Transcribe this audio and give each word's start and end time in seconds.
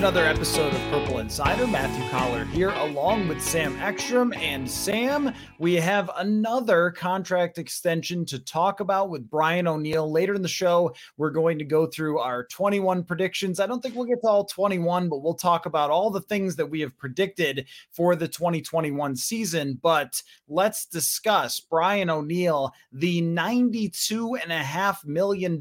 Another 0.00 0.24
episode 0.24 0.72
of 0.72 0.80
Purple 0.90 1.18
Insider. 1.18 1.66
Matthew 1.66 2.08
Coller 2.08 2.46
here, 2.46 2.70
along 2.70 3.28
with 3.28 3.42
Sam 3.42 3.76
Ekstrom. 3.82 4.32
And 4.32 4.68
Sam, 4.68 5.30
we 5.58 5.74
have 5.74 6.10
another 6.16 6.90
contract 6.92 7.58
extension 7.58 8.24
to 8.24 8.38
talk 8.38 8.80
about 8.80 9.10
with 9.10 9.28
Brian 9.28 9.68
O'Neill. 9.68 10.10
Later 10.10 10.32
in 10.32 10.40
the 10.40 10.48
show, 10.48 10.94
we're 11.18 11.28
going 11.28 11.58
to 11.58 11.66
go 11.66 11.84
through 11.84 12.18
our 12.18 12.44
21 12.44 13.04
predictions. 13.04 13.60
I 13.60 13.66
don't 13.66 13.82
think 13.82 13.94
we'll 13.94 14.06
get 14.06 14.22
to 14.22 14.28
all 14.28 14.46
21, 14.46 15.10
but 15.10 15.18
we'll 15.18 15.34
talk 15.34 15.66
about 15.66 15.90
all 15.90 16.10
the 16.10 16.22
things 16.22 16.56
that 16.56 16.70
we 16.70 16.80
have 16.80 16.96
predicted 16.96 17.66
for 17.90 18.16
the 18.16 18.26
2021 18.26 19.14
season. 19.16 19.78
But 19.82 20.22
let's 20.48 20.86
discuss 20.86 21.60
Brian 21.60 22.08
O'Neill, 22.08 22.72
the 22.90 23.20
$92.5 23.20 25.04
million 25.04 25.60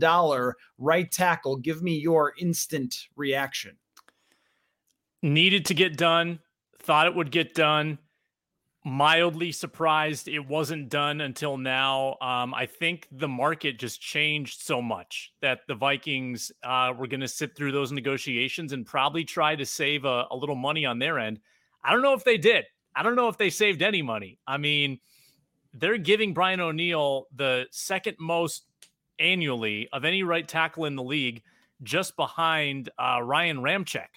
right 0.77 1.11
tackle. 1.11 1.57
Give 1.57 1.83
me 1.83 1.97
your 1.97 2.33
instant 2.39 3.09
reaction. 3.17 3.75
Needed 5.21 5.65
to 5.65 5.73
get 5.73 5.97
done, 5.97 6.39
thought 6.79 7.07
it 7.07 7.15
would 7.15 7.31
get 7.31 7.53
done. 7.53 7.99
Mildly 8.85 9.51
surprised 9.51 10.29
it 10.29 10.47
wasn't 10.47 10.87
done 10.87 11.19
until 11.19 11.57
now. 11.57 12.15
Um, 12.21 12.53
I 12.53 12.65
think 12.65 13.07
the 13.11 13.27
market 13.27 13.77
just 13.77 13.99
changed 13.99 14.61
so 14.61 14.81
much 14.81 15.33
that 15.41 15.59
the 15.67 15.75
Vikings 15.75 16.53
uh, 16.63 16.93
were 16.97 17.07
going 17.07 17.19
to 17.19 17.27
sit 17.27 17.55
through 17.57 17.73
those 17.73 17.91
negotiations 17.91 18.71
and 18.71 18.85
probably 18.85 19.25
try 19.25 19.57
to 19.57 19.65
save 19.65 20.05
a, 20.05 20.25
a 20.31 20.35
little 20.35 20.55
money 20.55 20.85
on 20.85 20.99
their 20.99 21.19
end. 21.19 21.39
I 21.83 21.91
don't 21.91 22.01
know 22.01 22.13
if 22.13 22.23
they 22.23 22.37
did. 22.37 22.65
I 22.95 23.03
don't 23.03 23.15
know 23.15 23.27
if 23.27 23.37
they 23.37 23.49
saved 23.49 23.81
any 23.81 24.01
money. 24.01 24.39
I 24.47 24.57
mean, 24.57 24.99
they're 25.73 25.97
giving 25.97 26.33
Brian 26.33 26.61
O'Neill 26.61 27.27
the 27.35 27.65
second 27.71 28.15
most 28.19 28.65
annually 29.19 29.89
of 29.91 30.05
any 30.05 30.23
right 30.23 30.47
tackle 30.47 30.85
in 30.85 30.95
the 30.95 31.03
league, 31.03 31.43
just 31.83 32.15
behind 32.15 32.89
uh, 32.97 33.19
Ryan 33.21 33.57
Ramczyk. 33.57 34.07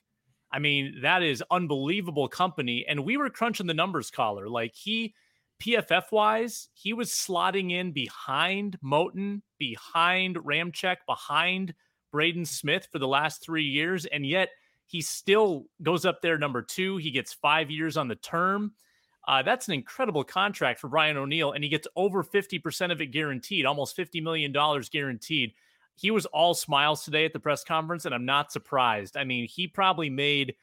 I 0.52 0.58
mean, 0.58 1.00
that 1.02 1.22
is 1.22 1.42
unbelievable 1.50 2.28
company. 2.28 2.84
And 2.86 3.04
we 3.04 3.16
were 3.16 3.30
crunching 3.30 3.66
the 3.66 3.74
numbers, 3.74 4.10
Coller. 4.10 4.48
Like 4.48 4.74
he, 4.74 5.14
PFF 5.62 6.12
wise, 6.12 6.68
he 6.74 6.92
was 6.92 7.10
slotting 7.10 7.72
in 7.72 7.92
behind 7.92 8.78
Moton, 8.84 9.42
behind 9.58 10.36
Ramczyk, 10.36 10.98
behind 11.06 11.74
Braden 12.10 12.44
Smith 12.44 12.86
for 12.92 12.98
the 12.98 13.08
last 13.08 13.42
three 13.42 13.64
years. 13.64 14.04
And 14.06 14.26
yet 14.26 14.50
he 14.86 15.00
still 15.00 15.64
goes 15.82 16.04
up 16.04 16.20
there 16.20 16.36
number 16.36 16.60
two. 16.60 16.98
He 16.98 17.10
gets 17.10 17.32
five 17.32 17.70
years 17.70 17.96
on 17.96 18.08
the 18.08 18.16
term. 18.16 18.72
Uh, 19.26 19.42
that's 19.42 19.68
an 19.68 19.74
incredible 19.74 20.24
contract 20.24 20.80
for 20.80 20.88
Brian 20.88 21.16
O'Neill, 21.16 21.52
and 21.52 21.62
he 21.62 21.70
gets 21.70 21.86
over 21.94 22.24
50% 22.24 22.90
of 22.90 23.00
it 23.00 23.06
guaranteed, 23.06 23.64
almost 23.64 23.96
$50 23.96 24.22
million 24.22 24.52
guaranteed. 24.90 25.54
He 25.94 26.10
was 26.10 26.26
all 26.26 26.54
smiles 26.54 27.04
today 27.04 27.24
at 27.24 27.32
the 27.32 27.40
press 27.40 27.64
conference, 27.64 28.04
and 28.04 28.14
I'm 28.14 28.24
not 28.24 28.52
surprised. 28.52 29.16
I 29.16 29.24
mean, 29.24 29.46
he 29.46 29.66
probably 29.68 30.10
made 30.10 30.54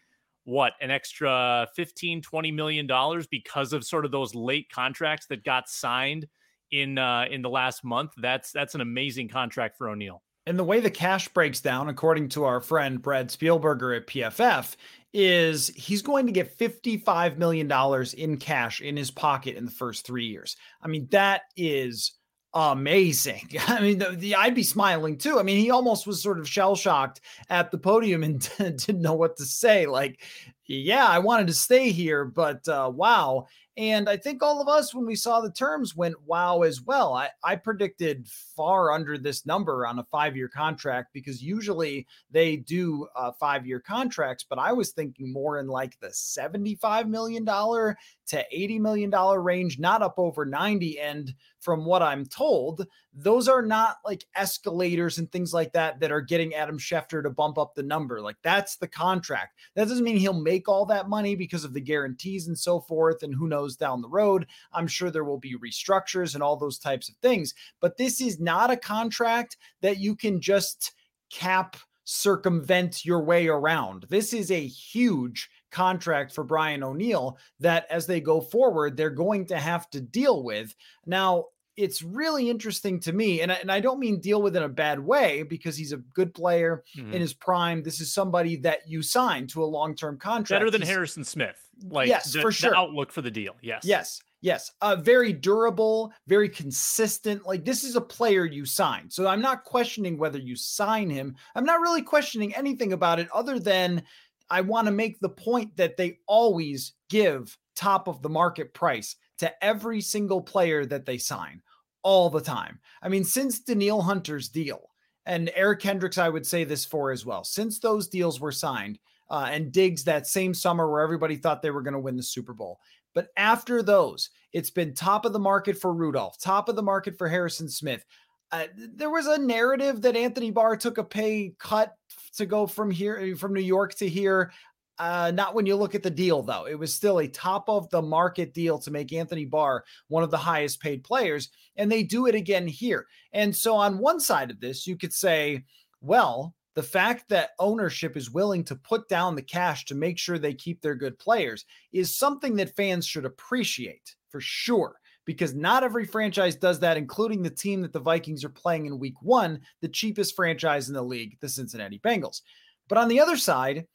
what 0.46 0.74
an 0.82 0.90
extra 0.90 1.68
15 1.76 2.22
20 2.22 2.52
million 2.52 2.88
dollars 2.88 3.28
because 3.28 3.72
of 3.72 3.84
sort 3.86 4.04
of 4.04 4.12
those 4.12 4.34
late 4.34 4.72
contracts 4.72 5.28
that 5.28 5.44
got 5.44 5.70
signed 5.70 6.28
in 6.72 6.98
uh 6.98 7.26
in 7.30 7.42
the 7.42 7.50
last 7.50 7.84
month 7.84 8.12
that's 8.18 8.52
that's 8.52 8.74
an 8.74 8.82
amazing 8.82 9.28
contract 9.28 9.78
for 9.78 9.90
O'Neill 9.90 10.24
And 10.48 10.58
the 10.58 10.64
way 10.64 10.80
the 10.80 10.90
cash 10.90 11.28
breaks 11.28 11.62
down, 11.62 11.90
according 11.90 12.30
to 12.30 12.46
our 12.46 12.62
friend 12.62 13.00
Brad 13.00 13.30
Spielberger 13.30 13.96
at 13.96 14.08
PFF, 14.08 14.76
is 15.14 15.68
he's 15.76 16.02
going 16.02 16.26
to 16.26 16.32
get 16.32 16.58
$55 16.58 17.38
million 17.38 17.72
in 18.18 18.38
cash 18.38 18.82
in 18.82 18.98
his 18.98 19.12
pocket 19.12 19.56
in 19.56 19.66
the 19.66 19.72
first 19.72 20.06
three 20.06 20.26
years. 20.26 20.56
I 20.82 20.88
mean, 20.88 21.08
that 21.12 21.42
is 21.56 22.14
amazing. 22.54 23.50
I 23.68 23.82
mean, 23.82 24.00
the, 24.00 24.12
the, 24.12 24.36
I'd 24.36 24.56
be 24.56 24.64
smiling 24.64 25.18
too. 25.18 25.40
I 25.40 25.44
mean, 25.44 25.58
he 25.58 25.72
almost 25.72 26.08
was 26.08 26.22
sort 26.22 26.40
of 26.40 26.48
shell 26.48 26.76
shocked 26.76 27.22
at 27.50 27.72
the 27.72 27.78
podium 27.78 28.24
and 28.24 28.40
didn't 28.58 29.02
know 29.02 29.14
what 29.14 29.38
to 29.38 29.46
say. 29.46 29.86
Like, 29.86 30.22
yeah, 30.70 31.08
I 31.08 31.18
wanted 31.18 31.48
to 31.48 31.54
stay 31.54 31.92
here, 31.92 32.26
but 32.26 32.68
uh, 32.68 32.92
wow. 32.94 33.48
And 33.76 34.10
I 34.10 34.18
think 34.18 34.44
all 34.44 34.62
of 34.62 34.68
us, 34.68 34.94
when 34.94 35.06
we 35.06 35.16
saw 35.16 35.40
the 35.40 35.52
terms, 35.52 35.96
went 35.96 36.22
wow 36.26 36.64
as 36.64 36.82
well. 36.82 37.14
I, 37.14 37.30
I 37.44 37.56
predicted 37.56 38.28
far 38.28 38.92
under 38.92 39.18
this 39.18 39.46
number 39.46 39.88
on 39.88 40.00
a 40.00 40.04
five 40.12 40.36
year 40.36 40.50
contract 40.50 41.12
because 41.14 41.42
usually 41.42 42.06
they 42.30 42.58
do 42.58 43.08
uh, 43.16 43.32
five 43.40 43.66
year 43.66 43.80
contracts, 43.80 44.46
but 44.48 44.60
I 44.60 44.74
was 44.74 44.92
thinking 44.92 45.32
more 45.32 45.60
in 45.60 45.68
like 45.68 45.98
the 46.02 46.10
$75 46.10 47.08
million 47.08 47.46
to 47.46 48.46
$80 48.54 48.80
million 48.82 49.12
range, 49.12 49.80
not 49.80 50.02
up 50.02 50.16
over 50.18 50.46
90. 50.46 51.00
And 51.00 51.34
from 51.62 51.86
what 51.86 52.02
I'm 52.02 52.26
told, 52.26 52.86
those 53.14 53.48
are 53.48 53.62
not 53.62 53.98
like 54.04 54.26
escalators 54.36 55.20
and 55.20 55.32
things 55.32 55.54
like 55.54 55.72
that 55.72 56.02
that 56.02 56.12
are 56.12 56.22
getting 56.22 56.54
Adam 56.54 56.78
Schefter 56.78 57.24
to 57.24 57.30
bump 57.30 57.58
up 57.58 57.76
the 57.76 57.84
number. 57.84 58.20
Like 58.20 58.38
that's 58.44 58.76
the 58.76 58.90
contract. 58.90 59.58
That 59.76 59.88
doesn't 59.88 60.04
mean 60.04 60.18
he'll 60.18 60.34
make 60.34 60.59
all 60.68 60.86
that 60.88 61.08
money 61.08 61.36
because 61.36 61.64
of 61.64 61.74
the 61.74 61.82
guarantees 61.82 62.48
and 62.48 62.58
so 62.58 62.80
forth. 62.80 63.24
And 63.24 63.34
who 63.34 63.48
knows 63.48 63.76
down 63.76 64.02
the 64.02 64.10
road, 64.10 64.48
I'm 64.74 64.88
sure 64.88 65.10
there 65.12 65.24
will 65.24 65.40
be 65.40 65.56
restructures 65.58 66.34
and 66.34 66.44
all 66.44 66.58
those 66.58 66.80
types 66.80 67.08
of 67.08 67.16
things. 67.18 67.54
But 67.80 67.98
this 67.98 68.20
is 68.20 68.40
not 68.40 68.72
a 68.72 68.78
contract 68.78 69.58
that 69.82 69.98
you 69.98 70.16
can 70.16 70.42
just 70.42 70.94
cap 71.30 71.78
circumvent 72.04 73.06
your 73.06 73.24
way 73.24 73.48
around. 73.48 74.08
This 74.10 74.34
is 74.34 74.50
a 74.50 74.66
huge 74.66 75.48
contract 75.72 76.34
for 76.34 76.44
Brian 76.44 76.84
O'Neill 76.84 77.38
that 77.60 77.86
as 77.92 78.08
they 78.08 78.20
go 78.20 78.42
forward, 78.42 78.98
they're 78.98 79.12
going 79.12 79.46
to 79.46 79.58
have 79.58 79.88
to 79.92 80.02
deal 80.02 80.44
with. 80.44 80.74
Now, 81.06 81.46
it's 81.78 82.02
really 82.02 82.50
interesting 82.50 83.00
to 83.02 83.14
me, 83.14 83.42
and 83.42 83.52
I, 83.52 83.56
and 83.56 83.72
I 83.72 83.80
don't 83.80 84.00
mean 84.00 84.20
deal 84.20 84.42
with 84.42 84.56
in 84.56 84.64
a 84.64 84.70
bad 84.70 85.00
way 85.00 85.44
because 85.44 85.78
he's 85.78 85.94
a 85.94 85.98
good 85.98 86.34
player 86.34 86.84
Mhm. 86.98 87.14
in 87.14 87.22
his 87.22 87.34
prime. 87.34 87.84
This 87.84 88.00
is 88.02 88.12
somebody 88.14 88.56
that 88.58 88.88
you 88.88 89.02
sign 89.02 89.48
to 89.48 89.64
a 89.64 89.66
long 89.66 89.96
term 89.96 90.18
contract. 90.18 90.50
better 90.60 90.72
than 90.72 90.82
He's- 90.82 90.90
Harrison 90.94 91.24
Smith 91.24 91.56
like 91.88 92.08
Yes, 92.10 92.34
the, 92.34 92.42
for 92.42 92.52
sure. 92.52 92.76
outlook 92.76 93.10
for 93.12 93.22
the 93.22 93.32
deal 93.32 93.56
yes 93.62 93.84
Yes, 93.86 94.22
yes. 94.42 94.70
Uh, 94.82 94.98
very 94.98 95.32
durable, 95.32 96.12
very 96.28 96.50
consistent. 96.50 97.46
Like 97.46 97.64
this 97.64 97.84
is 97.86 97.96
a 97.96 98.02
player 98.02 98.44
you 98.46 98.66
sign. 98.66 99.10
So 99.10 99.28
I'm 99.28 99.42
not 99.42 99.64
questioning 99.64 100.18
whether 100.18 100.40
you 100.40 100.56
sign 100.58 101.10
him. 101.10 101.36
I'm 101.56 101.64
not 101.66 101.80
really 101.80 102.02
questioning 102.02 102.54
anything 102.56 102.92
about 102.92 103.20
it 103.20 103.30
other 103.32 103.60
than 103.60 104.04
I 104.50 104.60
want 104.62 104.88
to 104.88 104.92
make 104.92 105.20
the 105.22 105.30
point 105.30 105.78
that 105.78 105.96
they 105.96 106.20
always 106.28 106.94
give 107.10 107.58
top 107.76 108.08
of 108.10 108.22
the 108.22 108.30
market 108.30 108.74
price 108.74 109.16
to 109.40 109.64
every 109.64 110.02
single 110.02 110.42
player 110.42 110.86
that 110.86 111.06
they 111.06 111.18
sign 111.18 111.62
all 112.04 112.30
the 112.30 112.42
time. 112.42 112.80
I 113.02 113.10
mean, 113.10 113.24
since 113.24 113.60
Danielle 113.60 114.02
Hunter's 114.02 114.50
deal 114.50 114.90
and 115.26 115.52
Eric 115.56 115.82
Kendricks, 115.82 116.18
I 116.18 116.30
would 116.30 116.46
say 116.46 116.64
this 116.64 116.86
for 116.86 117.12
as 117.12 117.26
well. 117.26 117.44
Since 117.44 117.80
those 117.80 118.08
deals 118.08 118.40
were 118.40 118.52
signed, 118.52 119.00
uh, 119.30 119.48
and 119.52 119.72
Diggs 119.72 120.04
that 120.04 120.28
same 120.28 120.54
summer 120.54 120.90
where 120.90 121.02
everybody 121.02 121.36
thought 121.36 121.62
they 121.62 121.72
were 121.72 121.84
going 121.84 121.94
to 121.94 122.00
win 122.00 122.18
the 122.18 122.24
Super 122.24 122.54
Bowl. 122.54 122.80
But 123.14 123.30
after 123.38 123.82
those, 123.82 124.30
it's 124.54 124.70
been 124.70 124.94
top 124.94 125.26
of 125.26 125.34
the 125.34 125.40
market 125.40 125.78
for 125.78 125.94
Rudolph, 125.94 126.40
top 126.40 126.70
of 126.70 126.76
the 126.76 126.84
market 126.84 127.18
for 127.18 127.28
Harrison 127.28 127.70
Smith. 127.70 128.04
Uh, 128.52 128.66
there 128.76 129.12
was 129.12 129.28
a 129.28 129.38
narrative 129.38 130.02
that 130.02 130.16
Anthony 130.16 130.50
Barr 130.50 130.76
took 130.76 130.98
a 130.98 131.04
pay 131.04 131.54
cut 131.60 131.94
to 132.38 132.46
go 132.46 132.66
from 132.66 132.90
here, 132.90 133.36
from 133.36 133.54
New 133.54 133.62
York 133.62 133.94
to 133.96 134.10
here. 134.10 134.52
Uh, 135.00 135.32
not 135.34 135.56
when 135.56 135.66
you 135.66 135.78
look 135.78 135.96
at 135.96 136.04
the 136.04 136.10
deal, 136.10 136.44
though. 136.44 136.68
It 136.68 136.78
was 136.78 136.94
still 136.94 137.20
a 137.20 137.28
top 137.28 137.70
of 137.70 137.90
the 137.90 138.02
market 138.02 138.54
deal 138.54 138.78
to 138.80 138.92
make 138.92 139.14
Anthony 139.14 139.46
Barr 139.46 139.86
one 140.10 140.24
of 140.24 140.32
the 140.32 140.38
highest 140.38 140.82
paid 140.82 141.06
players. 141.06 141.50
And 141.78 141.90
they 141.90 142.04
do 142.04 142.28
it 142.28 142.36
again 142.36 142.68
here. 142.68 143.08
And 143.32 143.56
so, 143.56 143.76
on 143.76 143.98
one 143.98 144.20
side 144.20 144.52
of 144.52 144.60
this, 144.60 144.86
you 144.86 144.98
could 144.98 145.14
say, 145.14 145.64
well, 146.02 146.54
the 146.76 146.84
fact 146.84 147.30
that 147.30 147.52
ownership 147.60 148.18
is 148.18 148.30
willing 148.30 148.64
to 148.66 148.76
put 148.76 149.08
down 149.08 149.36
the 149.36 149.42
cash 149.42 149.86
to 149.86 149.96
make 149.96 150.18
sure 150.18 150.38
they 150.38 150.54
keep 150.54 150.82
their 150.82 150.96
good 150.96 151.18
players 151.18 151.66
is 151.94 152.18
something 152.18 152.56
that 152.58 152.76
fans 152.76 153.06
should 153.06 153.26
appreciate 153.26 154.16
for 154.30 154.42
sure 154.42 154.96
because 155.26 155.54
not 155.54 155.84
every 155.84 156.06
franchise 156.06 156.56
does 156.56 156.80
that, 156.80 156.98
including 156.98 157.42
the 157.42 157.50
team 157.50 157.82
that 157.82 157.94
the 157.94 158.00
Vikings 158.00 158.44
are 158.44 158.50
playing 158.50 158.86
in 158.86 158.98
week 158.98 159.22
one, 159.22 159.62
the 159.82 159.88
cheapest 159.88 160.36
franchise 160.36 160.88
in 160.88 160.94
the 160.94 161.02
league, 161.02 161.38
the 161.40 161.50
Cincinnati 161.50 162.00
Bengals. 162.00 162.42
But 162.88 162.98
on 162.98 163.08
the 163.08 163.20
other 163.20 163.38
side, 163.38 163.86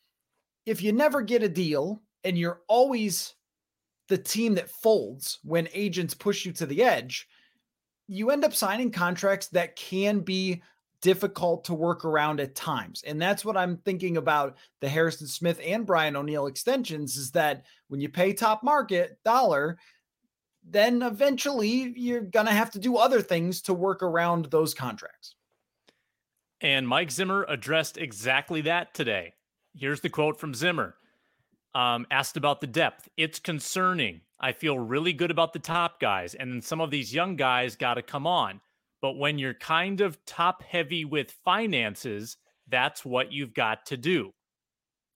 if 0.67 0.83
you 0.83 0.93
never 0.93 1.23
get 1.23 1.43
a 1.43 1.49
deal 1.49 2.03
and 2.23 2.39
you're 2.39 2.61
always 2.69 3.35
the 4.09 4.19
team 4.19 4.55
that 4.55 4.71
folds 4.71 5.39
when 5.43 5.69
agents 5.73 6.15
push 6.15 6.45
you 6.45 6.53
to 6.53 6.67
the 6.67 6.83
edge, 6.83 7.27
you 8.07 8.31
end 8.31 8.45
up 8.45 8.55
signing 8.55 8.91
contracts 8.91 9.49
that 9.49 9.77
can 9.77 10.21
be 10.21 10.63
difficult 11.01 11.65
to 11.65 11.75
work 11.75 12.05
around 12.05 12.41
at 12.41 12.55
times. 12.55 13.03
And 13.07 13.21
that's 13.21 13.45
what 13.45 13.57
I'm 13.57 13.77
thinking 13.79 14.17
about 14.17 14.57
the 14.81 14.89
Harrison 14.89 15.27
Smith 15.27 15.61
and 15.63 15.85
Brian 15.85 16.17
O'Neill 16.17 16.47
extensions 16.47 17.17
is 17.17 17.31
that 17.33 17.65
when 17.89 18.01
you 18.01 18.09
pay 18.09 18.33
top 18.33 18.63
market 18.63 19.19
dollar, 19.25 19.79
then 20.67 21.03
eventually 21.03 21.93
you're 21.95 22.23
going 22.23 22.47
to 22.47 22.53
have 22.53 22.71
to 22.71 22.79
do 22.79 22.97
other 22.97 23.21
things 23.21 23.61
to 23.63 23.75
work 23.75 24.03
around 24.03 24.47
those 24.47 24.73
contracts. 24.73 25.37
And 26.63 26.89
Mike 26.89 27.11
Zimmer 27.11 27.45
addressed 27.49 27.99
exactly 27.99 28.63
that 28.63 28.95
today. 28.95 29.35
Here's 29.75 30.01
the 30.01 30.09
quote 30.09 30.39
from 30.39 30.55
Zimmer 30.55 30.97
um, 31.75 32.07
asked 32.11 32.37
about 32.37 32.61
the 32.61 32.67
depth. 32.67 33.09
It's 33.17 33.39
concerning. 33.39 34.21
I 34.41 34.53
feel 34.53 34.79
really 34.79 35.13
good 35.13 35.31
about 35.31 35.53
the 35.53 35.59
top 35.59 36.01
guys, 36.01 36.35
and 36.35 36.53
then 36.53 36.63
some 36.63 36.81
of 36.81 36.91
these 36.91 37.15
young 37.15 37.37
guys 37.37 37.77
got 37.77 37.95
to 37.95 38.03
come 38.03 38.27
on. 38.27 38.61
But 39.01 39.19
when 39.19 39.39
you're 39.39 39.55
kind 39.55 40.01
of 40.01 40.25
top 40.25 40.63
heavy 40.63 41.05
with 41.05 41.31
finances, 41.45 42.37
that's 42.69 43.05
what 43.05 43.33
you've 43.33 43.55
got 43.55 43.87
to 43.87 43.97
do. 43.97 44.33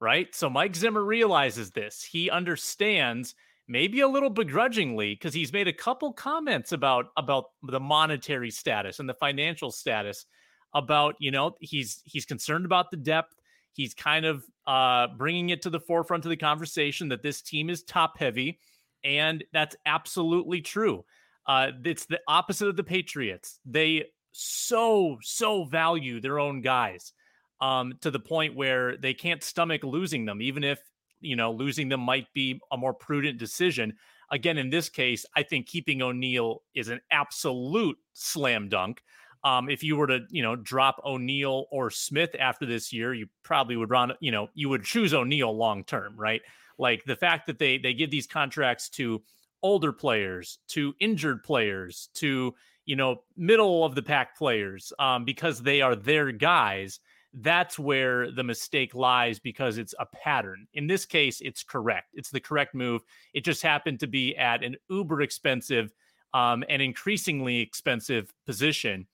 Right. 0.00 0.32
So 0.34 0.48
Mike 0.48 0.76
Zimmer 0.76 1.02
realizes 1.02 1.70
this. 1.72 2.04
He 2.04 2.30
understands 2.30 3.34
maybe 3.66 4.00
a 4.00 4.08
little 4.08 4.30
begrudgingly 4.30 5.14
because 5.14 5.34
he's 5.34 5.52
made 5.52 5.68
a 5.68 5.72
couple 5.72 6.12
comments 6.12 6.72
about 6.72 7.06
about 7.16 7.46
the 7.62 7.80
monetary 7.80 8.50
status 8.50 9.00
and 9.00 9.08
the 9.08 9.14
financial 9.14 9.70
status 9.70 10.26
about 10.74 11.16
you 11.18 11.30
know 11.30 11.56
he's 11.60 12.00
he's 12.04 12.24
concerned 12.24 12.64
about 12.64 12.90
the 12.90 12.96
depth 12.96 13.34
he's 13.78 13.94
kind 13.94 14.26
of 14.26 14.44
uh 14.66 15.06
bringing 15.16 15.48
it 15.48 15.62
to 15.62 15.70
the 15.70 15.80
forefront 15.80 16.26
of 16.26 16.28
the 16.28 16.36
conversation 16.36 17.08
that 17.08 17.22
this 17.22 17.40
team 17.40 17.70
is 17.70 17.82
top 17.82 18.18
heavy 18.18 18.58
and 19.02 19.42
that's 19.54 19.74
absolutely 19.86 20.60
true 20.60 21.02
uh, 21.48 21.70
it's 21.82 22.04
the 22.04 22.20
opposite 22.28 22.68
of 22.68 22.76
the 22.76 22.84
Patriots. 22.84 23.58
They 23.64 24.04
so, 24.32 25.18
so 25.22 25.64
value 25.64 26.20
their 26.20 26.38
own 26.38 26.60
guys 26.60 27.14
um, 27.60 27.94
to 28.02 28.10
the 28.10 28.20
point 28.20 28.54
where 28.54 28.98
they 28.98 29.14
can't 29.14 29.42
stomach 29.42 29.82
losing 29.82 30.26
them, 30.26 30.42
even 30.42 30.62
if, 30.62 30.78
you 31.20 31.34
know, 31.34 31.50
losing 31.50 31.88
them 31.88 32.00
might 32.00 32.26
be 32.34 32.60
a 32.70 32.76
more 32.76 32.92
prudent 32.92 33.38
decision. 33.38 33.94
Again, 34.30 34.58
in 34.58 34.68
this 34.68 34.90
case, 34.90 35.24
I 35.34 35.42
think 35.42 35.66
keeping 35.66 36.02
O'Neill 36.02 36.62
is 36.74 36.88
an 36.88 37.00
absolute 37.10 37.96
slam 38.12 38.68
dunk. 38.68 39.02
Um, 39.44 39.68
if 39.68 39.82
you 39.82 39.96
were 39.96 40.06
to, 40.08 40.20
you 40.30 40.42
know, 40.42 40.56
drop 40.56 41.00
O'Neill 41.04 41.66
or 41.70 41.90
Smith 41.90 42.34
after 42.38 42.66
this 42.66 42.92
year, 42.92 43.14
you 43.14 43.28
probably 43.42 43.76
would 43.76 43.90
run, 43.90 44.12
you 44.20 44.32
know, 44.32 44.48
you 44.54 44.68
would 44.68 44.84
choose 44.84 45.14
O'Neill 45.14 45.56
long 45.56 45.84
term, 45.84 46.16
right? 46.16 46.42
Like 46.78 47.04
the 47.04 47.16
fact 47.16 47.46
that 47.46 47.58
they 47.58 47.78
they 47.78 47.94
give 47.94 48.10
these 48.10 48.26
contracts 48.26 48.88
to 48.90 49.22
older 49.62 49.92
players 49.92 50.58
to 50.68 50.94
injured 51.00 51.42
players 51.42 52.08
to 52.14 52.54
you 52.84 52.96
know 52.96 53.22
middle 53.36 53.84
of 53.84 53.94
the 53.94 54.02
pack 54.02 54.36
players 54.36 54.92
um, 54.98 55.24
because 55.24 55.60
they 55.60 55.80
are 55.80 55.96
their 55.96 56.30
guys 56.30 57.00
that's 57.34 57.78
where 57.78 58.30
the 58.30 58.42
mistake 58.42 58.94
lies 58.94 59.38
because 59.38 59.76
it's 59.76 59.94
a 60.00 60.06
pattern. 60.06 60.66
In 60.74 60.86
this 60.86 61.04
case 61.04 61.40
it's 61.40 61.62
correct. 61.62 62.08
It's 62.14 62.30
the 62.30 62.40
correct 62.40 62.74
move. 62.74 63.02
It 63.34 63.44
just 63.44 63.62
happened 63.62 64.00
to 64.00 64.06
be 64.06 64.36
at 64.36 64.64
an 64.64 64.76
uber 64.88 65.20
expensive 65.20 65.92
um, 66.32 66.64
and 66.68 66.80
increasingly 66.80 67.60
expensive 67.60 68.32
position 68.46 69.06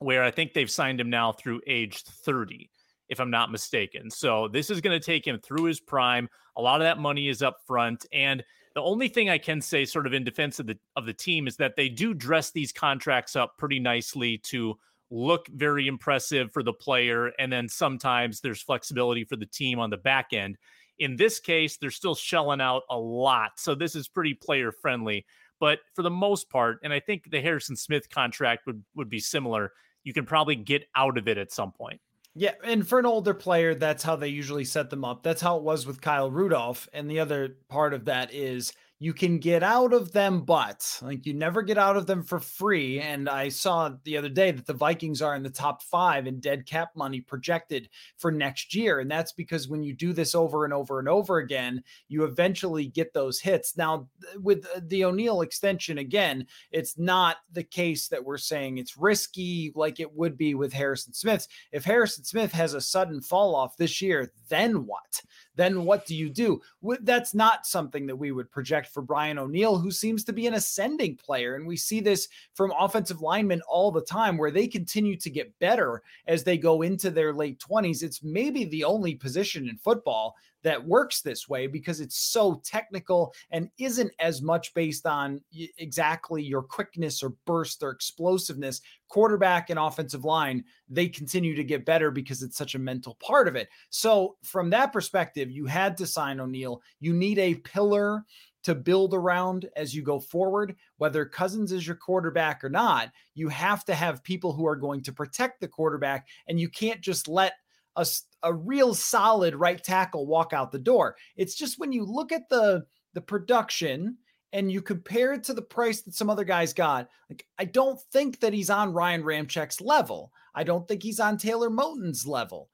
where 0.00 0.22
i 0.22 0.30
think 0.30 0.52
they've 0.52 0.70
signed 0.70 1.00
him 1.00 1.08
now 1.08 1.32
through 1.32 1.60
age 1.66 2.02
30 2.02 2.68
if 3.08 3.20
i'm 3.20 3.30
not 3.30 3.50
mistaken 3.50 4.10
so 4.10 4.48
this 4.48 4.68
is 4.70 4.80
going 4.80 4.98
to 4.98 5.04
take 5.04 5.26
him 5.26 5.38
through 5.38 5.64
his 5.64 5.80
prime 5.80 6.28
a 6.56 6.60
lot 6.60 6.80
of 6.80 6.84
that 6.84 6.98
money 6.98 7.28
is 7.28 7.42
up 7.42 7.58
front 7.66 8.04
and 8.12 8.42
the 8.74 8.82
only 8.82 9.08
thing 9.08 9.28
I 9.28 9.38
can 9.38 9.60
say, 9.60 9.84
sort 9.84 10.06
of 10.06 10.14
in 10.14 10.24
defense 10.24 10.60
of 10.60 10.66
the 10.66 10.78
of 10.96 11.06
the 11.06 11.12
team, 11.12 11.46
is 11.46 11.56
that 11.56 11.76
they 11.76 11.88
do 11.88 12.14
dress 12.14 12.50
these 12.50 12.72
contracts 12.72 13.34
up 13.36 13.58
pretty 13.58 13.80
nicely 13.80 14.38
to 14.44 14.78
look 15.10 15.48
very 15.48 15.88
impressive 15.88 16.52
for 16.52 16.62
the 16.62 16.72
player, 16.72 17.32
and 17.38 17.52
then 17.52 17.68
sometimes 17.68 18.40
there's 18.40 18.62
flexibility 18.62 19.24
for 19.24 19.36
the 19.36 19.46
team 19.46 19.80
on 19.80 19.90
the 19.90 19.96
back 19.96 20.28
end. 20.32 20.56
In 20.98 21.16
this 21.16 21.40
case, 21.40 21.76
they're 21.76 21.90
still 21.90 22.14
shelling 22.14 22.60
out 22.60 22.82
a 22.90 22.98
lot, 22.98 23.52
so 23.56 23.74
this 23.74 23.96
is 23.96 24.06
pretty 24.06 24.34
player 24.34 24.70
friendly. 24.70 25.26
But 25.58 25.80
for 25.94 26.02
the 26.02 26.10
most 26.10 26.48
part, 26.48 26.78
and 26.84 26.92
I 26.92 27.00
think 27.00 27.30
the 27.30 27.40
Harrison 27.40 27.76
Smith 27.76 28.08
contract 28.08 28.66
would 28.66 28.84
would 28.94 29.10
be 29.10 29.20
similar. 29.20 29.72
You 30.04 30.12
can 30.12 30.26
probably 30.26 30.56
get 30.56 30.86
out 30.94 31.18
of 31.18 31.28
it 31.28 31.38
at 31.38 31.52
some 31.52 31.72
point. 31.72 32.00
Yeah, 32.34 32.52
and 32.62 32.86
for 32.86 32.98
an 32.98 33.06
older 33.06 33.34
player, 33.34 33.74
that's 33.74 34.04
how 34.04 34.16
they 34.16 34.28
usually 34.28 34.64
set 34.64 34.88
them 34.88 35.04
up. 35.04 35.22
That's 35.22 35.40
how 35.40 35.56
it 35.56 35.62
was 35.62 35.86
with 35.86 36.00
Kyle 36.00 36.30
Rudolph. 36.30 36.88
And 36.92 37.10
the 37.10 37.20
other 37.20 37.56
part 37.68 37.92
of 37.92 38.04
that 38.04 38.32
is 38.32 38.72
you 39.02 39.14
can 39.14 39.38
get 39.38 39.62
out 39.62 39.94
of 39.94 40.12
them, 40.12 40.42
but 40.42 41.00
like 41.00 41.24
you 41.24 41.32
never 41.32 41.62
get 41.62 41.78
out 41.78 41.96
of 41.96 42.06
them 42.06 42.22
for 42.22 42.38
free. 42.38 43.00
And 43.00 43.30
I 43.30 43.48
saw 43.48 43.90
the 44.04 44.18
other 44.18 44.28
day 44.28 44.50
that 44.50 44.66
the 44.66 44.74
Vikings 44.74 45.22
are 45.22 45.34
in 45.34 45.42
the 45.42 45.48
top 45.48 45.82
five 45.82 46.26
in 46.26 46.38
dead 46.38 46.66
cap 46.66 46.90
money 46.94 47.22
projected 47.22 47.88
for 48.18 48.30
next 48.30 48.74
year. 48.74 49.00
And 49.00 49.10
that's 49.10 49.32
because 49.32 49.68
when 49.68 49.82
you 49.82 49.94
do 49.94 50.12
this 50.12 50.34
over 50.34 50.66
and 50.66 50.74
over 50.74 50.98
and 50.98 51.08
over 51.08 51.38
again, 51.38 51.82
you 52.08 52.24
eventually 52.24 52.88
get 52.88 53.14
those 53.14 53.40
hits. 53.40 53.74
Now, 53.74 54.06
with 54.36 54.66
uh, 54.76 54.80
the 54.86 55.06
O'Neill 55.06 55.40
extension, 55.40 55.96
again, 55.96 56.46
it's 56.70 56.98
not 56.98 57.38
the 57.52 57.64
case 57.64 58.06
that 58.08 58.22
we're 58.22 58.36
saying 58.36 58.76
it's 58.76 58.98
risky 58.98 59.72
like 59.74 59.98
it 59.98 60.14
would 60.14 60.36
be 60.36 60.54
with 60.54 60.74
Harrison 60.74 61.14
Smith. 61.14 61.48
If 61.72 61.84
Harrison 61.84 62.24
Smith 62.24 62.52
has 62.52 62.74
a 62.74 62.82
sudden 62.82 63.22
fall 63.22 63.56
off 63.56 63.78
this 63.78 64.02
year, 64.02 64.30
then 64.50 64.84
what? 64.84 65.22
Then 65.56 65.84
what 65.84 66.06
do 66.06 66.14
you 66.14 66.30
do? 66.30 66.60
That's 67.00 67.34
not 67.34 67.66
something 67.66 68.06
that 68.06 68.16
we 68.16 68.32
would 68.32 68.50
project 68.50 68.88
for 68.88 69.02
Brian 69.02 69.38
O'Neill, 69.38 69.78
who 69.78 69.90
seems 69.90 70.24
to 70.24 70.32
be 70.32 70.46
an 70.46 70.54
ascending 70.54 71.16
player. 71.16 71.56
And 71.56 71.66
we 71.66 71.76
see 71.76 72.00
this 72.00 72.28
from 72.54 72.72
offensive 72.78 73.20
linemen 73.20 73.62
all 73.68 73.90
the 73.90 74.00
time 74.00 74.36
where 74.36 74.50
they 74.50 74.66
continue 74.66 75.16
to 75.16 75.30
get 75.30 75.58
better 75.58 76.02
as 76.26 76.44
they 76.44 76.56
go 76.56 76.82
into 76.82 77.10
their 77.10 77.32
late 77.32 77.58
20s. 77.58 78.02
It's 78.02 78.22
maybe 78.22 78.64
the 78.64 78.84
only 78.84 79.14
position 79.14 79.68
in 79.68 79.76
football 79.76 80.36
that 80.62 80.84
works 80.84 81.20
this 81.20 81.48
way 81.48 81.66
because 81.66 82.00
it's 82.00 82.18
so 82.18 82.60
technical 82.64 83.32
and 83.50 83.70
isn't 83.78 84.12
as 84.18 84.42
much 84.42 84.74
based 84.74 85.06
on 85.06 85.40
exactly 85.78 86.42
your 86.42 86.62
quickness 86.62 87.22
or 87.22 87.34
burst 87.46 87.82
or 87.82 87.90
explosiveness. 87.90 88.80
Quarterback 89.08 89.70
and 89.70 89.78
offensive 89.78 90.24
line, 90.24 90.64
they 90.88 91.08
continue 91.08 91.54
to 91.54 91.64
get 91.64 91.84
better 91.84 92.10
because 92.10 92.42
it's 92.42 92.56
such 92.56 92.74
a 92.74 92.78
mental 92.78 93.16
part 93.20 93.48
of 93.48 93.56
it. 93.56 93.68
So, 93.88 94.36
from 94.42 94.70
that 94.70 94.92
perspective, 94.92 95.50
you 95.50 95.66
had 95.66 95.96
to 95.96 96.06
sign 96.06 96.38
O'Neill. 96.38 96.80
You 97.00 97.12
need 97.12 97.38
a 97.38 97.56
pillar 97.56 98.24
to 98.62 98.74
build 98.74 99.14
around 99.14 99.68
as 99.76 99.94
you 99.94 100.02
go 100.02 100.20
forward. 100.20 100.76
Whether 100.98 101.24
Cousins 101.24 101.72
is 101.72 101.86
your 101.86 101.96
quarterback 101.96 102.62
or 102.62 102.68
not, 102.68 103.10
you 103.34 103.48
have 103.48 103.84
to 103.86 103.94
have 103.94 104.22
people 104.22 104.52
who 104.52 104.66
are 104.66 104.76
going 104.76 105.02
to 105.04 105.12
protect 105.12 105.60
the 105.60 105.68
quarterback, 105.68 106.28
and 106.46 106.60
you 106.60 106.68
can't 106.68 107.00
just 107.00 107.26
let 107.26 107.54
a, 107.96 108.06
a 108.42 108.52
real 108.52 108.94
solid 108.94 109.54
right 109.54 109.82
tackle 109.82 110.26
walk 110.26 110.52
out 110.52 110.72
the 110.72 110.78
door. 110.78 111.16
It's 111.36 111.54
just 111.54 111.78
when 111.78 111.92
you 111.92 112.04
look 112.04 112.32
at 112.32 112.48
the 112.48 112.84
the 113.14 113.20
production 113.20 114.16
and 114.52 114.70
you 114.70 114.82
compare 114.82 115.32
it 115.32 115.44
to 115.44 115.54
the 115.54 115.62
price 115.62 116.02
that 116.02 116.14
some 116.14 116.30
other 116.30 116.44
guys 116.44 116.72
got, 116.72 117.08
like 117.28 117.46
I 117.58 117.64
don't 117.64 118.00
think 118.12 118.40
that 118.40 118.52
he's 118.52 118.70
on 118.70 118.92
Ryan 118.92 119.22
Ramczyk's 119.22 119.80
level. 119.80 120.32
I 120.54 120.64
don't 120.64 120.86
think 120.88 121.02
he's 121.02 121.20
on 121.20 121.36
Taylor 121.36 121.70
Moton's 121.70 122.26
level. 122.26 122.68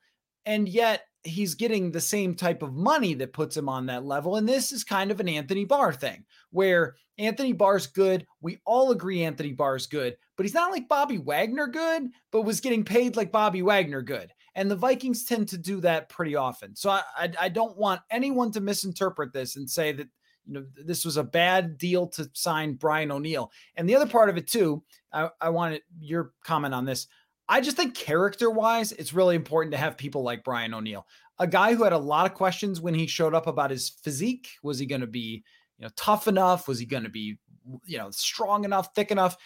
And 0.47 0.69
yet 0.69 1.03
he's 1.25 1.55
getting 1.55 1.91
the 1.91 2.01
same 2.01 2.35
type 2.35 2.63
of 2.63 2.73
money 2.73 3.15
that 3.15 3.33
puts 3.33 3.57
him 3.57 3.69
on 3.69 3.87
that 3.87 4.05
level. 4.05 4.37
And 4.37 4.49
this 4.49 4.73
is 4.73 4.85
kind 4.85 5.11
of 5.11 5.21
an 5.21 5.29
Anthony 5.29 5.65
Barr 5.65 5.93
thing 5.93 6.25
where 6.51 6.95
Anthony 7.19 7.53
Barr's 7.53 7.87
good. 7.87 8.27
We 8.41 8.59
all 8.65 8.93
agree 8.93 9.25
Anthony 9.25 9.53
Barr's 9.53 9.87
good, 9.87 10.17
but 10.37 10.45
he's 10.45 10.55
not 10.55 10.71
like 10.71 10.89
Bobby 10.89 11.19
Wagner 11.19 11.67
good, 11.67 12.09
but 12.31 12.43
was 12.43 12.61
getting 12.61 12.85
paid 12.85 13.17
like 13.17 13.33
Bobby 13.33 13.63
Wagner 13.63 14.03
good. 14.03 14.33
And 14.57 14.71
the 14.71 14.77
Vikings 14.77 15.25
tend 15.25 15.49
to 15.49 15.59
do 15.59 15.81
that 15.83 16.09
pretty 16.09 16.35
often. 16.35 16.75
So 16.75 16.91
I, 16.91 17.03
I, 17.17 17.31
I 17.43 17.49
don't 17.51 17.77
want 17.77 18.01
anyone 18.11 18.51
to 18.53 18.61
misinterpret 18.61 19.33
this 19.33 19.57
and 19.57 19.69
say 19.69 19.93
that 19.93 20.09
you 20.47 20.55
know 20.55 20.65
this 20.83 21.05
was 21.05 21.19
a 21.19 21.23
bad 21.23 21.77
deal 21.77 22.07
to 22.09 22.29
sign 22.33 22.75
Brian 22.75 23.13
O'Neill. 23.13 23.53
And 23.77 23.89
the 23.89 23.95
other 23.95 24.07
part 24.07 24.31
of 24.31 24.37
it 24.39 24.49
too, 24.49 24.83
I, 25.13 25.29
I 25.41 25.51
wanted 25.51 25.83
your 26.01 26.33
comment 26.43 26.73
on 26.73 26.87
this. 26.87 27.07
I 27.49 27.61
just 27.61 27.77
think 27.77 27.95
character 27.95 28.51
wise, 28.51 28.93
it's 28.93 29.13
really 29.13 29.37
important 29.37 29.73
to 29.73 29.79
have 29.79 29.97
people 29.97 30.23
like 30.23 30.43
Brian 30.43 30.75
O'Neill, 30.75 31.07
a 31.39 31.47
guy 31.47 31.75
who 31.75 31.85
had 31.85 31.93
a 31.93 31.99
lot 31.99 32.27
of 32.27 32.35
questions 32.35 32.81
when 32.81 32.95
he 32.95 33.07
showed 33.07 33.35
up 33.35 33.47
about 33.47 33.71
his 33.71 33.91
physique. 33.91 34.49
Was 34.63 34.79
he 34.79 34.87
going 34.87 35.03
to 35.03 35.07
be, 35.07 35.45
you 35.79 35.85
know, 35.85 35.91
tough 35.97 36.29
enough? 36.29 36.67
Was 36.67 36.79
he 36.79 36.87
going 36.87 37.05
to 37.05 37.11
be, 37.11 37.39
you 37.85 37.99
know, 37.99 38.11
strong 38.11 38.65
enough, 38.65 38.95
thick 38.95 39.11
enough? 39.11 39.37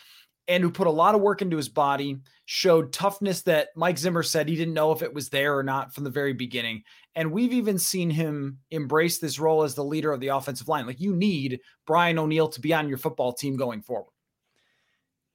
And 0.50 0.64
who 0.64 0.71
put 0.71 0.88
a 0.88 0.90
lot 0.90 1.14
of 1.14 1.21
work 1.21 1.42
into 1.42 1.57
his 1.57 1.69
body, 1.69 2.19
showed 2.45 2.92
toughness 2.92 3.42
that 3.42 3.69
Mike 3.76 3.97
Zimmer 3.97 4.25
said 4.25 4.49
he 4.49 4.57
didn't 4.57 4.75
know 4.75 4.90
if 4.90 5.00
it 5.00 5.14
was 5.14 5.28
there 5.28 5.57
or 5.57 5.62
not 5.62 5.95
from 5.95 6.02
the 6.02 6.11
very 6.11 6.33
beginning. 6.33 6.83
And 7.14 7.30
we've 7.30 7.52
even 7.52 7.78
seen 7.78 8.11
him 8.11 8.59
embrace 8.73 9.19
this 9.19 9.38
role 9.38 9.62
as 9.62 9.76
the 9.76 9.85
leader 9.85 10.12
of 10.12 10.19
the 10.19 10.28
offensive 10.28 10.66
line. 10.66 10.88
Like 10.88 11.00
you 11.00 11.14
need 11.14 11.61
Brian 11.87 12.19
O'Neill 12.19 12.49
to 12.49 12.61
be 12.61 12.75
on 12.75 12.88
your 12.88 12.99
football 12.99 13.33
team 13.33 13.57
going 13.57 13.80
forward. 13.80 14.11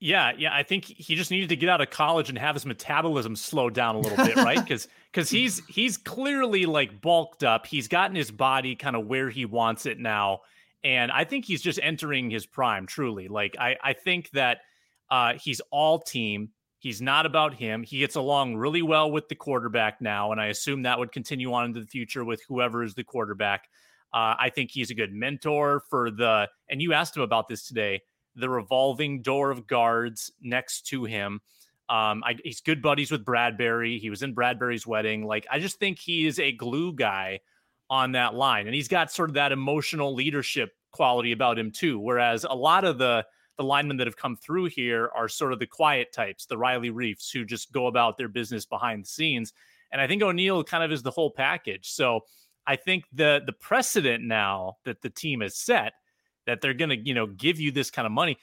Yeah, 0.01 0.33
yeah, 0.37 0.53
I 0.53 0.63
think 0.63 0.83
he 0.83 1.15
just 1.15 1.31
needed 1.31 1.47
to 1.47 1.55
get 1.55 1.69
out 1.69 1.79
of 1.79 1.89
college 1.89 2.27
and 2.27 2.37
have 2.37 2.53
his 2.53 2.65
metabolism 2.65 3.37
slow 3.37 3.69
down 3.69 3.95
a 3.95 3.99
little 3.99 4.23
bit, 4.23 4.35
right? 4.35 4.59
Because 4.59 4.89
because 5.11 5.29
he's 5.31 5.65
he's 5.67 5.95
clearly 5.95 6.65
like 6.65 6.99
bulked 6.99 7.45
up. 7.45 7.65
He's 7.65 7.87
gotten 7.87 8.17
his 8.17 8.29
body 8.31 8.75
kind 8.75 8.97
of 8.97 9.07
where 9.07 9.29
he 9.29 9.45
wants 9.45 9.85
it 9.85 9.97
now, 9.97 10.41
and 10.83 11.09
I 11.13 11.23
think 11.23 11.45
he's 11.45 11.61
just 11.61 11.79
entering 11.81 12.29
his 12.29 12.45
prime. 12.45 12.85
Truly, 12.85 13.29
like 13.29 13.55
I 13.57 13.77
I 13.81 13.93
think 13.93 14.29
that 14.31 14.59
uh, 15.15 15.33
he's 15.39 15.61
all 15.71 15.97
team. 15.97 16.49
He's 16.79 17.01
not 17.01 17.25
about 17.25 17.53
him. 17.53 17.83
He 17.83 17.99
gets 17.99 18.17
along 18.17 18.57
really 18.57 18.81
well 18.81 19.09
with 19.09 19.29
the 19.29 19.35
quarterback 19.35 20.01
now, 20.01 20.33
and 20.33 20.41
I 20.41 20.47
assume 20.47 20.81
that 20.81 20.99
would 20.99 21.13
continue 21.13 21.53
on 21.53 21.67
into 21.67 21.79
the 21.79 21.87
future 21.87 22.25
with 22.25 22.41
whoever 22.49 22.83
is 22.83 22.95
the 22.95 23.05
quarterback. 23.05 23.69
Uh, 24.13 24.35
I 24.37 24.51
think 24.53 24.71
he's 24.71 24.91
a 24.91 24.93
good 24.93 25.13
mentor 25.13 25.83
for 25.89 26.11
the. 26.11 26.49
And 26.69 26.81
you 26.81 26.91
asked 26.91 27.15
him 27.15 27.23
about 27.23 27.47
this 27.47 27.65
today 27.65 28.01
the 28.35 28.49
revolving 28.49 29.21
door 29.21 29.51
of 29.51 29.67
guards 29.67 30.33
next 30.41 30.85
to 30.87 31.05
him. 31.05 31.39
Um, 31.87 32.21
I, 32.25 32.35
he's 32.43 32.59
good 32.59 32.81
buddies 32.81 33.09
with 33.09 33.23
Bradbury. 33.23 33.99
He 33.99 34.09
was 34.09 34.21
in 34.21 34.33
Bradbury's 34.33 34.85
wedding. 34.85 35.25
Like, 35.25 35.47
I 35.49 35.59
just 35.59 35.79
think 35.79 35.97
he 35.97 36.27
is 36.27 36.39
a 36.39 36.51
glue 36.51 36.91
guy 36.91 37.39
on 37.89 38.11
that 38.11 38.33
line, 38.33 38.67
and 38.67 38.75
he's 38.75 38.89
got 38.89 39.13
sort 39.13 39.29
of 39.29 39.35
that 39.35 39.53
emotional 39.53 40.13
leadership 40.13 40.73
quality 40.91 41.31
about 41.31 41.57
him 41.57 41.71
too. 41.71 41.99
Whereas 41.99 42.43
a 42.43 42.55
lot 42.55 42.83
of 42.83 42.97
the 42.97 43.25
the 43.57 43.63
linemen 43.63 43.97
that 43.97 44.07
have 44.07 44.17
come 44.17 44.35
through 44.35 44.65
here 44.65 45.09
are 45.15 45.27
sort 45.27 45.53
of 45.53 45.59
the 45.59 45.67
quiet 45.67 46.11
types, 46.11 46.45
the 46.45 46.57
Riley 46.57 46.91
Reiffs, 46.91 47.31
who 47.31 47.45
just 47.45 47.71
go 47.71 47.87
about 47.87 48.17
their 48.17 48.27
business 48.27 48.65
behind 48.65 49.03
the 49.03 49.09
scenes. 49.09 49.53
And 49.91 50.01
I 50.01 50.07
think 50.07 50.21
O'Neill 50.21 50.63
kind 50.63 50.83
of 50.83 50.91
is 50.91 51.03
the 51.03 51.11
whole 51.11 51.31
package. 51.31 51.89
So 51.89 52.21
I 52.67 52.75
think 52.75 53.05
the 53.13 53.41
the 53.45 53.53
precedent 53.53 54.23
now 54.23 54.77
that 54.83 55.01
the 55.01 55.09
team 55.09 55.41
has 55.41 55.55
set 55.55 55.93
that 56.45 56.61
they're 56.61 56.73
going 56.73 56.89
to, 56.89 56.97
you 56.97 57.13
know, 57.13 57.27
give 57.27 57.59
you 57.59 57.71
this 57.71 57.89
kind 57.91 58.05
of 58.05 58.11
money. 58.11 58.37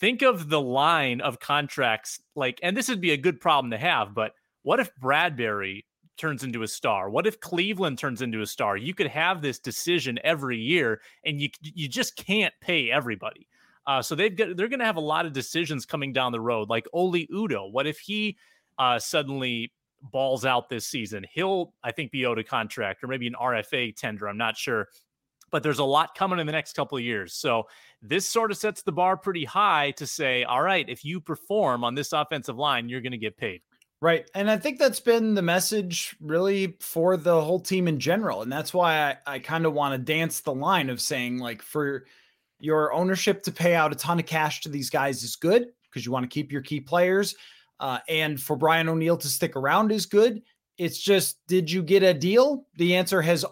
Think 0.00 0.22
of 0.22 0.48
the 0.48 0.60
line 0.60 1.20
of 1.20 1.38
contracts 1.38 2.20
like, 2.34 2.58
and 2.62 2.76
this 2.76 2.88
would 2.88 3.00
be 3.00 3.12
a 3.12 3.16
good 3.16 3.40
problem 3.40 3.70
to 3.70 3.78
have, 3.78 4.14
but 4.14 4.32
what 4.62 4.80
if 4.80 4.94
Bradbury 4.96 5.86
turns 6.18 6.42
into 6.42 6.62
a 6.62 6.68
star? 6.68 7.08
What 7.08 7.26
if 7.26 7.40
Cleveland 7.40 7.98
turns 7.98 8.22
into 8.22 8.42
a 8.42 8.46
star? 8.46 8.76
You 8.76 8.92
could 8.92 9.06
have 9.06 9.40
this 9.40 9.58
decision 9.58 10.18
every 10.24 10.58
year, 10.58 11.00
and 11.24 11.40
you 11.40 11.48
you 11.62 11.88
just 11.88 12.16
can't 12.16 12.52
pay 12.60 12.90
everybody. 12.90 13.46
Uh, 13.88 14.02
so 14.02 14.14
they've 14.14 14.36
got 14.36 14.56
they're 14.56 14.68
going 14.68 14.78
to 14.78 14.84
have 14.84 14.96
a 14.96 15.00
lot 15.00 15.26
of 15.26 15.32
decisions 15.32 15.84
coming 15.84 16.12
down 16.12 16.30
the 16.30 16.40
road. 16.40 16.68
Like 16.68 16.86
Oli 16.92 17.26
Udoh, 17.26 17.72
what 17.72 17.88
if 17.88 17.98
he 17.98 18.36
uh, 18.78 19.00
suddenly 19.00 19.72
balls 20.00 20.44
out 20.44 20.68
this 20.68 20.86
season? 20.86 21.26
He'll 21.32 21.72
I 21.82 21.90
think 21.90 22.12
be 22.12 22.26
owed 22.26 22.38
a 22.38 22.44
contract 22.44 23.02
or 23.02 23.08
maybe 23.08 23.26
an 23.26 23.34
RFA 23.40 23.96
tender. 23.96 24.28
I'm 24.28 24.38
not 24.38 24.56
sure 24.56 24.88
but 25.50 25.62
there's 25.62 25.78
a 25.78 25.84
lot 25.84 26.14
coming 26.14 26.38
in 26.38 26.46
the 26.46 26.52
next 26.52 26.74
couple 26.74 26.98
of 26.98 27.04
years. 27.04 27.34
So 27.34 27.68
this 28.02 28.28
sort 28.28 28.50
of 28.50 28.56
sets 28.56 28.82
the 28.82 28.92
bar 28.92 29.16
pretty 29.16 29.44
high 29.44 29.92
to 29.92 30.06
say, 30.06 30.44
all 30.44 30.62
right, 30.62 30.88
if 30.88 31.04
you 31.04 31.20
perform 31.20 31.84
on 31.84 31.94
this 31.94 32.12
offensive 32.12 32.56
line, 32.56 32.88
you're 32.88 33.00
going 33.00 33.12
to 33.12 33.18
get 33.18 33.36
paid. 33.36 33.62
Right. 34.00 34.30
And 34.34 34.48
I 34.48 34.58
think 34.58 34.78
that's 34.78 35.00
been 35.00 35.34
the 35.34 35.42
message 35.42 36.14
really 36.20 36.76
for 36.80 37.16
the 37.16 37.40
whole 37.40 37.58
team 37.58 37.88
in 37.88 37.98
general. 37.98 38.42
And 38.42 38.52
that's 38.52 38.72
why 38.72 39.18
I, 39.26 39.34
I 39.34 39.38
kind 39.40 39.66
of 39.66 39.72
want 39.72 39.94
to 39.94 39.98
dance 39.98 40.40
the 40.40 40.54
line 40.54 40.88
of 40.88 41.00
saying, 41.00 41.38
like, 41.38 41.62
for 41.62 42.04
your 42.58 42.92
ownership 42.92 43.42
to 43.44 43.52
pay 43.52 43.74
out 43.74 43.92
a 43.92 43.96
ton 43.96 44.18
of 44.18 44.26
cash 44.26 44.60
to 44.62 44.68
these 44.68 44.90
guys 44.90 45.22
is 45.22 45.36
good 45.36 45.68
because 45.84 46.04
you 46.04 46.12
want 46.12 46.24
to 46.24 46.32
keep 46.32 46.52
your 46.52 46.62
key 46.62 46.80
players. 46.80 47.34
Uh, 47.80 47.98
and 48.08 48.40
for 48.40 48.56
Brian 48.56 48.88
O'Neill 48.88 49.16
to 49.16 49.28
stick 49.28 49.56
around 49.56 49.92
is 49.92 50.06
good. 50.06 50.42
It's 50.76 50.98
just, 50.98 51.38
did 51.46 51.70
you 51.70 51.82
get 51.82 52.02
a 52.02 52.14
deal? 52.14 52.66
The 52.76 52.96
answer 52.96 53.22
has 53.22 53.44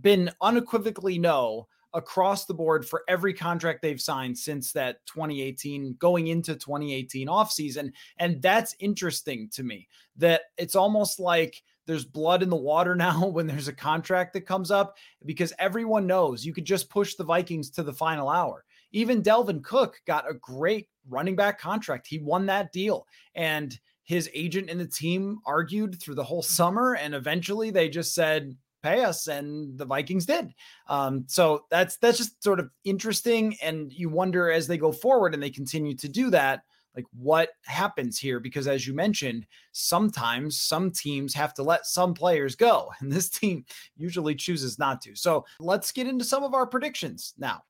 been 0.00 0.30
unequivocally 0.40 1.18
no 1.18 1.66
across 1.94 2.44
the 2.44 2.54
board 2.54 2.86
for 2.86 3.04
every 3.08 3.32
contract 3.32 3.80
they've 3.80 4.00
signed 4.00 4.36
since 4.36 4.72
that 4.72 5.04
2018 5.06 5.96
going 5.98 6.26
into 6.26 6.54
2018 6.54 7.28
offseason 7.28 7.92
and 8.18 8.42
that's 8.42 8.74
interesting 8.80 9.48
to 9.48 9.62
me 9.62 9.86
that 10.16 10.42
it's 10.58 10.74
almost 10.74 11.20
like 11.20 11.62
there's 11.86 12.04
blood 12.04 12.42
in 12.42 12.50
the 12.50 12.56
water 12.56 12.94
now 12.96 13.26
when 13.26 13.46
there's 13.46 13.68
a 13.68 13.72
contract 13.72 14.32
that 14.34 14.42
comes 14.42 14.70
up 14.70 14.96
because 15.24 15.52
everyone 15.58 16.06
knows 16.06 16.44
you 16.44 16.52
could 16.52 16.64
just 16.64 16.90
push 16.90 17.14
the 17.14 17.24
Vikings 17.24 17.70
to 17.70 17.82
the 17.82 17.92
final 17.92 18.28
hour. 18.28 18.64
Even 18.92 19.22
Dalvin 19.22 19.62
Cook 19.62 20.00
got 20.06 20.30
a 20.30 20.34
great 20.34 20.88
running 21.08 21.36
back 21.36 21.60
contract. 21.60 22.06
He 22.06 22.18
won 22.18 22.46
that 22.46 22.72
deal 22.72 23.06
and 23.34 23.78
his 24.04 24.30
agent 24.34 24.70
and 24.70 24.78
the 24.78 24.86
team 24.86 25.38
argued 25.46 26.00
through 26.00 26.14
the 26.14 26.24
whole 26.24 26.42
summer 26.42 26.94
and 26.94 27.14
eventually 27.14 27.70
they 27.70 27.88
just 27.88 28.14
said 28.14 28.54
pay 28.84 29.02
us, 29.02 29.26
and 29.28 29.76
the 29.78 29.86
Vikings 29.86 30.26
did. 30.26 30.54
Um, 30.88 31.24
so 31.26 31.64
that's 31.70 31.96
that's 31.96 32.18
just 32.18 32.44
sort 32.44 32.60
of 32.60 32.70
interesting, 32.84 33.56
and 33.62 33.92
you 33.92 34.10
wonder 34.10 34.52
as 34.52 34.68
they 34.68 34.76
go 34.76 34.92
forward 34.92 35.34
and 35.34 35.42
they 35.42 35.50
continue 35.50 35.96
to 35.96 36.08
do 36.08 36.30
that, 36.30 36.60
like 36.96 37.06
what 37.12 37.50
happens 37.64 38.18
here? 38.18 38.40
Because 38.40 38.66
as 38.66 38.86
you 38.86 38.94
mentioned, 38.94 39.46
sometimes 39.72 40.60
some 40.60 40.90
teams 40.90 41.34
have 41.34 41.54
to 41.54 41.62
let 41.62 41.86
some 41.86 42.14
players 42.14 42.56
go, 42.56 42.90
and 43.00 43.10
this 43.10 43.28
team 43.28 43.64
usually 43.96 44.34
chooses 44.34 44.78
not 44.78 45.00
to. 45.02 45.14
So 45.14 45.44
let's 45.60 45.92
get 45.92 46.06
into 46.06 46.24
some 46.24 46.44
of 46.44 46.54
our 46.54 46.66
predictions 46.66 47.34
now 47.38 47.62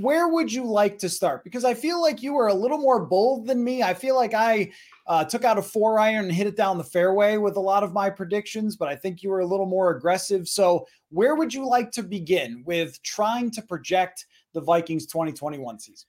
where 0.00 0.28
would 0.28 0.52
you 0.52 0.64
like 0.64 0.98
to 0.98 1.08
start? 1.08 1.42
Because 1.42 1.64
I 1.64 1.72
feel 1.72 2.02
like 2.02 2.22
you 2.22 2.34
were 2.34 2.48
a 2.48 2.54
little 2.54 2.76
more 2.76 3.06
bold 3.06 3.46
than 3.46 3.64
me. 3.64 3.82
I 3.82 3.94
feel 3.94 4.14
like 4.14 4.34
I 4.34 4.70
uh, 5.06 5.24
took 5.24 5.42
out 5.42 5.56
a 5.56 5.62
four 5.62 5.98
iron 5.98 6.26
and 6.26 6.34
hit 6.34 6.46
it 6.46 6.56
down 6.56 6.76
the 6.76 6.84
fairway 6.84 7.38
with 7.38 7.56
a 7.56 7.60
lot 7.60 7.82
of 7.82 7.94
my 7.94 8.10
predictions, 8.10 8.76
but 8.76 8.88
I 8.88 8.96
think 8.96 9.22
you 9.22 9.30
were 9.30 9.40
a 9.40 9.46
little 9.46 9.64
more 9.64 9.96
aggressive. 9.96 10.48
So, 10.48 10.86
where 11.08 11.34
would 11.34 11.54
you 11.54 11.66
like 11.66 11.92
to 11.92 12.02
begin 12.02 12.62
with 12.66 13.02
trying 13.02 13.50
to 13.52 13.62
project 13.62 14.26
the 14.52 14.60
Vikings 14.60 15.06
2021 15.06 15.78
season? 15.78 16.08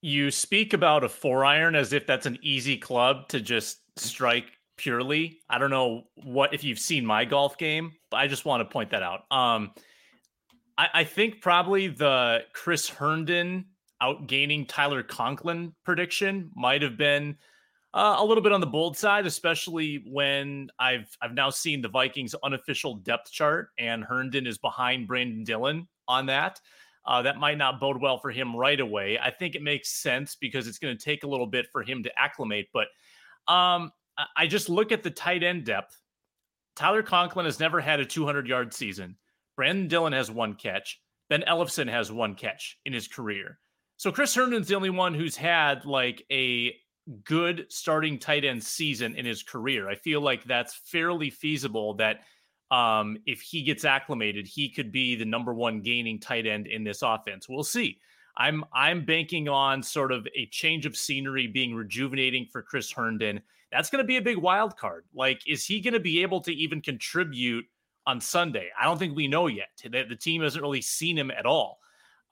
You 0.00 0.30
speak 0.30 0.72
about 0.72 1.04
a 1.04 1.08
four 1.08 1.44
iron 1.44 1.74
as 1.74 1.92
if 1.92 2.06
that's 2.06 2.26
an 2.26 2.38
easy 2.42 2.76
club 2.76 3.28
to 3.28 3.40
just 3.40 3.80
strike 3.96 4.46
purely. 4.76 5.40
I 5.50 5.58
don't 5.58 5.70
know 5.70 6.04
what 6.14 6.54
if 6.54 6.62
you've 6.64 6.78
seen 6.78 7.04
my 7.04 7.24
golf 7.24 7.58
game, 7.58 7.92
but 8.10 8.18
I 8.18 8.28
just 8.28 8.44
want 8.44 8.60
to 8.60 8.72
point 8.72 8.90
that 8.90 9.02
out. 9.02 9.24
Um, 9.30 9.72
I, 10.78 10.88
I 10.94 11.04
think 11.04 11.42
probably 11.42 11.88
the 11.88 12.44
Chris 12.52 12.88
Herndon 12.88 13.66
outgaining 14.02 14.66
Tyler 14.68 15.02
Conklin 15.02 15.74
prediction 15.84 16.50
might 16.54 16.82
have 16.82 16.96
been 16.96 17.36
uh, 17.92 18.16
a 18.18 18.24
little 18.24 18.42
bit 18.42 18.52
on 18.52 18.60
the 18.60 18.66
bold 18.66 18.96
side, 18.96 19.26
especially 19.26 20.04
when 20.06 20.68
I've 20.78 21.08
I've 21.20 21.34
now 21.34 21.50
seen 21.50 21.82
the 21.82 21.88
Vikings 21.88 22.34
unofficial 22.44 22.96
depth 22.96 23.32
chart 23.32 23.70
and 23.78 24.04
Herndon 24.04 24.46
is 24.46 24.58
behind 24.58 25.08
Brandon 25.08 25.42
Dillon 25.42 25.88
on 26.06 26.26
that. 26.26 26.60
Uh, 27.08 27.22
that 27.22 27.38
might 27.38 27.56
not 27.56 27.80
bode 27.80 27.98
well 27.98 28.18
for 28.18 28.30
him 28.30 28.54
right 28.54 28.78
away. 28.78 29.18
I 29.18 29.30
think 29.30 29.54
it 29.54 29.62
makes 29.62 29.88
sense 29.88 30.36
because 30.38 30.68
it's 30.68 30.78
going 30.78 30.94
to 30.94 31.02
take 31.02 31.24
a 31.24 31.26
little 31.26 31.46
bit 31.46 31.66
for 31.72 31.82
him 31.82 32.02
to 32.02 32.12
acclimate. 32.18 32.68
But 32.70 32.88
um, 33.50 33.92
I 34.36 34.46
just 34.46 34.68
look 34.68 34.92
at 34.92 35.02
the 35.02 35.10
tight 35.10 35.42
end 35.42 35.64
depth. 35.64 35.98
Tyler 36.76 37.02
Conklin 37.02 37.46
has 37.46 37.58
never 37.58 37.80
had 37.80 37.98
a 37.98 38.04
200 38.04 38.46
yard 38.46 38.74
season. 38.74 39.16
Brandon 39.56 39.88
Dillon 39.88 40.12
has 40.12 40.30
one 40.30 40.54
catch. 40.54 41.00
Ben 41.30 41.42
Ellefson 41.48 41.90
has 41.90 42.12
one 42.12 42.34
catch 42.34 42.78
in 42.84 42.92
his 42.92 43.08
career. 43.08 43.58
So 43.96 44.12
Chris 44.12 44.34
Herndon's 44.34 44.68
the 44.68 44.76
only 44.76 44.90
one 44.90 45.14
who's 45.14 45.34
had 45.34 45.86
like 45.86 46.24
a 46.30 46.74
good 47.24 47.66
starting 47.70 48.18
tight 48.18 48.44
end 48.44 48.62
season 48.62 49.16
in 49.16 49.24
his 49.24 49.42
career. 49.42 49.88
I 49.88 49.94
feel 49.94 50.20
like 50.20 50.44
that's 50.44 50.74
fairly 50.74 51.30
feasible 51.30 51.94
that 51.94 52.20
um, 52.70 53.18
if 53.26 53.40
he 53.40 53.62
gets 53.62 53.84
acclimated, 53.84 54.46
he 54.46 54.68
could 54.68 54.92
be 54.92 55.16
the 55.16 55.24
number 55.24 55.54
one 55.54 55.80
gaining 55.80 56.20
tight 56.20 56.46
end 56.46 56.66
in 56.66 56.84
this 56.84 57.02
offense. 57.02 57.48
We'll 57.48 57.64
see. 57.64 57.98
I'm 58.36 58.64
I'm 58.72 59.04
banking 59.04 59.48
on 59.48 59.82
sort 59.82 60.12
of 60.12 60.26
a 60.36 60.46
change 60.46 60.86
of 60.86 60.96
scenery 60.96 61.46
being 61.46 61.74
rejuvenating 61.74 62.46
for 62.46 62.62
Chris 62.62 62.92
Herndon. 62.92 63.40
That's 63.72 63.90
going 63.90 64.02
to 64.02 64.06
be 64.06 64.16
a 64.16 64.22
big 64.22 64.38
wild 64.38 64.76
card. 64.76 65.04
Like, 65.12 65.42
is 65.46 65.64
he 65.64 65.80
going 65.80 65.94
to 65.94 66.00
be 66.00 66.22
able 66.22 66.40
to 66.42 66.52
even 66.52 66.80
contribute 66.80 67.66
on 68.08 68.22
Sunday. 68.22 68.70
I 68.80 68.86
don't 68.86 68.98
think 68.98 69.14
we 69.14 69.28
know 69.28 69.46
yet. 69.46 69.68
The, 69.84 70.04
the 70.08 70.16
team 70.16 70.42
hasn't 70.42 70.62
really 70.62 70.80
seen 70.80 71.16
him 71.16 71.30
at 71.30 71.44
all. 71.44 71.78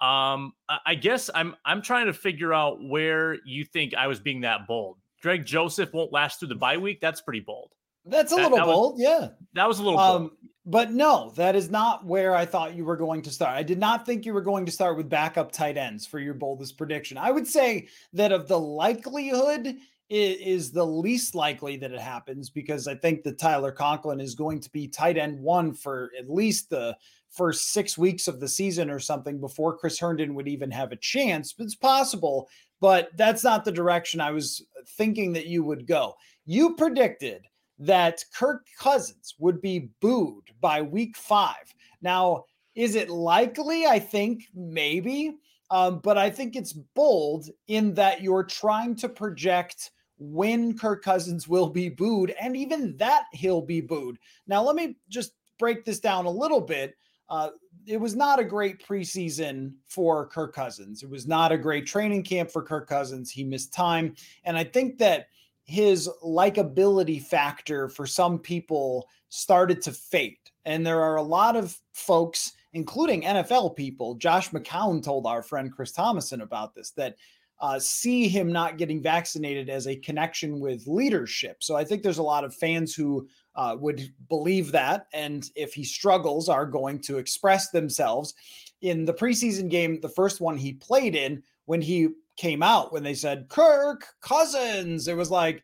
Um, 0.01 0.55
I 0.85 0.95
guess 0.95 1.31
I'm 1.35 1.55
I'm 1.65 1.81
trying 1.81 2.07
to 2.07 2.13
figure 2.13 2.53
out 2.53 2.83
where 2.83 3.37
you 3.47 3.65
think 3.65 3.95
I 3.95 4.09
was 4.09 4.19
being 4.19 4.41
that 4.41 4.67
bold. 4.67 4.99
Greg 5.23 5.47
Joseph 5.47 5.93
won't 5.93 6.13
last 6.13 6.39
through 6.39 6.49
the 6.49 6.55
bye 6.55 6.77
week. 6.77 7.01
That's 7.01 7.21
pretty 7.21 7.41
bold. 7.41 7.71
That's 8.07 8.33
a 8.33 8.37
that, 8.37 8.43
little 8.43 8.59
that 8.59 8.65
bold, 8.67 8.95
was, 8.95 9.03
yeah. 9.03 9.29
That 9.55 9.69
was 9.69 9.79
a 9.79 9.83
little 9.83 9.99
um, 9.99 10.31
But 10.65 10.93
no, 10.93 11.33
that 11.37 11.55
is 11.57 11.71
not 11.71 12.05
where 12.05 12.35
I 12.35 12.45
thought 12.45 12.75
you 12.75 12.85
were 12.85 12.97
going 12.97 13.23
to 13.23 13.31
start. 13.31 13.57
I 13.57 13.63
did 13.63 13.79
not 13.79 14.07
think 14.07 14.25
you 14.25 14.33
were 14.33 14.41
going 14.41 14.67
to 14.67 14.73
start 14.73 14.97
with 14.97 15.09
backup 15.09 15.53
tight 15.53 15.77
ends 15.77 16.07
for 16.07 16.19
your 16.19 16.35
boldest 16.35 16.77
prediction. 16.77 17.19
I 17.19 17.31
would 17.31 17.47
say 17.47 17.89
that 18.13 18.33
of 18.33 18.49
the 18.49 18.59
likelihood 18.59 19.77
is 20.09 20.71
the 20.71 20.87
least 20.87 21.35
likely 21.35 21.77
that 21.77 21.91
it 21.91 22.01
happens 22.01 22.49
because 22.49 22.87
I 22.87 22.95
think 22.95 23.25
that 23.25 23.41
Tyler 23.41 23.73
Conklin 23.73 24.21
is 24.21 24.37
going 24.37 24.61
to 24.61 24.71
be 24.71 24.87
tight 24.87 25.19
end 25.19 25.41
one 25.41 25.75
for 25.75 26.13
at 26.17 26.31
least 26.31 26.71
the 26.71 26.97
first 27.29 27.73
six 27.73 27.99
weeks 27.99 28.29
of 28.29 28.39
the 28.39 28.49
season 28.49 28.89
or 28.89 29.01
something 29.01 29.41
before 29.41 29.77
Chris 29.77 29.99
Herndon 29.99 30.35
would 30.37 30.47
even 30.47 30.71
have 30.71 30.93
a 30.93 30.97
chance. 30.97 31.55
It's 31.59 31.75
possible, 31.75 32.49
but 32.81 33.11
that's 33.17 33.43
not 33.43 33.65
the 33.65 33.73
direction 33.73 34.21
I 34.21 34.31
was 34.31 34.65
thinking 34.97 35.33
that 35.33 35.47
you 35.47 35.65
would 35.65 35.89
go. 35.89 36.15
You 36.45 36.77
predicted 36.77 37.43
that 37.79 38.25
Kirk 38.35 38.67
Cousins 38.79 39.35
would 39.39 39.61
be 39.61 39.91
booed 40.01 40.51
by 40.61 40.83
week 40.83 41.17
five. 41.17 41.75
Now, 42.01 42.45
is 42.75 42.95
it 42.95 43.11
likely? 43.11 43.87
I 43.87 43.99
think 43.99 44.45
maybe. 44.55 45.37
Um, 45.71 45.99
but 45.99 46.17
I 46.17 46.31
think 46.31 46.55
it's 46.55 46.73
bold 46.73 47.49
in 47.67 47.95
that 47.95 48.23
you're 48.23 48.45
trying 48.45 48.95
to 48.97 49.09
project 49.09 49.91
when 50.19 50.79
Kirk 50.79 51.03
Cousins 51.03 51.49
will 51.49 51.69
be 51.69 51.89
booed, 51.89 52.35
and 52.41 52.57
even 52.57 52.97
that 52.99 53.25
he'll 53.33 53.61
be 53.61 53.81
booed. 53.81 54.19
Now, 54.47 54.63
let 54.63 54.77
me 54.77 54.97
just 55.09 55.33
break 55.59 55.85
this 55.85 56.01
down 56.01 56.25
a 56.25 56.31
little 56.31 56.61
bit. 56.61 56.95
Uh, 57.29 57.51
it 57.87 58.01
was 58.01 58.17
not 58.17 58.39
a 58.39 58.45
great 58.45 58.85
preseason 58.87 59.73
for 59.89 60.27
Kirk 60.29 60.55
Cousins. 60.55 61.03
It 61.03 61.11
was 61.11 61.27
not 61.27 61.53
a 61.53 61.59
great 61.59 61.87
training 61.87 62.23
camp 62.23 62.51
for 62.51 62.63
Kirk 62.63 62.89
Cousins. 62.89 63.31
He 63.31 63.45
missed 63.45 63.73
time. 63.73 64.15
And 64.45 64.57
I 64.57 64.65
think 64.65 64.99
that 64.99 65.29
his 65.67 66.09
likability 66.25 67.23
factor 67.23 67.89
for 67.89 68.07
some 68.07 68.39
people 68.39 69.09
started 69.29 69.83
to 69.83 69.93
fade. 69.93 70.39
And 70.65 70.87
there 70.87 71.03
are 71.03 71.17
a 71.17 71.23
lot 71.23 71.57
of 71.57 71.77
folks, 71.93 72.53
including 72.73 73.23
NFL 73.23 73.77
people, 73.77 74.15
Josh 74.15 74.51
McCown 74.51 75.03
told 75.03 75.27
our 75.27 75.43
friend 75.43 75.73
Chris 75.73 75.93
Tomasson 75.93 76.43
about 76.43 76.75
this, 76.75 76.91
that 76.93 77.17
uh, 77.61 77.79
see 77.79 78.29
him 78.29 78.53
not 78.53 78.79
getting 78.79 79.03
vaccinated 79.03 79.69
as 79.69 79.87
a 79.87 79.97
connection 79.97 80.61
with 80.61 80.87
leadership. 80.87 81.63
So 81.63 81.75
I 81.75 81.85
think 81.85 82.03
there's 82.03 82.19
a 82.19 82.23
lot 82.23 82.45
of 82.45 82.55
fans 82.55 82.95
who 82.95 83.27
uh, 83.55 83.77
would 83.81 84.13
believe 84.29 84.73
that. 84.73 85.07
And 85.13 85.49
if 85.57 85.73
he 85.73 85.83
struggles, 85.83 86.49
are 86.49 86.67
going 86.67 87.01
to 87.03 87.19
express 87.19 87.71
themselves. 87.71 88.35
In 88.83 89.05
the 89.05 89.15
preseason 89.15 89.71
game, 89.71 90.01
the 90.01 90.09
first 90.09 90.41
one 90.41 90.57
he 90.57 90.75
played 90.75 91.17
in, 91.17 91.43
when 91.65 91.81
he 91.81 92.09
came 92.37 92.63
out, 92.63 92.93
when 92.93 93.03
they 93.03 93.15
said 93.15 93.49
Kirk 93.49 94.07
Cousins, 94.21 95.09
it 95.09 95.17
was 95.17 95.31
like, 95.31 95.63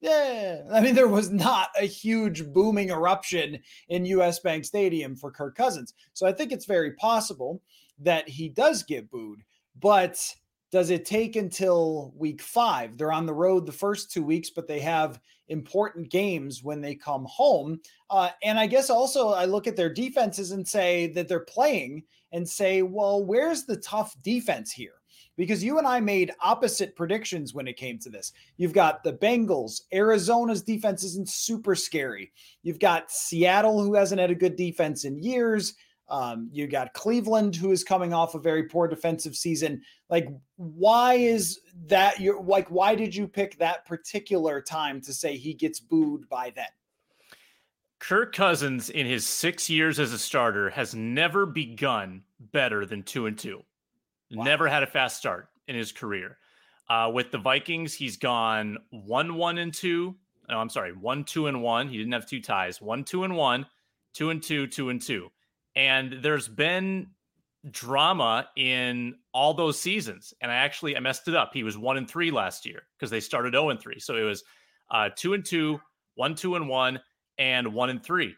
yeah. 0.00 0.62
I 0.70 0.80
mean, 0.80 0.94
there 0.94 1.08
was 1.08 1.30
not 1.30 1.68
a 1.80 1.86
huge 1.86 2.44
booming 2.52 2.90
eruption 2.90 3.58
in 3.88 4.04
US 4.06 4.38
Bank 4.38 4.64
Stadium 4.64 5.16
for 5.16 5.30
Kirk 5.30 5.56
Cousins. 5.56 5.94
So 6.12 6.26
I 6.26 6.32
think 6.32 6.52
it's 6.52 6.66
very 6.66 6.92
possible 6.92 7.62
that 8.00 8.28
he 8.28 8.48
does 8.48 8.82
get 8.82 9.10
booed. 9.10 9.40
But 9.80 10.34
does 10.70 10.90
it 10.90 11.06
take 11.06 11.36
until 11.36 12.12
week 12.16 12.42
five? 12.42 12.98
They're 12.98 13.12
on 13.12 13.26
the 13.26 13.32
road 13.32 13.64
the 13.64 13.72
first 13.72 14.10
two 14.10 14.22
weeks, 14.22 14.50
but 14.50 14.66
they 14.66 14.80
have 14.80 15.20
important 15.48 16.10
games 16.10 16.62
when 16.62 16.80
they 16.80 16.94
come 16.94 17.24
home. 17.26 17.80
Uh, 18.10 18.30
and 18.42 18.58
I 18.58 18.66
guess 18.66 18.90
also 18.90 19.28
I 19.28 19.44
look 19.44 19.66
at 19.66 19.76
their 19.76 19.92
defenses 19.92 20.50
and 20.50 20.66
say 20.66 21.06
that 21.12 21.28
they're 21.28 21.40
playing 21.40 22.02
and 22.32 22.48
say, 22.48 22.82
well, 22.82 23.24
where's 23.24 23.64
the 23.64 23.76
tough 23.76 24.16
defense 24.22 24.72
here? 24.72 24.94
Because 25.36 25.64
you 25.64 25.78
and 25.78 25.86
I 25.86 26.00
made 26.00 26.32
opposite 26.40 26.94
predictions 26.94 27.54
when 27.54 27.66
it 27.66 27.76
came 27.76 27.98
to 27.98 28.10
this. 28.10 28.32
You've 28.56 28.72
got 28.72 29.02
the 29.02 29.14
Bengals, 29.14 29.82
Arizona's 29.92 30.62
defense 30.62 31.02
isn't 31.02 31.28
super 31.28 31.74
scary. 31.74 32.32
You've 32.62 32.78
got 32.78 33.10
Seattle, 33.10 33.82
who 33.82 33.94
hasn't 33.94 34.20
had 34.20 34.30
a 34.30 34.34
good 34.34 34.56
defense 34.56 35.04
in 35.04 35.22
years. 35.22 35.74
Um, 36.08 36.50
you 36.52 36.66
got 36.66 36.92
Cleveland, 36.92 37.56
who 37.56 37.72
is 37.72 37.82
coming 37.82 38.12
off 38.12 38.34
a 38.34 38.38
very 38.38 38.64
poor 38.64 38.86
defensive 38.86 39.34
season. 39.34 39.80
Like, 40.10 40.28
why 40.56 41.14
is 41.14 41.60
that? 41.86 42.20
You're 42.20 42.42
like, 42.42 42.68
why 42.68 42.94
did 42.94 43.14
you 43.14 43.26
pick 43.26 43.58
that 43.58 43.86
particular 43.86 44.60
time 44.60 45.00
to 45.02 45.14
say 45.14 45.36
he 45.36 45.54
gets 45.54 45.80
booed 45.80 46.28
by 46.28 46.52
then? 46.54 46.68
Kirk 48.00 48.34
Cousins, 48.34 48.90
in 48.90 49.06
his 49.06 49.26
six 49.26 49.70
years 49.70 49.98
as 49.98 50.12
a 50.12 50.18
starter, 50.18 50.68
has 50.68 50.94
never 50.94 51.46
begun 51.46 52.22
better 52.52 52.84
than 52.84 53.02
two 53.02 53.24
and 53.24 53.38
two. 53.38 53.64
Wow. 54.34 54.44
Never 54.44 54.68
had 54.68 54.82
a 54.82 54.86
fast 54.86 55.16
start 55.16 55.48
in 55.68 55.76
his 55.76 55.92
career. 55.92 56.38
Uh, 56.88 57.10
with 57.12 57.30
the 57.30 57.38
Vikings, 57.38 57.94
he's 57.94 58.16
gone 58.16 58.78
one, 58.90 59.36
one, 59.36 59.58
and 59.58 59.72
two. 59.72 60.14
No, 60.48 60.58
I'm 60.58 60.68
sorry, 60.68 60.92
one, 60.92 61.24
two, 61.24 61.46
and 61.46 61.62
one. 61.62 61.88
He 61.88 61.96
didn't 61.96 62.12
have 62.12 62.26
two 62.26 62.40
ties. 62.40 62.80
One, 62.80 63.04
two, 63.04 63.24
and 63.24 63.36
one, 63.36 63.66
two, 64.12 64.30
and 64.30 64.42
two, 64.42 64.66
two, 64.66 64.90
and 64.90 65.00
two. 65.00 65.30
And 65.74 66.18
there's 66.22 66.46
been 66.46 67.08
drama 67.70 68.48
in 68.56 69.14
all 69.32 69.54
those 69.54 69.80
seasons. 69.80 70.34
And 70.40 70.52
I 70.52 70.56
actually 70.56 70.96
I 70.96 71.00
messed 71.00 71.28
it 71.28 71.34
up. 71.34 71.52
He 71.54 71.62
was 71.62 71.78
one 71.78 71.96
and 71.96 72.08
three 72.08 72.30
last 72.30 72.66
year 72.66 72.82
because 72.98 73.10
they 73.10 73.20
started 73.20 73.54
0 73.54 73.70
and 73.70 73.80
3. 73.80 73.98
So 73.98 74.16
it 74.16 74.22
was 74.22 74.44
uh 74.90 75.08
two 75.16 75.34
and 75.34 75.44
two, 75.44 75.80
one, 76.14 76.34
two 76.34 76.56
and 76.56 76.68
one, 76.68 77.00
and 77.38 77.72
one 77.72 77.90
and 77.90 78.02
three. 78.02 78.34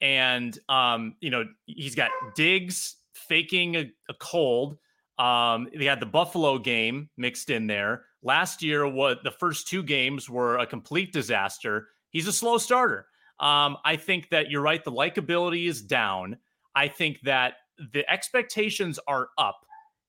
And 0.00 0.58
um, 0.68 1.16
you 1.20 1.30
know, 1.30 1.44
he's 1.66 1.94
got 1.94 2.10
Diggs 2.34 2.96
faking 3.14 3.76
a, 3.76 3.90
a 4.08 4.14
cold. 4.18 4.78
Um, 5.20 5.68
they 5.76 5.84
had 5.84 6.00
the 6.00 6.06
Buffalo 6.06 6.58
game 6.58 7.10
mixed 7.18 7.50
in 7.50 7.66
there. 7.66 8.04
Last 8.22 8.62
year, 8.62 8.88
what 8.88 9.22
the 9.22 9.30
first 9.30 9.68
two 9.68 9.82
games 9.82 10.30
were 10.30 10.56
a 10.56 10.66
complete 10.66 11.12
disaster. 11.12 11.88
He's 12.08 12.26
a 12.26 12.32
slow 12.32 12.56
starter. 12.56 13.06
Um, 13.38 13.76
I 13.84 13.96
think 13.96 14.30
that 14.30 14.50
you're 14.50 14.62
right. 14.62 14.82
The 14.82 14.92
likability 14.92 15.68
is 15.68 15.82
down. 15.82 16.38
I 16.74 16.88
think 16.88 17.20
that 17.24 17.54
the 17.92 18.10
expectations 18.10 18.98
are 19.06 19.28
up. 19.36 19.66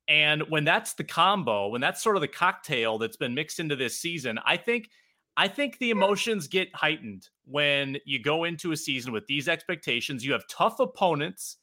And 0.07 0.43
when 0.43 0.63
that's 0.63 0.93
the 0.93 1.03
combo, 1.03 1.67
when 1.67 1.81
that's 1.81 2.01
sort 2.01 2.15
of 2.15 2.21
the 2.21 2.27
cocktail 2.29 2.97
that's 2.97 3.17
been 3.17 3.33
mixed 3.33 3.59
into 3.59 3.75
this 3.75 3.99
season, 3.99 4.39
I 4.45 4.55
think 4.55 4.89
I 5.35 5.47
think 5.49 5.77
the 5.77 5.91
emotions 5.91 6.47
get 6.47 6.73
heightened 6.73 7.27
when 7.45 7.97
you 8.05 8.21
go 8.21 8.45
into 8.45 8.71
a 8.71 8.77
season 8.77 9.11
with 9.11 9.27
these 9.27 9.49
expectations. 9.49 10.25
You 10.25 10.33
have 10.33 10.47
tough 10.47 10.79
opponents 10.79 11.57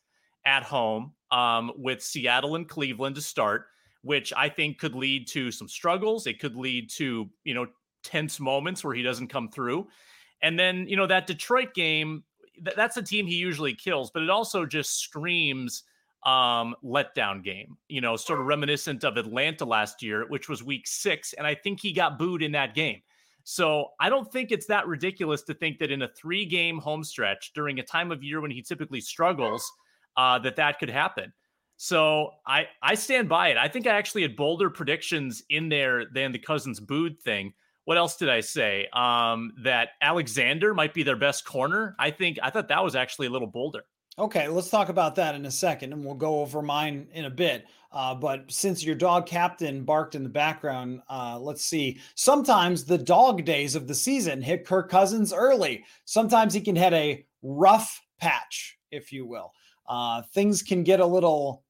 at 0.45 0.63
home 0.63 1.13
um, 1.31 1.73
with 1.77 2.03
Seattle 2.03 2.57
and 2.57 2.69
Cleveland 2.69 3.17
to 3.17 3.23
start, 3.23 3.67
which 4.03 4.33
I 4.37 4.49
think 4.49 4.79
could 4.79 4.95
lead 4.95 5.27
to 5.29 5.51
some 5.51 5.69
struggles. 5.69 6.27
It 6.27 6.41
could 6.41 6.57
lead 6.57 6.91
to, 6.91 7.29
you 7.45 7.55
know, 7.55 7.67
tense 8.03 8.41
moments 8.41 8.85
where 8.85 8.95
he 8.95 9.03
doesn't 9.03 9.29
come 9.29 9.49
through. 9.49 9.88
And 10.43 10.59
then, 10.59 10.87
you 10.88 10.97
know, 10.97 11.07
that 11.07 11.27
Detroit 11.27 11.75
game 11.75 12.23
th- 12.64 12.77
that's 12.77 12.97
a 12.97 13.03
team 13.03 13.27
he 13.27 13.37
usually 13.37 13.75
kills, 13.75 14.11
but 14.11 14.23
it 14.23 14.31
also 14.31 14.67
just 14.67 15.01
screams 15.01 15.85
um 16.27 16.75
letdown 16.83 17.45
game 17.45 17.77
you 17.88 18.01
know 18.01 18.17
sort 18.17 18.41
of 18.41 18.47
reminiscent 18.47 19.05
of 19.05 19.17
atlanta 19.17 19.64
last 19.64 20.03
year 20.03 20.27
which 20.27 20.49
was 20.49 20.64
week 20.64 20.85
six 20.85 21.33
and 21.35 21.47
i 21.47 21.55
think 21.55 21.79
he 21.79 21.93
got 21.93 22.19
booed 22.19 22.43
in 22.43 22.51
that 22.51 22.75
game 22.75 23.01
so 23.45 23.91
i 24.01 24.09
don't 24.09 24.33
think 24.33 24.51
it's 24.51 24.67
that 24.67 24.88
ridiculous 24.88 25.43
to 25.43 25.55
think 25.55 25.79
that 25.79 25.93
in 25.93 26.03
a 26.03 26.09
three 26.09 26.45
game 26.45 26.79
home 26.79 27.05
stretch 27.05 27.53
during 27.55 27.79
a 27.79 27.85
time 27.85 28.11
of 28.11 28.21
year 28.21 28.41
when 28.41 28.51
he 28.51 28.61
typically 28.61 29.01
struggles 29.01 29.71
uh 30.16 30.38
that 30.38 30.57
that 30.57 30.79
could 30.79 30.90
happen 30.90 31.33
so 31.77 32.31
i 32.47 32.66
i 32.83 32.94
stand 32.94 33.29
by 33.29 33.49
it 33.49 33.57
i 33.57 33.68
think 33.68 33.87
i 33.87 33.90
actually 33.90 34.23
had 34.23 34.37
bolder 34.37 34.71
predictions 34.71 35.42
in 35.51 35.68
there 35.68 36.05
than 36.07 36.33
the 36.33 36.38
cousins 36.38 36.81
booed 36.81 37.21
thing 37.21 37.53
what 37.88 37.97
else 37.97 38.16
did 38.16 38.29
I 38.29 38.40
say? 38.40 38.87
Um, 38.92 39.55
that 39.64 39.92
Alexander 40.03 40.75
might 40.75 40.92
be 40.92 41.03
their 41.03 41.16
best 41.16 41.47
corner. 41.47 41.97
I 41.99 42.11
think 42.11 42.38
I 42.42 42.51
thought 42.51 42.68
that 42.68 42.85
was 42.85 42.94
actually 42.94 43.29
a 43.29 43.31
little 43.31 43.49
bolder. 43.49 43.83
Okay, 44.18 44.47
let's 44.47 44.68
talk 44.68 44.90
about 44.90 45.14
that 45.14 45.35
in 45.35 45.47
a 45.47 45.51
second, 45.51 45.94
and 45.94 46.05
we'll 46.05 46.14
go 46.14 46.40
over 46.40 46.61
mine 46.61 47.09
in 47.14 47.25
a 47.25 47.31
bit. 47.31 47.64
Uh, 47.90 48.14
but 48.14 48.44
since 48.53 48.85
your 48.85 48.94
dog 48.94 49.25
captain 49.25 49.85
barked 49.85 50.14
in 50.14 50.23
the 50.23 50.29
background, 50.29 51.01
uh, 51.09 51.38
let's 51.40 51.64
see. 51.64 51.99
Sometimes 52.14 52.85
the 52.85 52.99
dog 52.99 53.47
days 53.47 53.75
of 53.75 53.88
the 53.88 53.94
season 53.94 54.42
hit 54.42 54.66
Kirk 54.66 54.90
Cousins 54.90 55.33
early. 55.33 55.83
Sometimes 56.05 56.53
he 56.53 56.61
can 56.61 56.77
hit 56.77 56.92
a 56.92 57.25
rough 57.40 58.03
patch, 58.21 58.77
if 58.90 59.12
you 59.14 59.25
will. 59.25 59.53
Uh, 59.88 60.22
things 60.35 60.62
can 60.62 60.83
get 60.83 61.01
a 61.01 61.07
little 61.07 61.64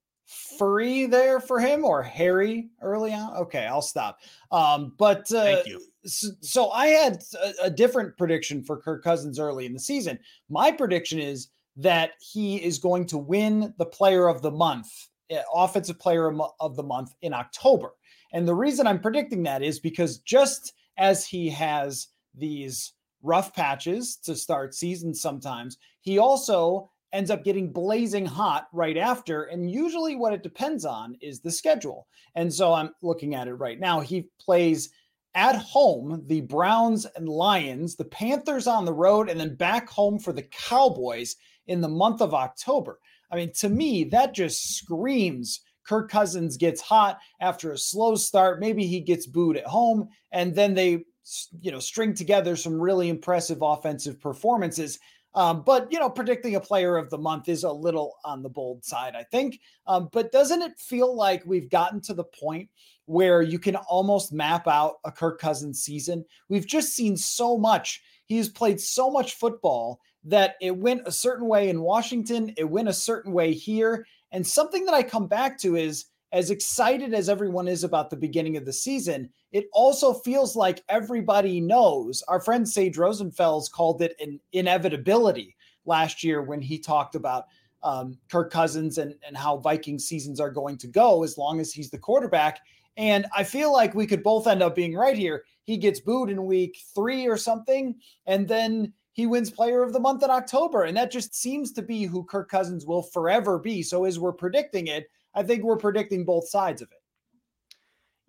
furry 0.58 1.06
there 1.06 1.40
for 1.40 1.58
him 1.58 1.84
or 1.84 2.02
hairy 2.02 2.68
early 2.82 3.14
on. 3.14 3.34
Okay, 3.36 3.66
I'll 3.66 3.80
stop. 3.80 4.18
Um, 4.52 4.92
but 4.98 5.32
uh, 5.32 5.44
thank 5.44 5.66
you. 5.66 5.82
So, 6.04 6.28
so 6.40 6.70
I 6.70 6.88
had 6.88 7.22
a, 7.42 7.64
a, 7.64 7.70
different 7.70 8.16
prediction 8.16 8.62
for 8.62 8.76
Kirk 8.76 9.02
Cousins 9.02 9.38
early 9.38 9.66
in 9.66 9.72
the 9.72 9.80
season. 9.80 10.18
My 10.48 10.70
prediction 10.70 11.18
is 11.18 11.48
that 11.76 12.12
he 12.20 12.56
is 12.56 12.78
going 12.78 13.06
to 13.06 13.18
win 13.18 13.72
the 13.78 13.86
Player 13.86 14.28
of 14.28 14.42
the 14.42 14.50
Month, 14.50 15.08
eh, 15.30 15.42
Offensive 15.54 15.98
Player 15.98 16.32
of 16.60 16.76
the 16.76 16.82
Month 16.82 17.14
in 17.22 17.32
October. 17.32 17.92
And 18.32 18.46
the 18.46 18.54
reason 18.54 18.86
I'm 18.86 19.00
predicting 19.00 19.42
that 19.44 19.62
is 19.62 19.78
because 19.78 20.18
just 20.18 20.74
as 20.98 21.26
he 21.26 21.48
has 21.50 22.08
these 22.34 22.92
rough 23.22 23.54
patches 23.54 24.16
to 24.16 24.34
start 24.34 24.74
seasons 24.74 25.20
sometimes, 25.20 25.78
he 26.00 26.18
also 26.18 26.90
ends 27.12 27.30
up 27.30 27.44
getting 27.44 27.72
blazing 27.72 28.26
hot 28.26 28.68
right 28.72 28.96
after. 28.96 29.44
And 29.44 29.70
usually, 29.70 30.16
what 30.16 30.32
it 30.32 30.42
depends 30.42 30.84
on 30.84 31.16
is 31.20 31.40
the 31.40 31.50
schedule. 31.50 32.06
And 32.34 32.52
so 32.52 32.72
I'm 32.72 32.90
looking 33.02 33.34
at 33.34 33.48
it 33.48 33.54
right 33.54 33.80
now. 33.80 34.00
He 34.00 34.28
plays 34.40 34.90
at 35.34 35.56
home 35.56 36.22
the 36.26 36.40
Browns 36.42 37.06
and 37.16 37.28
Lions, 37.28 37.96
the 37.96 38.04
Panthers 38.04 38.66
on 38.66 38.84
the 38.84 38.92
road, 38.92 39.28
and 39.28 39.38
then 39.38 39.54
back 39.54 39.88
home 39.88 40.18
for 40.18 40.32
the 40.32 40.42
Cowboys 40.42 41.36
in 41.66 41.80
the 41.80 41.88
month 41.88 42.20
of 42.20 42.34
October. 42.34 42.98
I 43.30 43.36
mean, 43.36 43.52
to 43.58 43.68
me, 43.68 44.04
that 44.04 44.34
just 44.34 44.76
screams 44.76 45.60
Kirk 45.88 46.10
Cousins 46.10 46.56
gets 46.56 46.80
hot 46.80 47.18
after 47.40 47.72
a 47.72 47.78
slow 47.78 48.14
start. 48.14 48.60
Maybe 48.60 48.86
he 48.86 49.00
gets 49.00 49.26
booed 49.26 49.56
at 49.56 49.66
home, 49.66 50.08
and 50.32 50.54
then 50.54 50.74
they, 50.74 51.04
you 51.60 51.72
know, 51.72 51.78
string 51.78 52.14
together 52.14 52.56
some 52.56 52.80
really 52.80 53.08
impressive 53.08 53.58
offensive 53.62 54.20
performances. 54.20 54.98
Um, 55.38 55.62
but 55.64 55.86
you 55.92 56.00
know, 56.00 56.10
predicting 56.10 56.56
a 56.56 56.60
player 56.60 56.96
of 56.96 57.10
the 57.10 57.16
month 57.16 57.48
is 57.48 57.62
a 57.62 57.70
little 57.70 58.16
on 58.24 58.42
the 58.42 58.48
bold 58.48 58.84
side, 58.84 59.14
I 59.14 59.22
think. 59.22 59.60
Um, 59.86 60.08
but 60.10 60.32
doesn't 60.32 60.62
it 60.62 60.72
feel 60.80 61.14
like 61.14 61.46
we've 61.46 61.70
gotten 61.70 62.00
to 62.02 62.12
the 62.12 62.24
point 62.24 62.68
where 63.04 63.40
you 63.40 63.60
can 63.60 63.76
almost 63.76 64.32
map 64.32 64.66
out 64.66 64.96
a 65.04 65.12
Kirk 65.12 65.40
Cousins 65.40 65.80
season? 65.80 66.24
We've 66.48 66.66
just 66.66 66.88
seen 66.88 67.16
so 67.16 67.56
much. 67.56 68.02
He's 68.26 68.48
played 68.48 68.80
so 68.80 69.12
much 69.12 69.36
football 69.36 70.00
that 70.24 70.56
it 70.60 70.76
went 70.76 71.02
a 71.06 71.12
certain 71.12 71.46
way 71.46 71.68
in 71.68 71.82
Washington, 71.82 72.52
it 72.56 72.68
went 72.68 72.88
a 72.88 72.92
certain 72.92 73.32
way 73.32 73.52
here. 73.52 74.04
And 74.32 74.44
something 74.44 74.86
that 74.86 74.94
I 74.94 75.04
come 75.04 75.28
back 75.28 75.56
to 75.60 75.76
is 75.76 76.06
as 76.32 76.50
excited 76.50 77.14
as 77.14 77.28
everyone 77.28 77.68
is 77.68 77.84
about 77.84 78.10
the 78.10 78.16
beginning 78.16 78.56
of 78.56 78.64
the 78.64 78.72
season, 78.72 79.30
it 79.52 79.66
also 79.72 80.12
feels 80.12 80.54
like 80.54 80.84
everybody 80.88 81.60
knows. 81.60 82.22
Our 82.28 82.40
friend 82.40 82.68
Sage 82.68 82.96
Rosenfels 82.96 83.70
called 83.70 84.02
it 84.02 84.14
an 84.20 84.38
inevitability 84.52 85.56
last 85.86 86.22
year 86.22 86.42
when 86.42 86.60
he 86.60 86.78
talked 86.78 87.14
about 87.14 87.46
um, 87.82 88.18
Kirk 88.30 88.50
Cousins 88.50 88.98
and, 88.98 89.14
and 89.26 89.36
how 89.36 89.56
Viking 89.58 89.98
seasons 89.98 90.40
are 90.40 90.50
going 90.50 90.76
to 90.78 90.86
go 90.86 91.24
as 91.24 91.38
long 91.38 91.60
as 91.60 91.72
he's 91.72 91.90
the 91.90 91.98
quarterback. 91.98 92.60
And 92.96 93.26
I 93.34 93.44
feel 93.44 93.72
like 93.72 93.94
we 93.94 94.06
could 94.06 94.22
both 94.22 94.46
end 94.46 94.62
up 94.62 94.74
being 94.74 94.94
right 94.94 95.16
here. 95.16 95.44
He 95.64 95.76
gets 95.76 96.00
booed 96.00 96.30
in 96.30 96.44
week 96.46 96.78
three 96.94 97.26
or 97.26 97.36
something, 97.36 97.94
and 98.26 98.48
then 98.48 98.92
he 99.12 99.26
wins 99.26 99.50
player 99.50 99.82
of 99.82 99.92
the 99.92 100.00
month 100.00 100.22
in 100.22 100.30
October. 100.30 100.84
And 100.84 100.96
that 100.96 101.10
just 101.10 101.34
seems 101.34 101.72
to 101.72 101.82
be 101.82 102.04
who 102.04 102.24
Kirk 102.24 102.50
Cousins 102.50 102.86
will 102.86 103.02
forever 103.02 103.58
be. 103.58 103.82
So 103.82 104.04
as 104.04 104.18
we're 104.18 104.32
predicting 104.32 104.88
it, 104.88 105.08
I 105.34 105.42
think 105.42 105.62
we're 105.62 105.76
predicting 105.76 106.24
both 106.24 106.48
sides 106.48 106.82
of 106.82 106.88
it. 106.90 106.98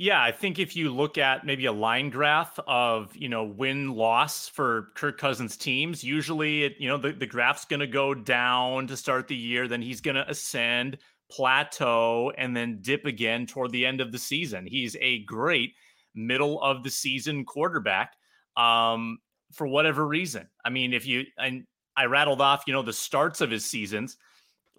Yeah, 0.01 0.23
I 0.23 0.31
think 0.31 0.59
if 0.59 0.77
you 0.77 0.91
look 0.91 1.17
at 1.17 1.45
maybe 1.45 1.65
a 1.65 1.73
line 1.73 2.09
graph 2.09 2.57
of, 2.65 3.13
you 3.17 3.27
know, 3.27 3.43
win 3.43 3.89
loss 3.89 4.47
for 4.47 4.91
Kirk 4.95 5.17
Cousins 5.17 5.57
teams, 5.57 6.05
usually 6.05 6.63
it, 6.63 6.75
you 6.79 6.87
know, 6.87 6.97
the, 6.97 7.11
the 7.11 7.27
graph's 7.27 7.65
going 7.65 7.81
to 7.81 7.87
go 7.87 8.13
down 8.13 8.87
to 8.87 8.95
start 8.95 9.27
the 9.27 9.35
year, 9.35 9.67
then 9.67 9.81
he's 9.81 9.99
going 9.99 10.15
to 10.15 10.29
ascend, 10.29 10.99
plateau, 11.29 12.31
and 12.37 12.55
then 12.55 12.79
dip 12.81 13.05
again 13.05 13.45
toward 13.45 13.71
the 13.71 13.85
end 13.85 13.99
of 13.99 14.13
the 14.13 14.17
season. 14.17 14.65
He's 14.65 14.95
a 15.01 15.25
great 15.25 15.73
middle 16.15 16.61
of 16.61 16.81
the 16.81 16.89
season 16.89 17.43
quarterback 17.43 18.13
um, 18.55 19.17
for 19.51 19.67
whatever 19.67 20.07
reason. 20.07 20.47
I 20.63 20.69
mean, 20.69 20.93
if 20.93 21.05
you, 21.05 21.25
and 21.37 21.65
I 21.97 22.05
rattled 22.05 22.39
off, 22.39 22.63
you 22.67 22.73
know, 22.73 22.83
the 22.83 22.93
starts 22.93 23.41
of 23.41 23.51
his 23.51 23.65
seasons. 23.65 24.15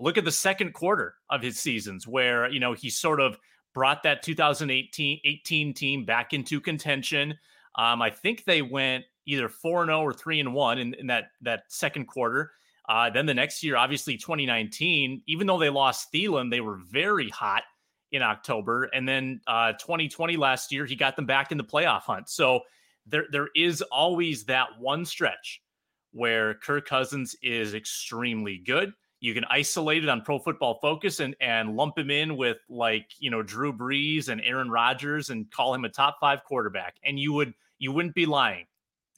Look 0.01 0.19
at 0.19 0.25
the 0.25 0.33
second 0.33 0.73
quarter 0.73 1.15
of 1.29 1.43
his 1.43 1.59
seasons 1.59 2.09
where, 2.09 2.51
you 2.51 2.59
know, 2.59 2.73
he 2.73 2.89
sort 2.89 3.21
of 3.21 3.37
brought 3.75 4.03
that 4.03 4.23
2018 4.23 5.21
18 5.25 5.75
team 5.75 6.05
back 6.05 6.33
into 6.33 6.61
contention. 6.61 7.39
Um, 7.77 8.03
I 8.03 8.11
think 8.11 8.45
they 8.45 8.63
went 8.63 9.05
either 9.27 9.49
4 9.49 9.87
0 9.87 10.01
or 10.01 10.13
3 10.13 10.41
and 10.41 10.55
1 10.55 10.79
in, 10.79 10.95
in 10.95 11.07
that, 11.09 11.25
that 11.43 11.65
second 11.69 12.07
quarter. 12.07 12.51
Uh, 12.89 13.11
then 13.11 13.27
the 13.27 13.35
next 13.35 13.63
year, 13.63 13.77
obviously 13.77 14.17
2019, 14.17 15.23
even 15.27 15.47
though 15.47 15.59
they 15.59 15.69
lost 15.69 16.13
Thielen, 16.13 16.51
they 16.51 16.61
were 16.61 16.79
very 16.91 17.29
hot 17.29 17.63
in 18.11 18.23
October. 18.23 18.85
And 18.85 19.09
then 19.09 19.41
uh, 19.47 19.73
2020 19.75 20.37
last 20.37 20.73
year, 20.73 20.87
he 20.87 20.97
got 20.97 21.15
them 21.15 21.27
back 21.27 21.53
in 21.53 21.59
the 21.59 21.65
playoff 21.65 22.03
hunt. 22.03 22.29
So 22.29 22.63
there, 23.07 23.27
there 23.31 23.49
is 23.55 23.83
always 23.83 24.45
that 24.47 24.69
one 24.79 25.05
stretch 25.05 25.63
where 26.13 26.55
Kirk 26.55 26.89
Cousins 26.89 27.37
is 27.43 27.75
extremely 27.75 28.59
good. 28.59 28.93
You 29.21 29.35
can 29.35 29.45
isolate 29.51 30.03
it 30.03 30.09
on 30.09 30.23
Pro 30.23 30.39
Football 30.39 30.79
Focus 30.81 31.21
and 31.21 31.37
and 31.41 31.77
lump 31.77 31.99
him 31.99 32.11
in 32.11 32.37
with 32.37 32.57
like 32.69 33.07
you 33.19 33.31
know 33.31 33.43
Drew 33.43 33.73
Brees 33.73 34.29
and 34.29 34.41
Aaron 34.43 34.71
Rodgers 34.71 35.29
and 35.29 35.51
call 35.51 35.75
him 35.75 35.85
a 35.85 35.91
top 35.91 36.17
five 36.21 36.43
quarterback, 36.45 36.97
and 37.05 37.19
you 37.19 37.33
would 37.35 37.53
you 37.79 37.93
wouldn't 37.93 38.15
be 38.15 38.27
lying. 38.27 38.67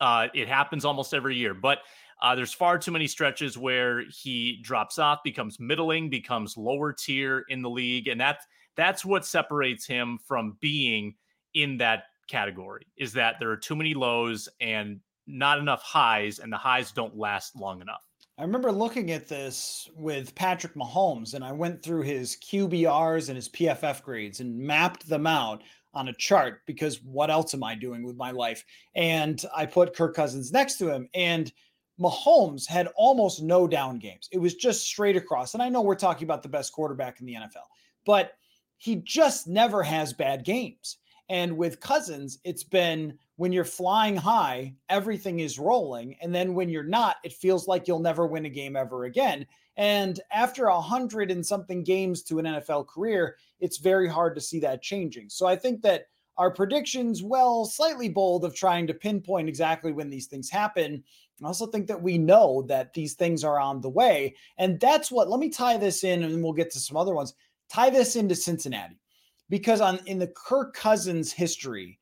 Uh, 0.01 0.27
it 0.35 0.49
happens 0.49 0.85
almost 0.85 1.15
every 1.15 1.37
year, 1.37 1.55
but 1.55 1.79
uh, 2.21 2.35
there's 2.35 2.53
far 2.53 2.79
too 2.79 2.91
many 2.91 3.07
stretches 3.07 3.57
where 3.57 4.03
he 4.09 4.61
drops 4.62 4.99
off, 4.99 5.21
becomes 5.23 5.61
middling, 5.61 6.11
becomes 6.11 6.57
lower 6.57 6.93
tier 6.93 7.45
in 7.49 7.62
the 7.62 7.71
league, 7.71 8.09
and 8.09 8.21
that's 8.21 8.45
that's 8.77 9.05
what 9.05 9.25
separates 9.25 9.87
him 9.87 10.19
from 10.27 10.57
being 10.61 11.15
in 11.55 11.77
that 11.79 12.05
category. 12.29 12.87
Is 12.97 13.12
that 13.12 13.37
there 13.38 13.51
are 13.51 13.57
too 13.57 13.77
many 13.77 13.95
lows 13.95 14.49
and 14.61 15.01
not 15.29 15.59
enough 15.59 15.83
highs, 15.83 16.41
and 16.41 16.53
the 16.53 16.57
highs 16.57 16.91
don't 16.91 17.17
last 17.17 17.55
long 17.55 17.81
enough. 17.81 18.03
I 18.42 18.44
remember 18.44 18.72
looking 18.72 19.12
at 19.12 19.28
this 19.28 19.88
with 19.94 20.35
Patrick 20.35 20.74
Mahomes, 20.74 21.35
and 21.35 21.44
I 21.44 21.52
went 21.52 21.81
through 21.81 22.02
his 22.02 22.37
QBRs 22.38 23.28
and 23.28 23.37
his 23.37 23.48
PFF 23.48 24.02
grades 24.02 24.40
and 24.40 24.59
mapped 24.59 25.09
them 25.09 25.28
out 25.28 25.62
on 25.94 26.09
a 26.09 26.12
chart 26.14 26.62
because 26.66 27.00
what 27.05 27.31
else 27.31 27.55
am 27.55 27.62
I 27.62 27.76
doing 27.76 28.02
with 28.05 28.16
my 28.16 28.33
life? 28.33 28.64
And 28.96 29.40
I 29.55 29.66
put 29.66 29.94
Kirk 29.94 30.16
Cousins 30.16 30.50
next 30.50 30.78
to 30.78 30.92
him, 30.92 31.09
and 31.14 31.52
Mahomes 32.00 32.66
had 32.66 32.88
almost 32.96 33.44
no 33.44 33.68
down 33.68 34.00
games. 34.00 34.28
It 34.33 34.38
was 34.38 34.57
just 34.57 34.83
straight 34.83 35.16
across. 35.16 35.55
And 35.55 35.62
I 35.62 35.68
know 35.68 35.81
we're 35.81 35.94
talking 35.94 36.24
about 36.24 36.42
the 36.42 36.48
best 36.48 36.72
quarterback 36.72 37.20
in 37.20 37.26
the 37.26 37.35
NFL, 37.35 37.68
but 38.05 38.33
he 38.76 38.96
just 38.96 39.46
never 39.46 39.85
has 39.85 40.12
bad 40.12 40.44
games. 40.44 40.96
And 41.28 41.57
with 41.57 41.78
Cousins, 41.78 42.40
it's 42.42 42.64
been 42.64 43.16
when 43.37 43.53
you're 43.53 43.64
flying 43.64 44.16
high, 44.16 44.75
everything 44.88 45.40
is 45.40 45.59
rolling. 45.59 46.16
And 46.21 46.35
then 46.35 46.55
when 46.55 46.68
you're 46.68 46.83
not, 46.83 47.16
it 47.25 47.33
feels 47.33 47.66
like 47.66 47.88
you'll 47.88 47.99
never 47.99 48.27
win 48.27 48.47
a 48.47 48.51
game 48.51 48.77
ever 48.77 49.05
again. 49.05 49.47
And 49.77 50.21
after 50.31 50.66
a 50.66 50.81
hundred 50.81 51.31
and 51.31 51.45
something 51.45 51.83
games 51.83 52.23
to 52.25 52.38
an 52.38 52.45
NFL 52.45 52.88
career, 52.88 53.37
it's 53.59 53.79
very 53.79 54.07
hard 54.07 54.35
to 54.35 54.40
see 54.40 54.61
that 54.61 54.83
changing. 54.83 55.31
So 55.31 55.47
I 55.47 55.57
think 55.57 55.83
that 55.83 56.07
our 56.37 56.51
predictions, 56.51 57.23
well, 57.23 57.64
slightly 57.64 58.09
bold 58.09 58.45
of 58.45 58.55
trying 58.55 58.87
to 58.87 58.95
pinpoint 58.95 59.49
exactly 59.49 59.92
when 59.92 60.11
these 60.11 60.27
things 60.27 60.51
happen. 60.51 61.03
I 61.42 61.47
also 61.47 61.66
think 61.66 61.88
that 61.88 62.01
we 62.01 62.18
know 62.18 62.62
that 62.68 62.95
these 62.95 63.14
things 63.14 63.45
are 63.45 63.59
on 63.59 63.81
the 63.81 63.88
way. 63.88 64.37
And 64.59 64.79
that's 64.79 65.11
what, 65.11 65.29
let 65.29 65.40
me 65.40 65.49
tie 65.49 65.77
this 65.77 66.05
in 66.05 66.23
and 66.23 66.42
we'll 66.42 66.53
get 66.53 66.71
to 66.73 66.79
some 66.79 66.97
other 66.97 67.14
ones. 67.14 67.35
Tie 67.68 67.90
this 67.90 68.16
into 68.16 68.35
Cincinnati 68.35 69.01
because 69.49 69.81
on 69.81 69.99
in 70.07 70.18
the 70.18 70.29
Kirk 70.29 70.75
Cousins 70.75 71.33
history, 71.33 71.99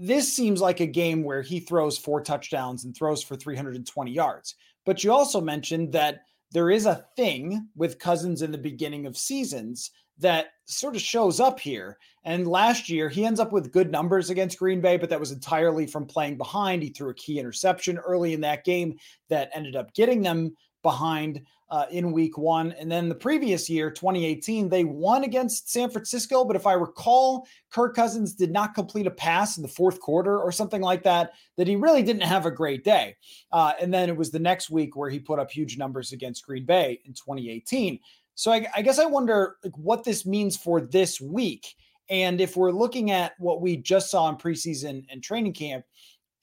this 0.00 0.32
seems 0.32 0.60
like 0.62 0.80
a 0.80 0.86
game 0.86 1.22
where 1.22 1.42
he 1.42 1.60
throws 1.60 1.98
four 1.98 2.22
touchdowns 2.22 2.84
and 2.84 2.96
throws 2.96 3.22
for 3.22 3.36
320 3.36 4.10
yards. 4.10 4.54
But 4.86 5.04
you 5.04 5.12
also 5.12 5.40
mentioned 5.40 5.92
that 5.92 6.22
there 6.52 6.70
is 6.70 6.86
a 6.86 7.04
thing 7.16 7.68
with 7.76 7.98
Cousins 7.98 8.40
in 8.40 8.50
the 8.50 8.58
beginning 8.58 9.04
of 9.04 9.16
seasons 9.16 9.90
that 10.18 10.46
sort 10.66 10.96
of 10.96 11.02
shows 11.02 11.38
up 11.38 11.60
here. 11.60 11.98
And 12.24 12.46
last 12.46 12.88
year, 12.88 13.08
he 13.08 13.24
ends 13.24 13.40
up 13.40 13.52
with 13.52 13.72
good 13.72 13.90
numbers 13.90 14.30
against 14.30 14.58
Green 14.58 14.80
Bay, 14.80 14.96
but 14.96 15.10
that 15.10 15.20
was 15.20 15.32
entirely 15.32 15.86
from 15.86 16.06
playing 16.06 16.38
behind. 16.38 16.82
He 16.82 16.88
threw 16.90 17.10
a 17.10 17.14
key 17.14 17.38
interception 17.38 17.98
early 17.98 18.32
in 18.32 18.40
that 18.40 18.64
game 18.64 18.96
that 19.28 19.50
ended 19.54 19.76
up 19.76 19.94
getting 19.94 20.22
them 20.22 20.54
behind 20.82 21.42
uh, 21.70 21.86
in 21.90 22.12
week 22.12 22.36
one. 22.36 22.72
And 22.72 22.90
then 22.90 23.08
the 23.08 23.14
previous 23.14 23.70
year, 23.70 23.90
2018, 23.90 24.68
they 24.68 24.84
won 24.84 25.22
against 25.24 25.70
San 25.70 25.90
Francisco. 25.90 26.44
But 26.44 26.56
if 26.56 26.66
I 26.66 26.72
recall, 26.72 27.46
Kirk 27.70 27.94
Cousins 27.94 28.34
did 28.34 28.50
not 28.50 28.74
complete 28.74 29.06
a 29.06 29.10
pass 29.10 29.56
in 29.56 29.62
the 29.62 29.68
fourth 29.68 30.00
quarter 30.00 30.38
or 30.38 30.50
something 30.50 30.82
like 30.82 31.04
that, 31.04 31.32
that 31.56 31.68
he 31.68 31.76
really 31.76 32.02
didn't 32.02 32.22
have 32.22 32.44
a 32.44 32.50
great 32.50 32.82
day. 32.82 33.16
Uh, 33.52 33.72
and 33.80 33.94
then 33.94 34.08
it 34.08 34.16
was 34.16 34.30
the 34.30 34.38
next 34.38 34.70
week 34.70 34.96
where 34.96 35.10
he 35.10 35.20
put 35.20 35.38
up 35.38 35.50
huge 35.50 35.78
numbers 35.78 36.12
against 36.12 36.44
Green 36.44 36.66
Bay 36.66 37.00
in 37.04 37.12
2018. 37.12 38.00
So 38.34 38.50
I, 38.50 38.66
I 38.74 38.82
guess 38.82 38.98
I 38.98 39.06
wonder 39.06 39.56
like, 39.62 39.76
what 39.76 40.02
this 40.02 40.26
means 40.26 40.56
for 40.56 40.80
this 40.80 41.20
week. 41.20 41.76
And 42.08 42.40
if 42.40 42.56
we're 42.56 42.72
looking 42.72 43.12
at 43.12 43.34
what 43.38 43.60
we 43.60 43.76
just 43.76 44.10
saw 44.10 44.28
in 44.28 44.36
preseason 44.36 45.04
and 45.10 45.22
training 45.22 45.52
camp, 45.52 45.84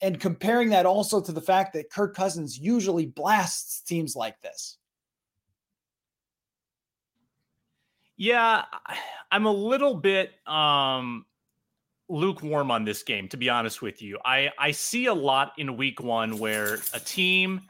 and 0.00 0.20
comparing 0.20 0.70
that 0.70 0.86
also 0.86 1.20
to 1.20 1.32
the 1.32 1.40
fact 1.40 1.72
that 1.74 1.90
Kirk 1.90 2.14
Cousins 2.14 2.58
usually 2.58 3.06
blasts 3.06 3.80
teams 3.80 4.14
like 4.14 4.40
this. 4.40 4.78
Yeah, 8.16 8.64
I'm 9.30 9.46
a 9.46 9.52
little 9.52 9.94
bit 9.94 10.32
um 10.46 11.24
lukewarm 12.10 12.70
on 12.70 12.84
this 12.84 13.02
game 13.02 13.28
to 13.28 13.36
be 13.36 13.48
honest 13.48 13.82
with 13.82 14.00
you. 14.02 14.18
I 14.24 14.50
I 14.58 14.70
see 14.70 15.06
a 15.06 15.14
lot 15.14 15.52
in 15.58 15.76
week 15.76 16.02
1 16.02 16.38
where 16.38 16.78
a 16.94 17.00
team 17.00 17.60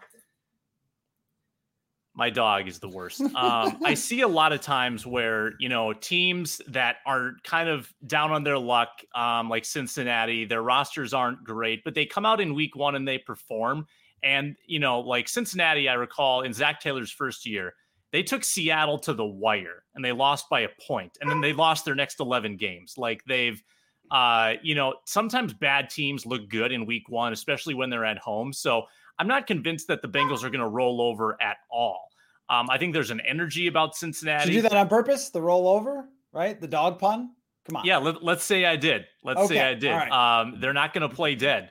my 2.19 2.31
dog 2.31 2.67
is 2.67 2.81
the 2.81 2.89
worst. 2.89 3.21
Um, 3.21 3.79
I 3.85 3.95
see 3.95 4.23
a 4.23 4.29
lot 4.29 4.53
of 4.53 4.61
times 4.61 5.07
where 5.07 5.53
you 5.61 5.69
know 5.69 5.93
teams 5.93 6.61
that 6.67 6.97
are 7.07 7.35
kind 7.45 7.69
of 7.69 7.91
down 8.05 8.33
on 8.33 8.43
their 8.43 8.59
luck, 8.59 8.89
um, 9.15 9.49
like 9.49 9.65
Cincinnati, 9.65 10.45
their 10.45 10.61
rosters 10.61 11.15
aren't 11.15 11.45
great, 11.45 11.85
but 11.85 11.95
they 11.95 12.05
come 12.05 12.27
out 12.27 12.41
in 12.41 12.55
week 12.55 12.75
one 12.75 12.97
and 12.97 13.07
they 13.07 13.19
perform. 13.19 13.87
And 14.25 14.57
you 14.67 14.81
know, 14.81 14.99
like 14.99 15.29
Cincinnati, 15.29 15.89
I 15.89 15.95
recall 15.95 16.43
in 16.43 16.53
Zac 16.53 16.81
Taylor's 16.81 17.13
first 17.13 17.47
year, 17.47 17.75
they 18.11 18.25
took 18.25 18.43
Seattle 18.43 18.99
to 18.99 19.15
the 19.15 19.25
wire 19.25 19.85
and 19.95 20.05
they 20.05 20.13
lost 20.13 20.51
by 20.51 20.61
a 20.61 20.69
point, 20.87 21.17
and 21.21 21.31
then 21.31 21.41
they 21.41 21.53
lost 21.53 21.85
their 21.85 21.95
next 21.95 22.19
eleven 22.19 22.57
games. 22.57 22.95
Like 22.99 23.23
they've, 23.29 23.63
uh, 24.11 24.55
you 24.61 24.75
know, 24.75 24.95
sometimes 25.07 25.55
bad 25.55 25.89
teams 25.89 26.27
look 26.27 26.49
good 26.49 26.73
in 26.73 26.85
week 26.85 27.09
one, 27.09 27.33
especially 27.33 27.75
when 27.75 27.91
they're 27.91 28.05
at 28.05 28.19
home. 28.19 28.53
So 28.53 28.87
I'm 29.19 29.29
not 29.29 29.47
convinced 29.47 29.89
that 29.89 30.03
the 30.03 30.09
Bengals 30.09 30.45
are 30.45 30.51
going 30.51 30.61
to 30.61 30.69
roll 30.69 31.01
over 31.01 31.37
at 31.41 31.59
all. 31.71 32.08
Um, 32.51 32.69
I 32.71 32.79
think 32.79 32.95
there's 32.95 33.11
an 33.11 33.21
energy 33.21 33.67
about 33.67 33.95
Cincinnati. 33.95 34.47
Did 34.47 34.55
you 34.55 34.63
do 34.63 34.69
that 34.69 34.77
on 34.77 34.89
purpose? 34.89 35.31
The 35.31 35.41
rollover, 35.41 36.05
right? 36.33 36.61
The 36.61 36.69
dog 36.69 36.99
pun. 36.99 37.31
Come 37.67 37.77
on. 37.77 37.85
Yeah, 37.85 37.99
let, 37.99 38.23
us 38.23 38.43
say 38.43 38.65
I 38.65 38.77
did. 38.77 39.05
Let's 39.23 39.41
okay. 39.41 39.57
say 39.57 39.61
I 39.61 39.75
did. 39.75 39.91
Right. 39.91 40.41
Um, 40.41 40.59
they're 40.59 40.73
not 40.73 40.95
going 40.95 41.09
to 41.09 41.15
play 41.15 41.35
dead 41.35 41.71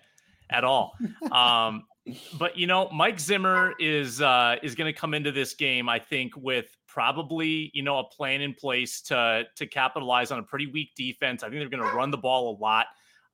at 0.49 0.63
all. 0.63 0.93
Um, 1.31 1.83
but 2.39 2.57
you 2.57 2.67
know, 2.67 2.89
Mike 2.91 3.19
Zimmer 3.19 3.73
is 3.79 4.21
uh, 4.21 4.55
is 4.63 4.75
going 4.75 4.91
to 4.91 4.97
come 4.97 5.13
into 5.13 5.31
this 5.31 5.53
game, 5.53 5.89
I 5.89 5.99
think, 5.99 6.37
with 6.37 6.75
probably 6.87 7.69
you 7.73 7.83
know 7.83 7.99
a 7.99 8.03
plan 8.05 8.39
in 8.41 8.53
place 8.53 9.01
to 9.03 9.43
to 9.55 9.67
capitalize 9.67 10.31
on 10.31 10.39
a 10.39 10.43
pretty 10.43 10.67
weak 10.67 10.91
defense. 10.95 11.43
I 11.43 11.49
think 11.49 11.59
they're 11.59 11.77
going 11.79 11.89
to 11.89 11.95
run 11.95 12.11
the 12.11 12.17
ball 12.17 12.55
a 12.55 12.57
lot. 12.57 12.85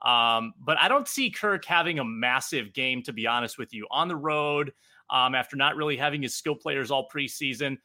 Um, 0.02 0.54
but 0.60 0.78
I 0.80 0.88
don't 0.88 1.08
see 1.08 1.30
Kirk 1.30 1.64
having 1.66 2.00
a 2.00 2.04
massive 2.04 2.74
game, 2.74 3.04
to 3.04 3.14
be 3.14 3.28
honest 3.28 3.58
with 3.58 3.74
you, 3.74 3.88
on 3.90 4.08
the 4.08 4.16
road. 4.16 4.74
Um, 5.10 5.36
after 5.36 5.56
not 5.56 5.76
really 5.76 5.98
having 5.98 6.22
his 6.22 6.34
skill 6.34 6.56
players 6.56 6.90
all 6.90 7.08
preseason, 7.14 7.78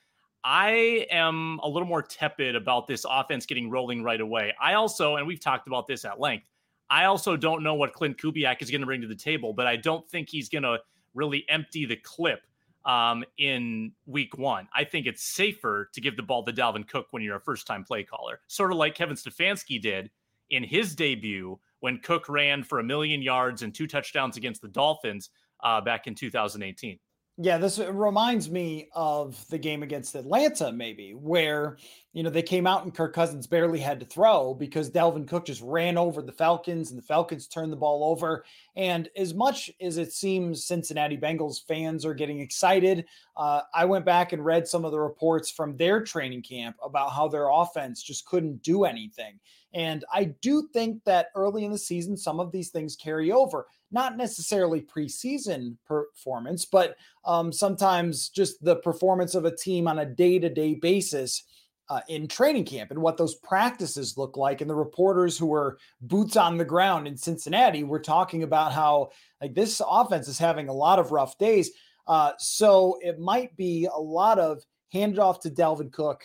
I 0.45 1.07
am 1.11 1.59
a 1.63 1.69
little 1.69 1.89
more 1.89 2.03
tepid 2.03 2.55
about 2.57 2.87
this 2.87 3.05
offense 3.09 3.45
getting 3.45 3.71
rolling 3.71 4.03
right 4.03 4.21
away. 4.21 4.55
I 4.61 4.75
also, 4.75 5.17
and 5.17 5.27
we've 5.27 5.41
talked 5.41 5.67
about 5.67 5.87
this 5.87 6.05
at 6.05 6.21
length, 6.21 6.47
I 6.91 7.05
also 7.05 7.37
don't 7.37 7.63
know 7.63 7.75
what 7.75 7.93
Klint 7.93 8.17
Kubiak 8.17 8.63
is 8.63 8.71
going 8.71 8.81
to 8.81 8.87
bring 8.87 9.03
to 9.03 9.07
the 9.07 9.15
table, 9.15 9.53
but 9.53 9.67
I 9.67 9.77
don't 9.77 10.09
think 10.09 10.29
he's 10.31 10.49
going 10.49 10.63
to 10.63 10.79
really 11.15 11.45
empty 11.49 11.85
the 11.85 11.97
clip 11.97 12.41
um, 12.85 13.25
in 13.37 13.93
week 14.07 14.39
one. 14.39 14.69
I 14.75 14.85
think 14.85 15.07
it's 15.07 15.23
safer 15.23 15.91
to 15.93 16.01
give 16.01 16.17
the 16.17 16.23
ball 16.23 16.45
to 16.45 16.53
Dalvin 16.53 16.89
Cook 16.89 17.09
when 17.11 17.23
you're 17.23 17.37
a 17.37 17.41
first 17.41 17.67
time 17.67 17.85
play 17.85 18.05
caller, 18.05 18.41
sort 18.47 18.71
of 18.71 18.79
like 18.79 18.95
Kevin 18.95 19.17
Stefanski 19.17 19.81
did 19.81 20.11
in 20.51 20.65
his 20.65 20.95
debut 20.95 21.59
when 21.81 21.99
Cook 21.99 22.29
ran 22.29 22.63
for 22.63 22.79
a 22.79 22.85
million 22.85 23.21
yards 23.21 23.63
and 23.63 23.75
two 23.75 23.87
touchdowns 23.87 24.37
against 24.37 24.63
the 24.63 24.69
Dolphins 24.69 25.31
uh, 25.63 25.81
back 25.81 26.07
in 26.07 26.15
2018. 26.15 26.99
Yeah, 27.41 27.59
this 27.59 27.79
reminds 27.79 28.51
me 28.51 28.89
of 28.97 29.49
the 29.49 29.59
game 29.59 29.85
against 29.85 30.17
Atlanta, 30.17 30.73
maybe, 30.73 31.13
where, 31.13 31.77
you 32.13 32.25
know, 32.25 32.31
they 32.31 32.43
came 32.43 32.67
out 32.67 32.83
and 32.83 32.93
Kirk 32.93 33.15
Cousins 33.15 33.47
barely 33.47 33.79
had 33.79 34.01
to 34.01 34.07
throw 34.07 34.55
because 34.55 34.91
Dalvin 34.91 35.29
Cook 35.29 35.47
just 35.47 35.63
ran 35.63 35.97
over 35.97 36.21
the 36.21 36.33
Falcons 36.33 36.91
and 36.91 36.99
the 36.99 37.07
Falcons 37.07 37.47
turned 37.47 37.73
the 37.73 37.77
ball 37.77 38.11
over. 38.11 38.45
And 38.75 39.09
as 39.17 39.35
much 39.35 39.71
as 39.81 39.99
it 39.99 40.13
seems 40.13 40.65
Cincinnati 40.65 41.17
Bengals 41.17 41.65
fans 41.65 42.05
are 42.05 42.13
getting 42.13 42.41
excited, 42.41 43.05
uh, 43.37 43.61
I 43.73 43.85
went 43.85 44.05
back 44.05 44.33
and 44.33 44.45
read 44.45 44.67
some 44.67 44.85
of 44.85 44.91
the 44.91 44.99
reports 44.99 45.49
from 45.49 45.77
their 45.77 46.03
training 46.03 46.43
camp 46.43 46.75
about 46.83 47.13
how 47.13 47.29
their 47.29 47.51
offense 47.51 48.03
just 48.03 48.27
couldn't 48.27 48.65
do 48.65 48.85
anything. 48.85 49.39
And 49.73 50.05
I 50.13 50.25
do 50.41 50.69
think 50.73 51.05
that 51.05 51.29
early 51.37 51.65
in 51.65 51.71
the 51.71 51.79
season, 51.79 52.17
some 52.17 52.41
of 52.41 52.51
these 52.51 52.71
things 52.71 52.97
carry 52.97 53.31
over, 53.31 53.67
not 53.91 54.17
necessarily 54.17 54.81
preseason 54.81 55.77
performance, 55.87 56.65
but 56.65 56.97
um, 57.25 57.53
sometimes 57.53 58.29
just 58.29 58.63
the 58.63 58.77
performance 58.77 59.35
of 59.35 59.45
a 59.45 59.57
team 59.57 59.89
on 59.89 59.99
a 60.01 60.07
day 60.07 60.39
to 60.39 60.49
day 60.49 60.75
basis. 60.75 61.45
Uh, 61.91 62.01
in 62.09 62.29
training 62.29 62.67
camp 62.67 62.91
and 62.91 63.01
what 63.01 63.17
those 63.17 63.37
practices 63.37 64.19
look 64.19 64.37
like. 64.37 64.61
And 64.61 64.69
the 64.69 64.75
reporters 64.75 65.39
who 65.39 65.47
were 65.47 65.79
boots 66.03 66.37
on 66.37 66.59
the 66.59 66.65
ground 66.67 67.09
in 67.09 67.17
Cincinnati 67.17 67.83
were 67.83 67.99
talking 67.99 68.43
about 68.43 68.75
how 68.75 69.09
like 69.41 69.55
this 69.55 69.81
offense 69.89 70.29
is 70.29 70.39
having 70.39 70.69
a 70.69 70.73
lot 70.75 70.99
of 70.99 71.13
rough 71.13 71.39
days. 71.39 71.71
Uh, 72.07 72.33
so 72.39 72.99
it 73.01 73.19
might 73.19 73.57
be 73.57 73.89
a 73.91 73.99
lot 73.99 74.39
of 74.39 74.63
handed 74.93 75.19
off 75.19 75.41
to 75.41 75.51
Dalvin 75.51 75.91
Cook 75.91 76.25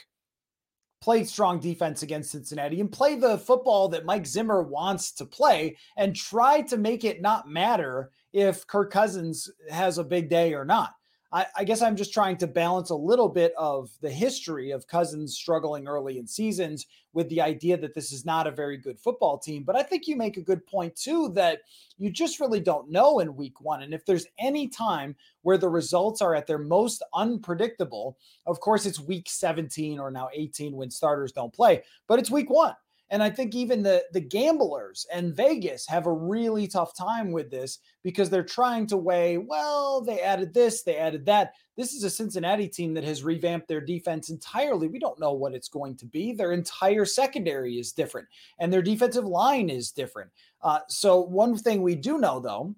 play 1.04 1.26
strong 1.26 1.60
defense 1.60 2.02
against 2.02 2.32
Cincinnati 2.32 2.80
and 2.80 2.90
play 2.90 3.16
the 3.16 3.38
football 3.38 3.90
that 3.90 4.06
Mike 4.06 4.26
Zimmer 4.26 4.64
wants 4.64 5.12
to 5.12 5.26
play 5.26 5.76
and 5.98 6.16
try 6.16 6.62
to 6.62 6.78
make 6.78 7.04
it 7.04 7.22
not 7.22 7.46
matter 7.46 8.10
if 8.32 8.66
Kirk 8.68 8.90
Cousins 8.90 9.52
has 9.70 9.98
a 9.98 10.04
big 10.06 10.30
day 10.30 10.54
or 10.54 10.64
not. 10.64 10.94
I, 11.34 11.48
I, 11.58 11.64
guess 11.64 11.82
I'm 11.82 11.96
just 11.96 12.14
trying 12.14 12.38
to 12.38 12.48
balance 12.48 12.92
a 12.92 12.96
little 12.96 13.28
bit 13.28 13.54
of 13.58 13.90
the 14.02 14.10
history 14.10 14.70
of 14.70 14.86
Cousins 14.86 15.36
struggling 15.36 15.88
early 15.88 16.20
in 16.20 16.28
seasons 16.28 16.86
with 17.14 17.28
the 17.30 17.42
idea 17.42 17.76
that 17.78 17.96
this 17.96 18.12
is 18.12 18.24
not 18.24 18.46
a 18.46 18.52
very 18.52 18.78
good 18.78 19.00
football 19.00 19.40
team. 19.40 19.64
But 19.64 19.76
I 19.76 19.82
think 19.82 20.08
you 20.08 20.16
make 20.16 20.38
a 20.38 20.42
good 20.42 20.64
point, 20.68 20.96
too, 20.96 21.30
that 21.30 21.62
you 21.98 22.12
just 22.12 22.40
really 22.40 22.60
don't 22.60 22.92
know 22.92 23.20
in 23.20 23.36
week 23.36 23.60
one. 23.62 23.82
And 23.82 23.96
if 23.96 24.06
there's 24.06 24.28
any 24.38 24.68
time 24.68 25.16
where 25.42 25.58
the 25.58 25.70
results 25.70 26.22
are 26.22 26.36
at 26.36 26.46
their 26.46 26.60
most 26.60 27.04
unpredictable, 27.16 28.16
of 28.46 28.60
course, 28.60 28.86
it's 28.86 29.00
week 29.00 29.28
17 29.28 30.00
or 30.00 30.12
now 30.12 30.30
18 30.34 30.76
when 30.76 30.92
starters 30.92 31.32
don't 31.32 31.54
play, 31.54 31.82
but 32.08 32.20
it's 32.20 32.30
week 32.30 32.52
one. 32.52 32.76
And 33.14 33.22
I 33.22 33.30
think 33.30 33.54
even 33.54 33.84
the 33.84 34.04
the 34.12 34.20
gamblers 34.20 35.06
and 35.14 35.36
Vegas 35.36 35.86
have 35.88 36.08
a 36.08 36.12
really 36.12 36.66
tough 36.66 36.98
time 36.98 37.32
with 37.32 37.52
this 37.52 37.78
because 38.02 38.28
they're 38.28 38.44
trying 38.44 38.88
to 38.88 38.98
weigh, 38.98 39.38
well, 39.38 40.02
they 40.02 40.20
added 40.20 40.52
this, 40.52 40.82
they 40.82 40.98
added 40.98 41.24
that. 41.28 41.54
This 41.78 41.94
is 41.94 42.04
a 42.04 42.10
Cincinnati 42.10 42.68
team 42.68 42.96
that 42.96 43.04
has 43.04 43.24
revamped 43.24 43.68
their 43.68 43.82
defense 43.82 44.32
entirely. 44.32 44.88
We 44.88 44.98
don't 44.98 45.20
know 45.20 45.34
what 45.34 45.54
it's 45.54 45.70
going 45.70 45.96
to 45.98 46.08
be. 46.08 46.34
Their 46.34 46.54
entire 46.54 47.06
secondary 47.06 47.78
is 47.78 47.92
different, 47.92 48.28
and 48.58 48.74
their 48.74 48.82
defensive 48.82 49.26
line 49.26 49.70
is 49.70 49.92
different. 49.92 50.32
Uh, 50.64 50.80
so 50.88 51.22
one 51.22 51.56
thing 51.56 51.84
we 51.84 51.94
do 51.94 52.18
know 52.18 52.40
though 52.40 52.74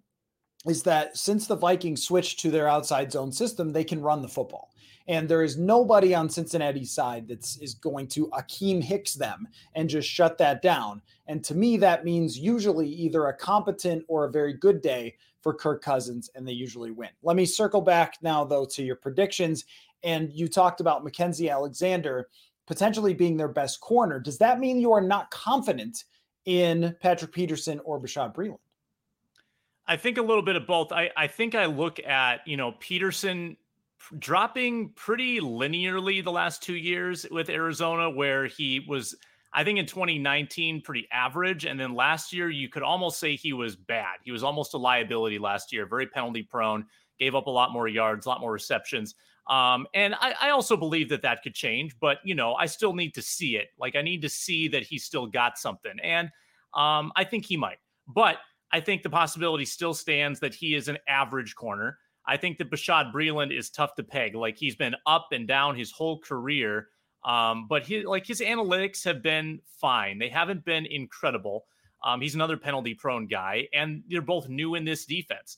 is 0.67 0.84
that 0.84 1.15
since 1.15 1.48
the 1.48 1.56
Vikings 1.56 2.04
switched 2.04 2.41
to 2.41 2.52
their 2.52 2.67
outside 2.67 3.10
zone 3.10 3.32
system, 3.32 3.71
they 3.71 3.86
can 3.86 4.02
run 4.02 4.21
the 4.21 4.28
football. 4.28 4.74
And 5.07 5.29
there 5.29 5.43
is 5.43 5.57
nobody 5.57 6.15
on 6.15 6.29
Cincinnati's 6.29 6.91
side 6.91 7.27
that's 7.27 7.57
is 7.57 7.75
going 7.75 8.07
to 8.07 8.27
Akiem 8.27 8.81
Hicks 8.81 9.13
them 9.13 9.47
and 9.75 9.89
just 9.89 10.09
shut 10.09 10.37
that 10.39 10.61
down. 10.61 11.01
And 11.27 11.43
to 11.43 11.55
me, 11.55 11.77
that 11.77 12.05
means 12.05 12.39
usually 12.39 12.89
either 12.89 13.27
a 13.27 13.37
competent 13.37 14.03
or 14.07 14.25
a 14.25 14.31
very 14.31 14.53
good 14.53 14.81
day 14.81 15.15
for 15.41 15.53
Kirk 15.53 15.83
Cousins, 15.83 16.31
and 16.33 16.47
they 16.47 16.53
usually 16.53 16.89
win. 16.89 17.09
Let 17.21 17.35
me 17.35 17.45
circle 17.45 17.81
back 17.81 18.17
now, 18.23 18.43
though, 18.43 18.65
to 18.65 18.83
your 18.83 18.95
predictions. 18.95 19.65
And 20.03 20.33
you 20.33 20.47
talked 20.47 20.81
about 20.81 21.05
Mackensie 21.05 21.51
Alexander 21.51 22.29
potentially 22.65 23.13
being 23.13 23.37
their 23.37 23.47
best 23.47 23.79
corner. 23.79 24.19
Does 24.19 24.39
that 24.39 24.59
mean 24.59 24.79
you 24.79 24.91
are 24.91 25.01
not 25.01 25.29
confident 25.29 26.05
in 26.45 26.95
Patrick 26.99 27.31
Peterson 27.31 27.79
or 27.85 27.99
Bashaud 27.99 28.33
Breeland? 28.33 28.57
I 29.87 29.97
think 29.97 30.17
a 30.17 30.21
little 30.23 30.41
bit 30.41 30.55
of 30.55 30.65
both. 30.65 30.91
I, 30.91 31.11
I 31.15 31.27
think 31.27 31.53
I 31.53 31.67
look 31.67 31.99
at, 31.99 32.39
you 32.47 32.57
know, 32.57 32.71
Peterson 32.79 33.55
dropping 34.19 34.89
pretty 34.95 35.39
linearly 35.39 36.23
the 36.23 36.31
last 36.31 36.63
two 36.63 36.75
years 36.75 37.25
with 37.31 37.49
Arizona, 37.49 38.09
where 38.09 38.45
he 38.45 38.85
was, 38.87 39.15
I 39.53 39.63
think 39.63 39.79
in 39.79 39.85
2019, 39.85 40.81
pretty 40.81 41.07
average. 41.11 41.65
And 41.65 41.79
then 41.79 41.93
last 41.93 42.33
year, 42.33 42.49
you 42.49 42.69
could 42.69 42.83
almost 42.83 43.19
say 43.19 43.35
he 43.35 43.53
was 43.53 43.75
bad. 43.75 44.17
He 44.23 44.31
was 44.31 44.43
almost 44.43 44.73
a 44.73 44.77
liability 44.77 45.39
last 45.39 45.71
year, 45.71 45.85
very 45.85 46.07
penalty 46.07 46.43
prone, 46.43 46.85
gave 47.19 47.35
up 47.35 47.47
a 47.47 47.51
lot 47.51 47.71
more 47.71 47.87
yards, 47.87 48.25
a 48.25 48.29
lot 48.29 48.41
more 48.41 48.51
receptions. 48.51 49.15
Um, 49.47 49.85
and 49.93 50.15
I, 50.15 50.33
I 50.41 50.49
also 50.49 50.75
believe 50.75 51.09
that 51.09 51.21
that 51.21 51.43
could 51.43 51.53
change, 51.53 51.95
but 51.99 52.17
you 52.23 52.33
know, 52.33 52.55
I 52.55 52.65
still 52.65 52.93
need 52.93 53.13
to 53.13 53.21
see 53.21 53.57
it. 53.57 53.67
Like 53.77 53.95
I 53.95 54.01
need 54.01 54.21
to 54.23 54.29
see 54.29 54.67
that 54.69 54.83
he 54.83 54.97
still 54.97 55.27
got 55.27 55.57
something. 55.57 55.93
And 56.01 56.29
um, 56.73 57.11
I 57.15 57.23
think 57.23 57.45
he 57.45 57.55
might, 57.55 57.77
but 58.07 58.37
I 58.71 58.79
think 58.79 59.03
the 59.03 59.09
possibility 59.09 59.65
still 59.65 59.93
stands 59.93 60.39
that 60.39 60.53
he 60.53 60.75
is 60.75 60.87
an 60.87 60.97
average 61.07 61.55
corner. 61.55 61.99
I 62.27 62.38
think 62.38 62.57
that 62.57 62.71
Bashaud 62.71 63.13
Breeland 63.13 63.57
is 63.57 63.69
tough 63.69 63.95
to 63.95 64.03
peg. 64.03 64.35
Like 64.35 64.57
he's 64.57 64.75
been 64.75 64.95
up 65.05 65.27
and 65.31 65.47
down 65.47 65.75
his 65.75 65.91
whole 65.91 66.19
career. 66.19 66.88
Um, 67.23 67.67
but 67.67 67.83
he 67.83 68.05
like 68.05 68.25
his 68.25 68.39
analytics 68.39 69.03
have 69.05 69.23
been 69.23 69.59
fine. 69.79 70.19
They 70.19 70.29
haven't 70.29 70.63
been 70.63 70.85
incredible. 70.85 71.65
Um, 72.03 72.21
he's 72.21 72.35
another 72.35 72.57
penalty 72.57 72.93
prone 72.93 73.25
guy, 73.25 73.67
and 73.73 74.03
they're 74.07 74.21
both 74.21 74.47
new 74.47 74.75
in 74.75 74.85
this 74.85 75.05
defense. 75.05 75.57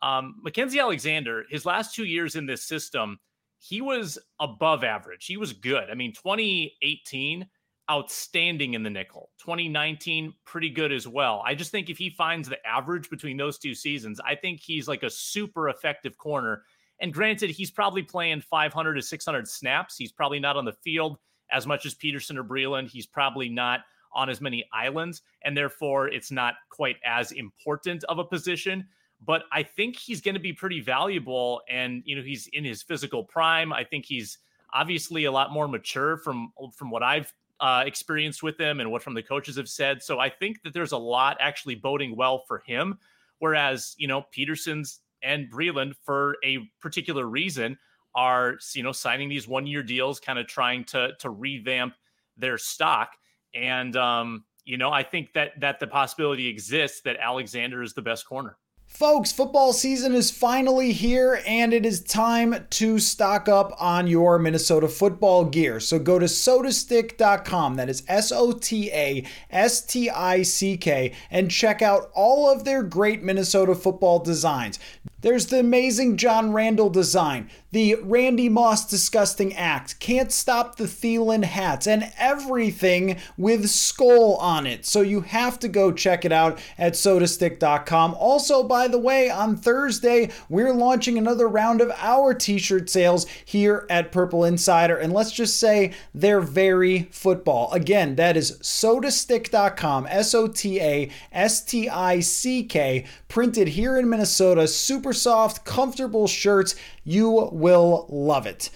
Um, 0.00 0.36
Mackensie 0.46 0.80
Alexander, 0.80 1.44
his 1.50 1.66
last 1.66 1.94
two 1.94 2.04
years 2.04 2.36
in 2.36 2.46
this 2.46 2.62
system, 2.62 3.18
he 3.58 3.80
was 3.80 4.16
above 4.38 4.84
average. 4.84 5.26
He 5.26 5.36
was 5.36 5.52
good. 5.52 5.90
I 5.90 5.94
mean, 5.94 6.12
2018, 6.12 7.48
outstanding 7.90 8.74
in 8.74 8.82
the 8.82 8.90
nickel. 8.90 9.30
2019, 9.38 10.34
pretty 10.44 10.70
good 10.70 10.92
as 10.92 11.08
well. 11.08 11.42
I 11.46 11.54
just 11.54 11.70
think 11.70 11.88
if 11.88 11.98
he 11.98 12.10
finds 12.10 12.48
the 12.48 12.64
average 12.66 13.08
between 13.08 13.36
those 13.36 13.58
two 13.58 13.74
seasons, 13.74 14.20
I 14.24 14.34
think 14.34 14.60
he's 14.60 14.88
like 14.88 15.02
a 15.02 15.10
super 15.10 15.68
effective 15.68 16.16
corner. 16.18 16.64
And 17.00 17.12
granted, 17.12 17.50
he's 17.50 17.70
probably 17.70 18.02
playing 18.02 18.42
500 18.42 18.94
to 18.94 19.02
600 19.02 19.48
snaps. 19.48 19.96
He's 19.96 20.12
probably 20.12 20.40
not 20.40 20.56
on 20.56 20.64
the 20.64 20.72
field 20.72 21.18
as 21.50 21.66
much 21.66 21.86
as 21.86 21.94
Peterson 21.94 22.36
or 22.36 22.44
Breeland. 22.44 22.90
He's 22.90 23.06
probably 23.06 23.48
not 23.48 23.80
on 24.12 24.28
as 24.28 24.40
many 24.40 24.64
islands, 24.72 25.22
and 25.42 25.56
therefore 25.56 26.08
it's 26.08 26.30
not 26.30 26.54
quite 26.70 26.96
as 27.04 27.32
important 27.32 28.04
of 28.04 28.18
a 28.18 28.24
position. 28.24 28.86
But 29.24 29.44
I 29.52 29.62
think 29.62 29.96
he's 29.96 30.20
going 30.20 30.34
to 30.34 30.40
be 30.40 30.52
pretty 30.52 30.80
valuable, 30.80 31.62
and 31.68 32.02
you 32.04 32.16
know 32.16 32.22
he's 32.22 32.48
in 32.48 32.64
his 32.64 32.82
physical 32.82 33.24
prime. 33.24 33.72
I 33.72 33.84
think 33.84 34.04
he's 34.04 34.38
obviously 34.72 35.24
a 35.24 35.32
lot 35.32 35.52
more 35.52 35.68
mature 35.68 36.18
from 36.18 36.52
from 36.74 36.90
what 36.90 37.02
I've 37.02 37.32
uh, 37.60 37.82
experience 37.86 38.42
with 38.42 38.58
him 38.58 38.80
and 38.80 38.90
what 38.90 39.02
from 39.02 39.14
the 39.14 39.22
coaches 39.22 39.56
have 39.56 39.68
said. 39.68 40.02
So 40.02 40.18
I 40.18 40.28
think 40.28 40.62
that 40.62 40.72
there's 40.72 40.92
a 40.92 40.98
lot 40.98 41.36
actually 41.40 41.74
boding 41.74 42.16
well 42.16 42.44
for 42.46 42.62
him. 42.66 42.98
Whereas, 43.38 43.94
you 43.98 44.08
know, 44.08 44.24
Peterson's 44.32 45.00
and 45.22 45.50
Breeland, 45.50 45.94
for 46.04 46.36
a 46.44 46.58
particular 46.80 47.26
reason, 47.26 47.78
are, 48.14 48.58
you 48.74 48.82
know, 48.82 48.92
signing 48.92 49.28
these 49.28 49.46
one 49.46 49.66
year 49.66 49.82
deals, 49.82 50.18
kind 50.20 50.38
of 50.38 50.46
trying 50.46 50.84
to, 50.84 51.10
to 51.20 51.30
revamp 51.30 51.94
their 52.36 52.58
stock. 52.58 53.12
And, 53.54 53.96
um, 53.96 54.44
you 54.64 54.76
know, 54.76 54.90
I 54.90 55.02
think 55.02 55.32
that 55.32 55.58
that 55.60 55.80
the 55.80 55.86
possibility 55.86 56.46
exists 56.46 57.00
that 57.02 57.16
Alexander 57.16 57.82
is 57.82 57.94
the 57.94 58.02
best 58.02 58.26
corner. 58.26 58.58
Folks, 58.88 59.30
football 59.30 59.74
season 59.74 60.14
is 60.14 60.30
finally 60.30 60.92
here 60.92 61.40
and 61.46 61.74
it 61.74 61.84
is 61.84 62.00
time 62.02 62.66
to 62.70 62.98
stock 62.98 63.46
up 63.46 63.72
on 63.78 64.06
your 64.06 64.38
Minnesota 64.38 64.88
football 64.88 65.44
gear. 65.44 65.78
So 65.78 65.98
go 65.98 66.18
to 66.18 66.24
sotastick.com, 66.24 67.76
that 67.76 67.90
is 67.90 68.02
S 68.08 68.32
O 68.32 68.50
T 68.50 68.90
A 68.90 69.24
S 69.50 69.82
T 69.82 70.08
I 70.08 70.42
C 70.42 70.78
K, 70.78 71.12
and 71.30 71.50
check 71.50 71.82
out 71.82 72.10
all 72.14 72.50
of 72.50 72.64
their 72.64 72.82
great 72.82 73.22
Minnesota 73.22 73.74
football 73.74 74.20
designs. 74.20 74.80
There's 75.20 75.46
the 75.46 75.58
amazing 75.58 76.16
John 76.16 76.52
Randle 76.52 76.90
design, 76.90 77.50
the 77.72 77.96
Randy 77.96 78.48
Moss 78.48 78.86
disgusting 78.86 79.52
act, 79.54 79.98
can't 79.98 80.30
stop 80.30 80.76
the 80.76 80.84
Thielen 80.84 81.42
hats, 81.42 81.88
and 81.88 82.12
everything 82.16 83.18
with 83.36 83.68
skull 83.68 84.36
on 84.36 84.64
it. 84.64 84.86
So 84.86 85.00
you 85.00 85.22
have 85.22 85.58
to 85.58 85.68
go 85.68 85.90
check 85.90 86.24
it 86.24 86.30
out 86.30 86.60
at 86.78 86.92
sotastick.com. 86.92 88.14
Also, 88.14 88.62
by 88.62 88.77
by 88.78 88.86
the 88.86 88.96
way, 88.96 89.28
on 89.28 89.56
Thursday, 89.56 90.30
we're 90.48 90.72
launching 90.72 91.18
another 91.18 91.48
round 91.48 91.80
of 91.80 91.90
our 91.96 92.32
t 92.32 92.58
shirt 92.58 92.88
sales 92.88 93.26
here 93.44 93.84
at 93.90 94.12
Purple 94.12 94.44
Insider. 94.44 94.96
And 94.96 95.12
let's 95.12 95.32
just 95.32 95.58
say 95.58 95.94
they're 96.14 96.40
very 96.40 97.08
football. 97.10 97.72
Again, 97.72 98.14
that 98.14 98.36
is 98.36 98.52
sotastick.com, 98.60 100.06
S 100.08 100.32
O 100.32 100.46
T 100.46 100.80
A 100.80 101.10
S 101.32 101.60
T 101.64 101.88
I 101.88 102.20
C 102.20 102.62
K, 102.62 103.04
printed 103.26 103.66
here 103.66 103.98
in 103.98 104.08
Minnesota. 104.08 104.68
Super 104.68 105.12
soft, 105.12 105.64
comfortable 105.64 106.28
shirts. 106.28 106.76
You 107.02 107.50
will 107.50 108.06
love 108.08 108.46
it. 108.46 108.70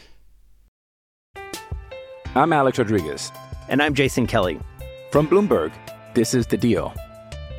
I'm 2.35 2.53
Alex 2.53 2.77
Rodriguez. 2.77 3.31
And 3.69 3.81
I'm 3.81 3.95
Jason 3.95 4.27
Kelly. 4.27 4.59
From 5.13 5.29
Bloomberg, 5.29 5.73
this 6.15 6.35
is 6.35 6.49
The 6.49 6.57
Deal. 6.57 6.93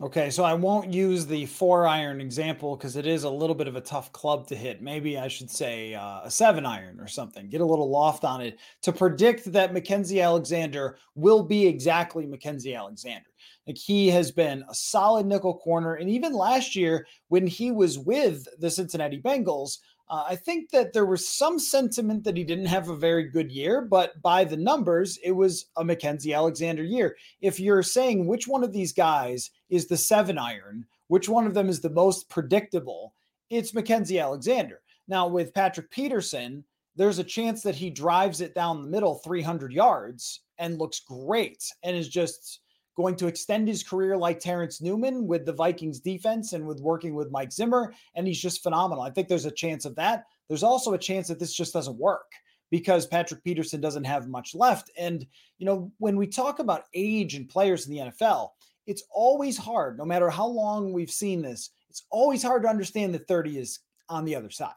Okay, 0.00 0.28
so 0.28 0.42
I 0.42 0.54
won't 0.54 0.92
use 0.92 1.24
the 1.24 1.46
four 1.46 1.86
iron 1.86 2.20
example 2.20 2.76
because 2.76 2.96
it 2.96 3.06
is 3.06 3.22
a 3.22 3.30
little 3.30 3.54
bit 3.54 3.68
of 3.68 3.76
a 3.76 3.80
tough 3.80 4.10
club 4.10 4.44
to 4.48 4.56
hit. 4.56 4.82
Maybe 4.82 5.16
I 5.16 5.28
should 5.28 5.48
say 5.48 5.94
uh, 5.94 6.22
a 6.24 6.30
seven 6.32 6.66
iron 6.66 6.98
or 6.98 7.06
something. 7.06 7.48
Get 7.48 7.60
a 7.60 7.64
little 7.64 7.88
loft 7.88 8.24
on 8.24 8.40
it 8.40 8.58
to 8.82 8.92
predict 8.92 9.52
that 9.52 9.72
Mackenzie 9.72 10.20
Alexander 10.20 10.98
will 11.14 11.44
be 11.44 11.64
exactly 11.68 12.26
Mackenzie 12.26 12.74
Alexander. 12.74 13.28
Like 13.68 13.78
he 13.78 14.08
has 14.08 14.32
been 14.32 14.64
a 14.68 14.74
solid 14.74 15.26
nickel 15.26 15.58
corner, 15.58 15.94
and 15.94 16.10
even 16.10 16.32
last 16.32 16.74
year 16.74 17.06
when 17.28 17.46
he 17.46 17.70
was 17.70 17.96
with 17.96 18.48
the 18.58 18.72
Cincinnati 18.72 19.22
Bengals, 19.22 19.78
uh, 20.10 20.24
I 20.28 20.36
think 20.36 20.70
that 20.70 20.92
there 20.92 21.06
was 21.06 21.26
some 21.26 21.58
sentiment 21.58 22.24
that 22.24 22.36
he 22.36 22.44
didn't 22.44 22.66
have 22.66 22.88
a 22.88 22.96
very 22.96 23.24
good 23.24 23.50
year, 23.50 23.80
but 23.80 24.20
by 24.20 24.44
the 24.44 24.56
numbers, 24.56 25.18
it 25.24 25.32
was 25.32 25.66
a 25.76 25.84
Mackenzie 25.84 26.34
Alexander 26.34 26.84
year. 26.84 27.16
If 27.40 27.58
you're 27.58 27.82
saying 27.82 28.26
which 28.26 28.46
one 28.46 28.62
of 28.62 28.72
these 28.72 28.92
guys 28.92 29.50
is 29.74 29.86
the 29.86 29.96
seven 29.96 30.38
iron, 30.38 30.86
which 31.08 31.28
one 31.28 31.46
of 31.46 31.54
them 31.54 31.68
is 31.68 31.80
the 31.80 31.90
most 31.90 32.28
predictable, 32.28 33.14
it's 33.50 33.74
Mackenzie 33.74 34.18
Alexander. 34.18 34.80
Now, 35.08 35.26
with 35.26 35.54
Patrick 35.54 35.90
Peterson, 35.90 36.64
there's 36.96 37.18
a 37.18 37.24
chance 37.24 37.62
that 37.62 37.74
he 37.74 37.90
drives 37.90 38.40
it 38.40 38.54
down 38.54 38.82
the 38.82 38.88
middle 38.88 39.16
300 39.16 39.72
yards 39.72 40.40
and 40.58 40.78
looks 40.78 41.00
great 41.00 41.64
and 41.82 41.96
is 41.96 42.08
just 42.08 42.60
going 42.96 43.16
to 43.16 43.26
extend 43.26 43.66
his 43.66 43.82
career 43.82 44.16
like 44.16 44.38
Terence 44.38 44.80
Newman 44.80 45.26
with 45.26 45.44
the 45.44 45.52
Vikings 45.52 45.98
defense 45.98 46.52
and 46.52 46.64
with 46.64 46.80
working 46.80 47.14
with 47.14 47.32
Mike 47.32 47.52
Zimmer. 47.52 47.92
And 48.14 48.26
he's 48.26 48.40
just 48.40 48.62
phenomenal. 48.62 49.02
I 49.02 49.10
think 49.10 49.26
there's 49.26 49.46
a 49.46 49.50
chance 49.50 49.84
of 49.84 49.96
that. 49.96 50.24
There's 50.48 50.62
also 50.62 50.92
a 50.92 50.98
chance 50.98 51.26
that 51.28 51.40
this 51.40 51.52
just 51.52 51.72
doesn't 51.72 51.98
work 51.98 52.30
because 52.70 53.06
Patrick 53.06 53.42
Peterson 53.42 53.80
doesn't 53.80 54.04
have 54.04 54.28
much 54.28 54.54
left. 54.54 54.90
And, 54.96 55.26
you 55.58 55.66
know, 55.66 55.90
when 55.98 56.16
we 56.16 56.26
talk 56.26 56.60
about 56.60 56.84
age 56.94 57.34
and 57.34 57.48
players 57.48 57.86
in 57.86 57.92
the 57.92 58.12
NFL, 58.12 58.50
it's 58.86 59.04
always 59.10 59.56
hard, 59.56 59.98
no 59.98 60.04
matter 60.04 60.30
how 60.30 60.46
long 60.46 60.92
we've 60.92 61.10
seen 61.10 61.42
this, 61.42 61.70
it's 61.88 62.04
always 62.10 62.42
hard 62.42 62.62
to 62.62 62.68
understand 62.68 63.14
that 63.14 63.28
30 63.28 63.58
is 63.58 63.80
on 64.08 64.24
the 64.24 64.34
other 64.34 64.50
side. 64.50 64.72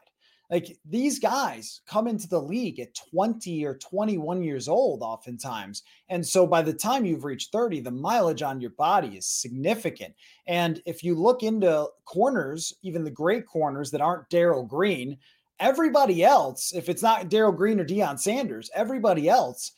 Like 0.50 0.78
these 0.88 1.18
guys 1.18 1.82
come 1.86 2.08
into 2.08 2.26
the 2.26 2.40
league 2.40 2.80
at 2.80 2.94
20 3.12 3.66
or 3.66 3.74
21 3.76 4.42
years 4.42 4.66
old, 4.66 5.02
oftentimes. 5.02 5.82
And 6.08 6.26
so 6.26 6.46
by 6.46 6.62
the 6.62 6.72
time 6.72 7.04
you've 7.04 7.24
reached 7.24 7.52
30, 7.52 7.80
the 7.80 7.90
mileage 7.90 8.42
on 8.42 8.60
your 8.60 8.70
body 8.70 9.18
is 9.18 9.26
significant. 9.26 10.14
And 10.46 10.80
if 10.86 11.04
you 11.04 11.14
look 11.14 11.42
into 11.42 11.88
corners, 12.06 12.72
even 12.82 13.04
the 13.04 13.10
great 13.10 13.46
corners 13.46 13.90
that 13.90 14.00
aren't 14.00 14.30
Darrell 14.30 14.64
Green, 14.64 15.18
everybody 15.60 16.24
else, 16.24 16.72
if 16.74 16.88
it's 16.88 17.02
not 17.02 17.28
Darrell 17.28 17.52
Green 17.52 17.78
or 17.78 17.84
Deion 17.84 18.18
Sanders, 18.18 18.70
everybody 18.74 19.28
else 19.28 19.72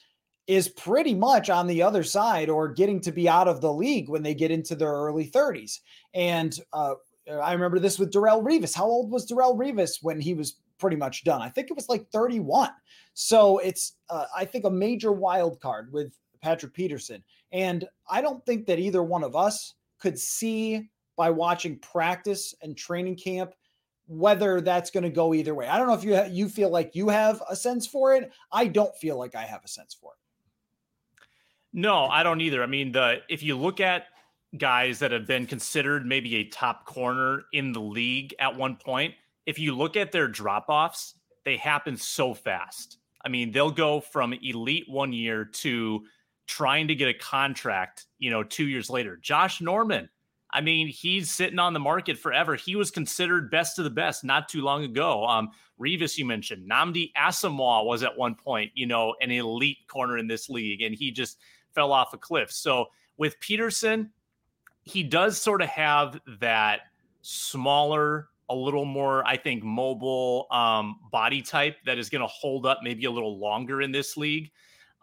is 0.51 0.67
pretty 0.67 1.15
much 1.15 1.49
on 1.49 1.69
the 1.69 1.81
other 1.81 2.03
side 2.03 2.51
or 2.51 2.67
getting 2.67 3.01
to 3.01 3.13
be 3.13 3.29
out 3.29 3.47
of 3.47 3.61
the 3.61 3.73
league 3.73 4.09
when 4.09 4.21
they 4.21 4.35
get 4.35 4.51
into 4.51 4.75
their 4.75 4.91
early 4.91 5.25
30s. 5.25 5.79
And 6.13 6.59
uh, 6.73 6.95
I 7.31 7.53
remember 7.53 7.79
this 7.79 8.01
with 8.01 8.13
Darrelle 8.13 8.43
Revis. 8.43 8.75
How 8.75 8.85
old 8.85 9.13
was 9.13 9.31
Darrelle 9.31 9.57
Revis 9.57 9.99
when 10.03 10.21
he 10.21 10.35
was 10.35 10.57
pretty 10.79 10.97
much 10.97 11.23
done? 11.23 11.41
I 11.41 11.51
think 11.51 11.71
it 11.71 11.77
was 11.77 11.89
like 11.89 12.11
31. 12.11 12.71
So 13.15 13.59
it's, 13.59 13.93
uh, 14.09 14.25
I 14.37 14.45
think, 14.45 14.65
a 14.65 14.71
major 14.71 15.13
wild 15.13 15.61
card 15.61 15.93
with 15.93 16.13
Patrick 16.43 16.75
Peterson. 16.75 17.23
And 17.53 17.87
I 18.11 18.21
don't 18.21 18.45
think 18.45 18.67
that 18.67 18.81
either 18.81 19.05
one 19.05 19.23
of 19.23 19.37
us 19.37 19.75
could 20.01 20.19
see 20.19 20.91
by 21.17 21.31
watching 21.31 21.79
practice 21.79 22.57
and 22.61 22.77
training 22.77 23.19
camp 23.19 23.55
whether 24.09 24.61
that's 24.61 24.91
going 24.91 25.05
to 25.05 25.11
go 25.11 25.33
either 25.33 25.55
way. 25.55 25.69
I 25.69 25.79
don't 25.79 25.87
know 25.87 25.95
if 25.95 26.03
you 26.03 26.17
ha- 26.17 26.29
you 26.29 26.49
feel 26.49 26.71
like 26.71 26.97
you 26.97 27.09
have 27.09 27.41
a 27.49 27.55
sense 27.55 27.87
for 27.87 28.17
it. 28.17 28.33
I 28.51 28.67
don't 28.67 28.97
feel 28.97 29.17
like 29.17 29.37
I 29.37 29.43
have 29.43 29.63
a 29.65 29.69
sense 29.69 29.95
for 29.95 30.11
it. 30.15 30.20
No, 31.73 32.07
I 32.07 32.23
don't 32.23 32.41
either. 32.41 32.63
I 32.63 32.67
mean, 32.67 32.93
the 32.93 33.19
if 33.29 33.43
you 33.43 33.57
look 33.57 33.81
at 33.81 34.07
guys 34.59 34.99
that 34.99 35.13
have 35.13 35.27
been 35.27 35.47
considered 35.47 36.05
maybe 36.05 36.37
a 36.37 36.45
top 36.45 36.85
corner 36.85 37.45
in 37.53 37.73
the 37.73 37.81
league 37.81 38.35
at 38.39 38.57
one 38.57 38.77
point, 38.77 39.15
if 39.47 39.59
you 39.59 39.77
look 39.77 39.97
at 39.97 40.11
their 40.13 40.27
drop 40.27 40.67
offs, 40.69 41.15
they 41.45 41.57
happen 41.57 41.97
so 41.97 42.35
fast. 42.35 42.99
I 43.25 43.29
mean, 43.29 43.53
they'll 43.53 43.71
go 43.71 44.01
from 44.01 44.33
elite 44.33 44.89
one 44.89 45.13
year 45.13 45.45
to 45.45 46.05
trying 46.47 46.89
to 46.89 46.95
get 46.95 47.09
a 47.09 47.15
contract, 47.15 48.07
you 48.19 48.31
know, 48.31 48.43
two 48.43 48.67
years 48.67 48.91
later. 48.91 49.17
Josh 49.17 49.61
Norman, 49.61 50.09
I 50.53 50.61
mean, 50.61 50.89
he's 50.89 51.31
sitting 51.31 51.59
on 51.59 51.75
the 51.75 51.81
market 51.81 52.19
forever. 52.19 52.57
He 52.57 52.75
was 52.75 52.91
considered 52.91 53.51
best 53.51 53.79
of 53.79 53.85
the 53.85 53.91
best 53.91 54.25
not 54.25 54.49
too 54.49 54.63
long 54.63 54.83
ago. 54.83 55.25
Um, 55.25 55.51
Revis, 55.81 56.19
you 56.19 56.25
mentioned, 56.27 56.69
Nnamdi 56.69 57.13
Asomugha 57.17 57.85
was 57.85 58.03
at 58.03 58.17
one 58.19 58.35
point, 58.35 58.73
you 58.75 58.87
know, 58.87 59.15
an 59.21 59.31
elite 59.31 59.79
corner 59.87 60.19
in 60.19 60.27
this 60.27 60.49
league, 60.49 60.83
and 60.83 60.95
he 60.95 61.13
just 61.13 61.39
fell 61.75 61.93
off 61.93 62.15
a 62.15 62.19
cliff. 62.19 62.51
So 62.51 62.87
with 63.17 63.39
Peterson, 63.41 64.11
he 64.83 65.03
does 65.03 65.41
sort 65.41 65.63
of 65.63 65.69
have 65.69 66.21
that 66.41 66.81
smaller, 67.23 68.29
a 68.49 68.55
little 68.55 68.85
more, 68.85 69.27
I 69.27 69.37
think, 69.37 69.63
mobile 69.63 70.47
um, 70.51 71.01
body 71.13 71.43
type 71.43 71.77
that 71.87 71.99
is 71.99 72.09
going 72.09 72.23
to 72.23 72.27
hold 72.27 72.67
up 72.67 72.81
maybe 72.83 73.05
a 73.05 73.11
little 73.11 73.39
longer 73.39 73.83
in 73.83 73.93
this 73.93 74.17
league. 74.17 74.51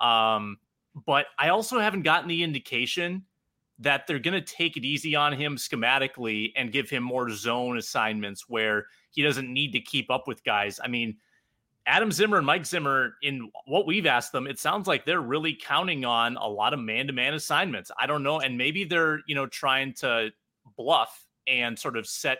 Um, 0.02 0.58
but 1.06 1.28
I 1.38 1.50
also 1.50 1.80
haven't 1.80 2.02
gotten 2.02 2.28
the 2.28 2.44
indication 2.44 3.24
that 3.80 4.08
they're 4.08 4.20
going 4.20 4.34
to 4.34 4.42
take 4.42 4.76
it 4.76 4.84
easy 4.84 5.16
on 5.16 5.34
him 5.34 5.56
schematically 5.56 6.52
and 6.56 6.72
give 6.72 6.90
him 6.90 7.04
more 7.04 7.30
zone 7.30 7.78
assignments 7.78 8.50
where 8.50 8.88
he 9.12 9.22
doesn't 9.22 9.52
need 9.52 9.72
to 9.74 9.80
keep 9.80 10.10
up 10.10 10.28
with 10.28 10.44
guys. 10.44 10.80
I 10.84 10.88
mean, 10.88 11.18
Adam 11.88 12.12
Zimmer 12.12 12.38
and 12.38 12.46
Mike 12.46 12.66
Zimmer, 12.66 13.14
in 13.22 13.50
what 13.66 13.88
we've 13.88 14.06
asked 14.06 14.34
them, 14.34 14.46
it 14.46 14.60
sounds 14.60 14.88
like 14.88 15.06
they're 15.06 15.22
really 15.22 15.58
counting 15.60 16.04
on 16.04 16.36
a 16.36 16.48
lot 16.48 16.74
of 16.74 16.82
man 16.82 17.08
to 17.08 17.14
man 17.14 17.34
assignments. 17.34 17.90
I 17.98 18.06
don't 18.06 18.24
know. 18.24 18.42
And 18.42 18.58
maybe 18.58 18.84
they're, 18.84 19.22
you 19.26 19.36
know, 19.36 19.48
trying 19.48 19.94
to 19.96 20.32
bluff 20.76 21.26
and 21.48 21.80
sort 21.80 21.96
of 21.96 22.06
set, 22.06 22.40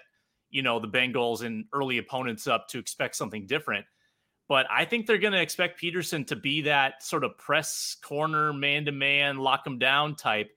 you 0.50 0.62
know, 0.62 0.80
the 0.80 0.88
Bengals 0.88 1.44
and 1.44 1.64
early 1.74 1.98
opponents 1.98 2.46
up 2.46 2.68
to 2.70 2.78
expect 2.78 3.16
something 3.16 3.48
different. 3.48 3.86
But 4.50 4.68
I 4.70 4.84
think 4.84 5.08
they're 5.08 5.18
going 5.18 5.34
to 5.34 5.42
expect 5.42 5.80
Peterson 5.80 6.26
to 6.26 6.36
be 6.36 6.62
that 6.64 7.02
sort 7.02 7.24
of 7.24 7.38
press 7.38 7.96
corner, 8.02 8.52
man 8.52 8.84
to 8.86 8.92
man, 8.92 9.38
lock 9.38 9.66
him 9.66 9.80
down 9.80 10.16
type, 10.16 10.50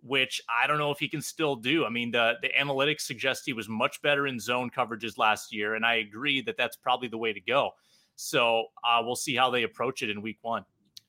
which 0.00 0.40
I 0.48 0.66
don't 0.66 0.78
know 0.78 0.90
if 0.90 0.98
he 0.98 1.08
can 1.08 1.22
still 1.22 1.56
do. 1.56 1.84
I 1.84 1.90
mean, 1.90 2.10
the 2.10 2.34
the 2.40 2.50
analytics 2.58 3.02
suggest 3.02 3.42
he 3.44 3.52
was 3.52 3.68
much 3.68 4.00
better 4.00 4.26
in 4.26 4.40
zone 4.40 4.70
coverages 4.70 5.18
last 5.18 5.52
year, 5.52 5.74
and 5.74 5.84
I 5.84 5.96
agree 5.96 6.40
that 6.42 6.56
that's 6.56 6.76
probably 6.76 7.08
the 7.08 7.18
way 7.18 7.32
to 7.32 7.40
go. 7.40 7.72
So 8.18 8.66
uh, 8.84 9.00
we'll 9.04 9.16
see 9.16 9.36
how 9.36 9.50
they 9.50 9.62
approach 9.62 10.02
it 10.02 10.10
in 10.10 10.20
week 10.20 10.38
one. 10.42 10.64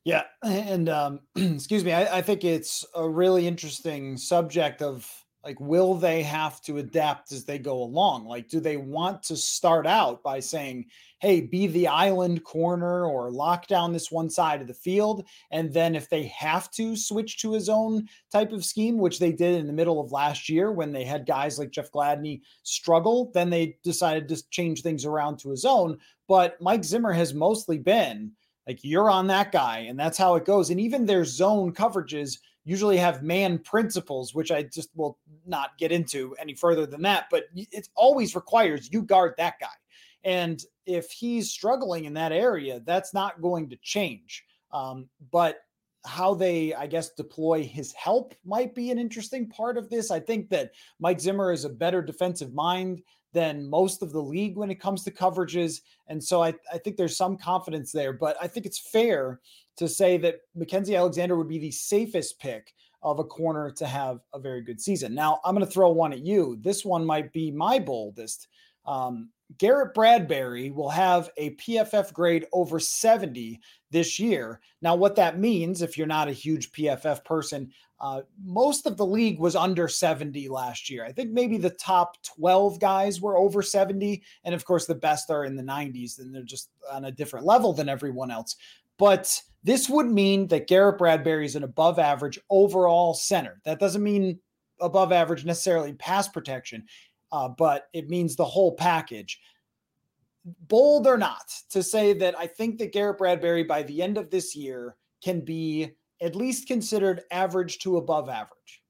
Yeah, 0.05 0.23
and 0.43 0.87
um, 0.89 1.19
excuse 1.35 1.83
me, 1.83 1.91
I, 1.91 2.19
I 2.19 2.21
think 2.21 2.43
it's 2.43 2.85
a 2.95 3.07
really 3.07 3.47
interesting 3.47 4.15
subject 4.15 4.81
of 4.81 5.11
like, 5.43 5.59
will 5.59 5.95
they 5.95 6.21
have 6.23 6.61
to 6.61 6.79
adapt 6.79 7.31
as 7.31 7.45
they 7.45 7.57
go 7.57 7.81
along? 7.81 8.25
Like, 8.25 8.49
do 8.49 8.59
they 8.59 8.77
want 8.77 9.23
to 9.23 9.37
start 9.37 9.87
out 9.87 10.21
by 10.21 10.39
saying, 10.41 10.87
"Hey, 11.19 11.39
be 11.41 11.67
the 11.67 11.87
island 11.87 12.43
corner 12.43 13.05
or 13.05 13.31
lock 13.31 13.67
down 13.67 13.93
this 13.93 14.11
one 14.11 14.29
side 14.29 14.61
of 14.61 14.67
the 14.67 14.73
field," 14.73 15.25
and 15.51 15.71
then 15.71 15.95
if 15.95 16.09
they 16.09 16.23
have 16.27 16.69
to 16.71 16.95
switch 16.95 17.41
to 17.41 17.53
his 17.53 17.69
own 17.69 18.07
type 18.31 18.51
of 18.51 18.65
scheme, 18.65 18.97
which 18.97 19.19
they 19.19 19.31
did 19.31 19.59
in 19.59 19.67
the 19.67 19.73
middle 19.73 20.01
of 20.01 20.11
last 20.11 20.49
year 20.49 20.71
when 20.71 20.91
they 20.91 21.05
had 21.05 21.25
guys 21.25 21.57
like 21.57 21.71
Jeff 21.71 21.91
Gladney 21.91 22.41
struggle, 22.63 23.31
then 23.33 23.49
they 23.49 23.77
decided 23.83 24.27
to 24.27 24.49
change 24.49 24.81
things 24.81 25.05
around 25.05 25.39
to 25.39 25.49
his 25.49 25.63
own. 25.63 25.97
But 26.27 26.61
Mike 26.61 26.83
Zimmer 26.83 27.13
has 27.13 27.33
mostly 27.33 27.77
been 27.77 28.33
like 28.69 28.83
you're 28.83 29.09
on 29.09 29.25
that 29.25 29.51
guy, 29.51 29.79
and 29.79 29.99
that's 29.99 30.17
how 30.17 30.35
it 30.35 30.45
goes. 30.45 30.69
And 30.69 30.79
even 30.79 31.03
their 31.03 31.25
zone 31.25 31.73
coverages 31.73 32.37
usually 32.65 32.97
have 32.97 33.23
man 33.23 33.57
principles, 33.57 34.35
which 34.35 34.51
I 34.51 34.61
just 34.61 34.89
will 34.95 35.17
not 35.47 35.75
get 35.79 35.91
into 35.91 36.35
any 36.39 36.53
further 36.53 36.85
than 36.85 37.01
that. 37.01 37.25
But 37.31 37.45
it 37.55 37.89
always 37.95 38.35
requires 38.35 38.87
you 38.93 39.01
guard 39.01 39.33
that 39.37 39.55
guy. 39.59 39.67
And 40.23 40.61
if 40.85 41.09
he's 41.09 41.49
struggling 41.49 42.05
in 42.05 42.13
that 42.13 42.31
area, 42.31 42.79
that's 42.85 43.11
not 43.11 43.41
going 43.41 43.69
to 43.69 43.75
change. 43.77 44.45
Um, 44.71 45.09
but 45.31 45.61
how 46.05 46.35
they, 46.35 46.75
I 46.75 46.85
guess, 46.85 47.09
deploy 47.09 47.63
his 47.63 47.91
help 47.93 48.35
might 48.45 48.75
be 48.75 48.91
an 48.91 48.99
interesting 48.99 49.49
part 49.49 49.79
of 49.79 49.89
this. 49.89 50.11
I 50.11 50.19
think 50.19 50.47
that 50.49 50.73
Mike 50.99 51.19
Zimmer 51.19 51.51
is 51.51 51.65
a 51.65 51.69
better 51.69 52.03
defensive 52.03 52.53
mind 52.53 53.01
than 53.33 53.69
most 53.69 54.01
of 54.01 54.11
the 54.11 54.21
league 54.21 54.57
when 54.57 54.71
it 54.71 54.79
comes 54.79 55.03
to 55.03 55.11
coverages. 55.11 55.81
And 56.07 56.23
so 56.23 56.41
I, 56.41 56.53
I 56.73 56.77
think 56.77 56.97
there's 56.97 57.17
some 57.17 57.37
confidence 57.37 57.91
there, 57.91 58.13
but 58.13 58.35
I 58.41 58.47
think 58.47 58.65
it's 58.65 58.79
fair 58.79 59.39
to 59.77 59.87
say 59.87 60.17
that 60.17 60.41
Mackenzie 60.55 60.95
Alexander 60.95 61.37
would 61.37 61.47
be 61.47 61.59
the 61.59 61.71
safest 61.71 62.39
pick 62.39 62.73
of 63.01 63.19
a 63.19 63.23
corner 63.23 63.71
to 63.71 63.85
have 63.85 64.19
a 64.33 64.39
very 64.39 64.61
good 64.61 64.81
season. 64.81 65.13
Now, 65.13 65.39
I'm 65.45 65.55
going 65.55 65.65
to 65.65 65.71
throw 65.71 65.89
one 65.89 66.11
at 66.11 66.25
you. 66.25 66.57
This 66.61 66.83
one 66.83 67.05
might 67.05 67.31
be 67.31 67.51
my 67.51 67.79
boldest. 67.79 68.47
Um, 68.85 69.29
Garrett 69.57 69.93
Bradbury 69.93 70.69
will 70.69 70.89
have 70.89 71.29
a 71.37 71.55
PFF 71.55 72.13
grade 72.13 72.45
over 72.53 72.79
70 72.79 73.59
this 73.89 74.19
year. 74.19 74.59
Now, 74.81 74.95
what 74.95 75.15
that 75.15 75.39
means, 75.39 75.81
if 75.81 75.97
you're 75.97 76.07
not 76.07 76.27
a 76.27 76.33
huge 76.33 76.71
PFF 76.71 77.23
person, 77.23 77.71
uh, 78.01 78.21
most 78.43 78.85
of 78.85 78.95
the 78.95 79.05
league 79.05 79.39
was 79.39 79.55
under 79.55 79.87
70 79.87 80.47
last 80.47 80.89
year. 80.89 81.03
I 81.03 81.11
think 81.11 81.31
maybe 81.31 81.57
the 81.57 81.71
top 81.71 82.15
12 82.23 82.79
guys 82.79 83.19
were 83.19 83.37
over 83.37 83.61
70. 83.61 84.23
And 84.45 84.55
of 84.55 84.63
course, 84.63 84.85
the 84.85 84.95
best 84.95 85.29
are 85.29 85.43
in 85.43 85.55
the 85.55 85.63
90s, 85.63 86.19
and 86.19 86.33
they're 86.33 86.43
just 86.43 86.69
on 86.91 87.05
a 87.05 87.11
different 87.11 87.45
level 87.45 87.73
than 87.73 87.89
everyone 87.89 88.31
else. 88.31 88.55
But 88.97 89.41
this 89.63 89.89
would 89.89 90.07
mean 90.07 90.47
that 90.47 90.67
Garrett 90.67 90.97
Bradbury 90.97 91.45
is 91.45 91.55
an 91.55 91.63
above 91.63 91.99
average 91.99 92.39
overall 92.49 93.13
center. 93.13 93.59
That 93.65 93.79
doesn't 93.79 94.03
mean 94.03 94.39
above 94.79 95.11
average 95.11 95.43
necessarily 95.43 95.93
pass 95.93 96.29
protection, 96.29 96.85
uh, 97.33 97.49
but 97.49 97.87
it 97.91 98.09
means 98.09 98.35
the 98.35 98.45
whole 98.45 98.75
package. 98.75 99.41
Bold 100.67 101.05
or 101.05 101.17
not, 101.17 101.53
to 101.71 101.83
say 101.83 102.13
that 102.13 102.39
I 102.39 102.47
think 102.47 102.79
that 102.79 102.93
Garrett 102.93 103.17
Bradbury 103.17 103.63
by 103.63 103.83
the 103.83 104.01
end 104.01 104.17
of 104.17 104.29
this 104.29 104.55
year 104.55 104.95
can 105.21 105.41
be 105.41 105.91
at 106.21 106.35
least 106.35 106.67
considered 106.67 107.21
average 107.31 107.79
to 107.79 107.97
above 107.97 108.29
average. 108.29 108.83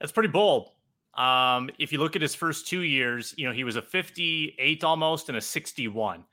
That's 0.00 0.12
pretty 0.12 0.28
bold. 0.28 0.70
Um, 1.14 1.70
if 1.78 1.92
you 1.92 1.98
look 1.98 2.16
at 2.16 2.22
his 2.22 2.34
first 2.34 2.66
two 2.66 2.82
years, 2.82 3.34
you 3.36 3.46
know, 3.46 3.52
he 3.52 3.64
was 3.64 3.76
a 3.76 3.82
58 3.82 4.84
almost 4.84 5.28
and 5.28 5.38
a 5.38 5.40
61. 5.40 6.24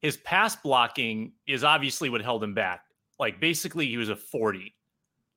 His 0.00 0.18
pass 0.18 0.54
blocking 0.56 1.32
is 1.46 1.64
obviously 1.64 2.10
what 2.10 2.20
held 2.20 2.44
him 2.44 2.54
back. 2.54 2.82
Like 3.18 3.40
basically, 3.40 3.86
he 3.86 3.96
was 3.96 4.10
a 4.10 4.16
40 4.16 4.74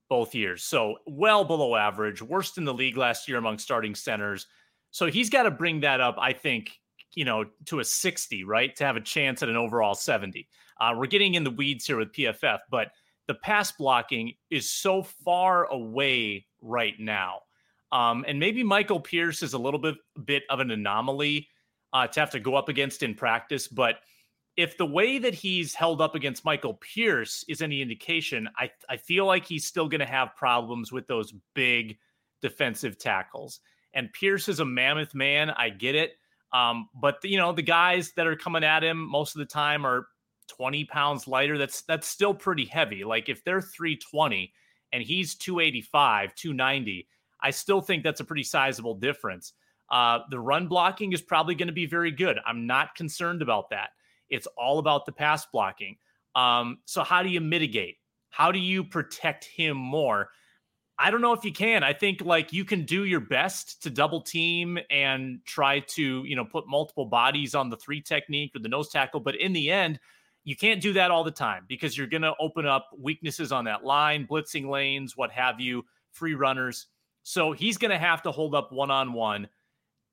both 0.09 0.35
years. 0.35 0.63
So 0.63 0.97
well 1.07 1.45
below 1.45 1.75
average, 1.75 2.21
worst 2.21 2.57
in 2.57 2.65
the 2.65 2.73
league 2.73 2.97
last 2.97 3.27
year 3.27 3.37
among 3.37 3.59
starting 3.59 3.95
centers. 3.95 4.47
So 4.91 5.05
he's 5.05 5.29
got 5.29 5.43
to 5.43 5.51
bring 5.51 5.79
that 5.81 6.01
up, 6.01 6.15
I 6.19 6.33
think, 6.33 6.71
you 7.13 7.25
know, 7.25 7.45
to 7.65 7.79
a 7.79 7.85
60, 7.85 8.43
right? 8.43 8.75
To 8.75 8.85
have 8.85 8.97
a 8.97 9.01
chance 9.01 9.43
at 9.43 9.49
an 9.49 9.55
overall 9.55 9.93
70. 9.93 10.47
Uh, 10.81 10.93
we're 10.97 11.07
getting 11.07 11.35
in 11.35 11.43
the 11.43 11.51
weeds 11.51 11.85
here 11.85 11.97
with 11.97 12.11
PFF, 12.11 12.59
but 12.69 12.89
the 13.29 13.35
pass 13.35 13.71
blocking 13.71 14.33
is 14.49 14.67
so 14.67 15.03
far 15.03 15.65
away 15.65 16.47
right 16.63 16.95
now. 16.99 17.41
Um, 17.91 18.25
and 18.27 18.39
maybe 18.39 18.63
Michael 18.63 18.99
Pierce 18.99 19.43
is 19.43 19.53
a 19.53 19.57
little 19.59 19.79
bit 19.79 19.97
bit 20.25 20.43
of 20.49 20.59
an 20.59 20.71
anomaly 20.71 21.47
uh, 21.93 22.07
to 22.07 22.19
have 22.19 22.31
to 22.31 22.39
go 22.39 22.55
up 22.55 22.69
against 22.69 23.03
in 23.03 23.13
practice. 23.13 23.67
But 23.67 23.97
if 24.57 24.77
the 24.77 24.85
way 24.87 25.19
that 25.19 25.35
he's 25.35 25.75
held 25.75 26.01
up 26.01 26.15
against 26.15 26.43
Michael 26.43 26.73
Pierce 26.73 27.45
is 27.47 27.61
any 27.61 27.83
indication, 27.83 28.49
I, 28.57 28.71
I 28.89 28.97
feel 28.97 29.27
like 29.27 29.45
he's 29.45 29.67
still 29.67 29.87
going 29.87 29.99
to 29.99 30.07
have 30.07 30.35
problems 30.35 30.91
with 30.91 31.05
those 31.05 31.31
big 31.53 31.99
defensive 32.41 32.97
tackles. 32.97 33.59
And 33.93 34.11
Pierce 34.11 34.49
is 34.49 34.59
a 34.59 34.65
mammoth 34.65 35.13
man. 35.13 35.51
I 35.51 35.69
get 35.69 35.93
it. 35.93 36.13
Um, 36.51 36.89
but 36.95 37.17
you 37.23 37.37
know 37.37 37.53
the 37.53 37.61
guys 37.61 38.11
that 38.13 38.25
are 38.25 38.35
coming 38.35 38.63
at 38.63 38.83
him 38.83 38.97
most 38.97 39.35
of 39.35 39.39
the 39.39 39.45
time 39.45 39.85
are 39.85 40.07
20 40.49 40.85
pounds 40.85 41.27
lighter, 41.27 41.57
that's 41.57 41.81
that's 41.83 42.07
still 42.07 42.33
pretty 42.33 42.65
heavy. 42.65 43.03
Like 43.03 43.29
if 43.29 43.43
they're 43.43 43.61
320 43.61 44.53
and 44.91 45.03
he's 45.03 45.35
285, 45.35 46.35
290, 46.35 47.07
I 47.41 47.51
still 47.51 47.81
think 47.81 48.03
that's 48.03 48.19
a 48.19 48.25
pretty 48.25 48.43
sizable 48.43 48.95
difference. 48.95 49.53
Uh, 49.89 50.19
the 50.29 50.39
run 50.39 50.67
blocking 50.67 51.13
is 51.13 51.21
probably 51.21 51.55
going 51.55 51.67
to 51.67 51.73
be 51.73 51.85
very 51.85 52.11
good. 52.11 52.37
I'm 52.45 52.67
not 52.67 52.95
concerned 52.95 53.41
about 53.41 53.69
that. 53.71 53.89
It's 54.29 54.47
all 54.57 54.79
about 54.79 55.05
the 55.05 55.11
pass 55.11 55.45
blocking. 55.45 55.97
Um, 56.35 56.79
so 56.85 57.03
how 57.03 57.23
do 57.23 57.29
you 57.29 57.41
mitigate? 57.41 57.97
How 58.29 58.51
do 58.51 58.59
you 58.59 58.83
protect 58.83 59.45
him 59.45 59.77
more? 59.77 60.29
I 61.01 61.11
don't 61.11 61.21
know 61.21 61.33
if 61.33 61.45
you 61.45 61.53
can. 61.53 61.81
I 61.81 61.93
think 61.93 62.21
like 62.21 62.51
you 62.51 62.65
can 62.65 62.83
do 62.83 63.05
your 63.05 63.21
best 63.21 63.81
to 63.83 63.89
double 63.89 64.21
team 64.21 64.77
and 64.91 65.39
try 65.45 65.79
to, 65.79 66.23
you 66.25 66.35
know, 66.35 66.43
put 66.43 66.67
multiple 66.67 67.05
bodies 67.05 67.55
on 67.55 67.69
the 67.69 67.77
three 67.77 68.01
technique 68.01 68.51
or 68.55 68.59
the 68.59 68.67
nose 68.67 68.89
tackle, 68.89 69.21
but 69.21 69.35
in 69.35 69.53
the 69.53 69.71
end, 69.71 69.99
you 70.49 70.55
can't 70.55 70.81
do 70.81 70.93
that 70.93 71.11
all 71.11 71.23
the 71.23 71.29
time 71.29 71.65
because 71.67 71.95
you're 71.95 72.07
going 72.07 72.23
to 72.23 72.33
open 72.39 72.65
up 72.65 72.87
weaknesses 72.97 73.51
on 73.51 73.65
that 73.65 73.83
line, 73.85 74.25
blitzing 74.25 74.67
lanes, 74.67 75.15
what 75.15 75.29
have 75.29 75.59
you, 75.59 75.85
free 76.11 76.33
runners. 76.33 76.87
So 77.21 77.51
he's 77.51 77.77
going 77.77 77.91
to 77.91 77.99
have 77.99 78.23
to 78.23 78.31
hold 78.31 78.55
up 78.55 78.71
one 78.71 78.89
on 78.89 79.13
one 79.13 79.47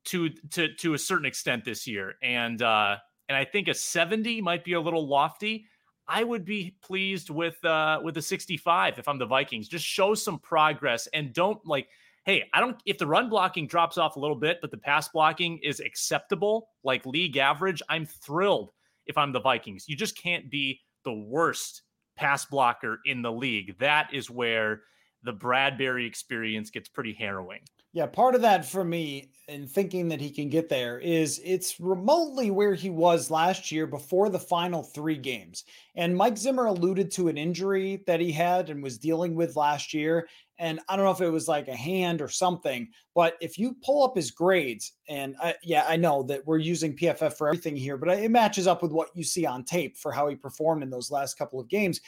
to 0.05 0.29
to 0.51 0.75
to 0.75 0.93
a 0.93 0.97
certain 0.99 1.25
extent 1.25 1.65
this 1.65 1.87
year, 1.87 2.13
and 2.21 2.61
uh, 2.61 2.97
and 3.27 3.35
I 3.35 3.45
think 3.45 3.67
a 3.67 3.73
70 3.73 4.39
might 4.41 4.63
be 4.63 4.73
a 4.73 4.79
little 4.79 5.07
lofty. 5.07 5.65
I 6.07 6.23
would 6.23 6.45
be 6.45 6.75
pleased 6.83 7.31
with 7.31 7.65
uh, 7.65 7.99
with 8.03 8.15
a 8.17 8.21
65 8.21 8.99
if 8.99 9.07
I'm 9.07 9.17
the 9.17 9.25
Vikings. 9.25 9.67
Just 9.67 9.85
show 9.85 10.13
some 10.13 10.37
progress 10.37 11.07
and 11.15 11.33
don't 11.33 11.65
like. 11.65 11.87
Hey, 12.25 12.43
I 12.53 12.59
don't. 12.59 12.79
If 12.85 12.99
the 12.99 13.07
run 13.07 13.27
blocking 13.27 13.65
drops 13.65 13.97
off 13.97 14.17
a 14.17 14.19
little 14.19 14.35
bit, 14.35 14.59
but 14.61 14.69
the 14.69 14.77
pass 14.77 15.09
blocking 15.09 15.57
is 15.63 15.79
acceptable, 15.79 16.69
like 16.83 17.07
league 17.07 17.37
average, 17.37 17.81
I'm 17.89 18.05
thrilled 18.05 18.71
if 19.07 19.17
I'm 19.17 19.31
the 19.31 19.41
Vikings. 19.41 19.85
You 19.87 19.95
just 19.95 20.17
can't 20.21 20.49
be 20.49 20.81
the 21.03 21.13
worst 21.13 21.83
pass 22.15 22.45
blocker 22.45 22.99
in 23.05 23.21
the 23.21 23.31
league. 23.31 23.77
That 23.79 24.13
is 24.13 24.29
where 24.29 24.81
the 25.23 25.33
Bradbury 25.33 26.05
experience 26.05 26.69
gets 26.69 26.89
pretty 26.89 27.13
harrowing. 27.13 27.61
Yeah, 27.97 28.05
part 28.05 28.35
of 28.35 28.41
that 28.41 28.63
for 28.63 28.83
me 28.83 29.31
in 29.47 29.65
thinking 29.65 30.07
that 30.09 30.21
he 30.21 30.29
can 30.29 30.49
get 30.49 30.69
there 30.69 30.99
is 30.99 31.41
it's 31.43 31.79
remotely 31.79 32.51
where 32.51 32.75
he 32.75 32.91
was 32.91 33.31
last 33.31 33.71
year 33.71 33.87
before 33.87 34.29
the 34.29 34.37
final 34.37 34.83
three 34.83 35.17
games. 35.17 35.63
And 35.95 36.15
Mike 36.15 36.37
Zimmer 36.37 36.67
alluded 36.67 37.09
to 37.13 37.27
an 37.27 37.39
injury 37.39 38.03
that 38.05 38.19
he 38.19 38.31
had 38.31 38.69
and 38.69 38.83
was 38.83 38.99
dealing 38.99 39.33
with 39.33 39.55
last 39.55 39.95
year. 39.95 40.27
And 40.59 40.79
I 40.87 40.95
don't 40.95 41.05
know 41.05 41.11
if 41.11 41.21
it 41.21 41.31
was 41.31 41.47
like 41.47 41.69
a 41.69 41.75
hand 41.75 42.21
or 42.21 42.27
something, 42.27 42.87
but 43.15 43.33
if 43.41 43.57
you 43.57 43.75
pull 43.83 44.03
up 44.03 44.15
his 44.15 44.29
grades, 44.29 44.93
and 45.09 45.35
I, 45.41 45.55
yeah, 45.63 45.87
I 45.89 45.95
know 45.95 46.21
that 46.23 46.45
we're 46.45 46.59
using 46.59 46.95
PFF 46.95 47.33
for 47.33 47.47
everything 47.47 47.75
here, 47.75 47.97
but 47.97 48.09
it 48.09 48.29
matches 48.29 48.67
up 48.67 48.83
with 48.83 48.91
what 48.91 49.09
you 49.15 49.23
see 49.23 49.47
on 49.47 49.63
tape 49.63 49.97
for 49.97 50.11
how 50.11 50.27
he 50.27 50.35
performed 50.35 50.83
in 50.83 50.91
those 50.91 51.09
last 51.09 51.35
couple 51.35 51.59
of 51.59 51.67
games 51.67 51.99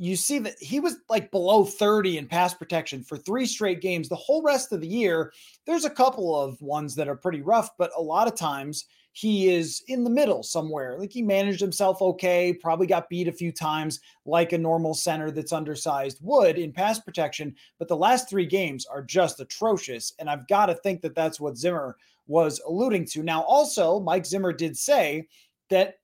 you 0.00 0.16
see 0.16 0.38
that 0.38 0.58
he 0.58 0.80
was 0.80 0.96
like 1.10 1.30
below 1.30 1.62
30 1.62 2.16
in 2.16 2.26
pass 2.26 2.54
protection 2.54 3.02
for 3.02 3.18
three 3.18 3.44
straight 3.44 3.82
games. 3.82 4.08
The 4.08 4.16
whole 4.16 4.42
rest 4.42 4.72
of 4.72 4.80
the 4.80 4.88
year, 4.88 5.30
there's 5.66 5.84
a 5.84 5.90
couple 5.90 6.34
of 6.34 6.60
ones 6.62 6.94
that 6.94 7.06
are 7.06 7.14
pretty 7.14 7.42
rough, 7.42 7.76
but 7.76 7.90
a 7.94 8.00
lot 8.00 8.26
of 8.26 8.34
times 8.34 8.86
he 9.12 9.50
is 9.50 9.82
in 9.88 10.02
the 10.02 10.08
middle 10.08 10.42
somewhere. 10.42 10.96
Like 10.98 11.12
he 11.12 11.20
managed 11.20 11.60
himself 11.60 12.00
okay, 12.00 12.54
probably 12.54 12.86
got 12.86 13.10
beat 13.10 13.28
a 13.28 13.32
few 13.32 13.52
times 13.52 14.00
like 14.24 14.54
a 14.54 14.58
normal 14.58 14.94
center 14.94 15.30
that's 15.30 15.52
undersized 15.52 16.16
would 16.22 16.56
in 16.56 16.72
pass 16.72 16.98
protection. 16.98 17.54
But 17.78 17.88
the 17.88 17.96
last 17.96 18.30
three 18.30 18.46
games 18.46 18.86
are 18.86 19.02
just 19.02 19.38
atrocious. 19.38 20.14
And 20.18 20.30
I've 20.30 20.48
got 20.48 20.66
to 20.66 20.76
think 20.76 21.02
that 21.02 21.14
that's 21.14 21.38
what 21.38 21.58
Zimmer 21.58 21.98
was 22.26 22.58
alluding 22.66 23.04
to. 23.04 23.22
Now, 23.22 23.42
also, 23.42 24.00
Mike 24.00 24.24
Zimmer 24.24 24.54
did 24.54 24.78
say 24.78 25.28
that 25.68 25.96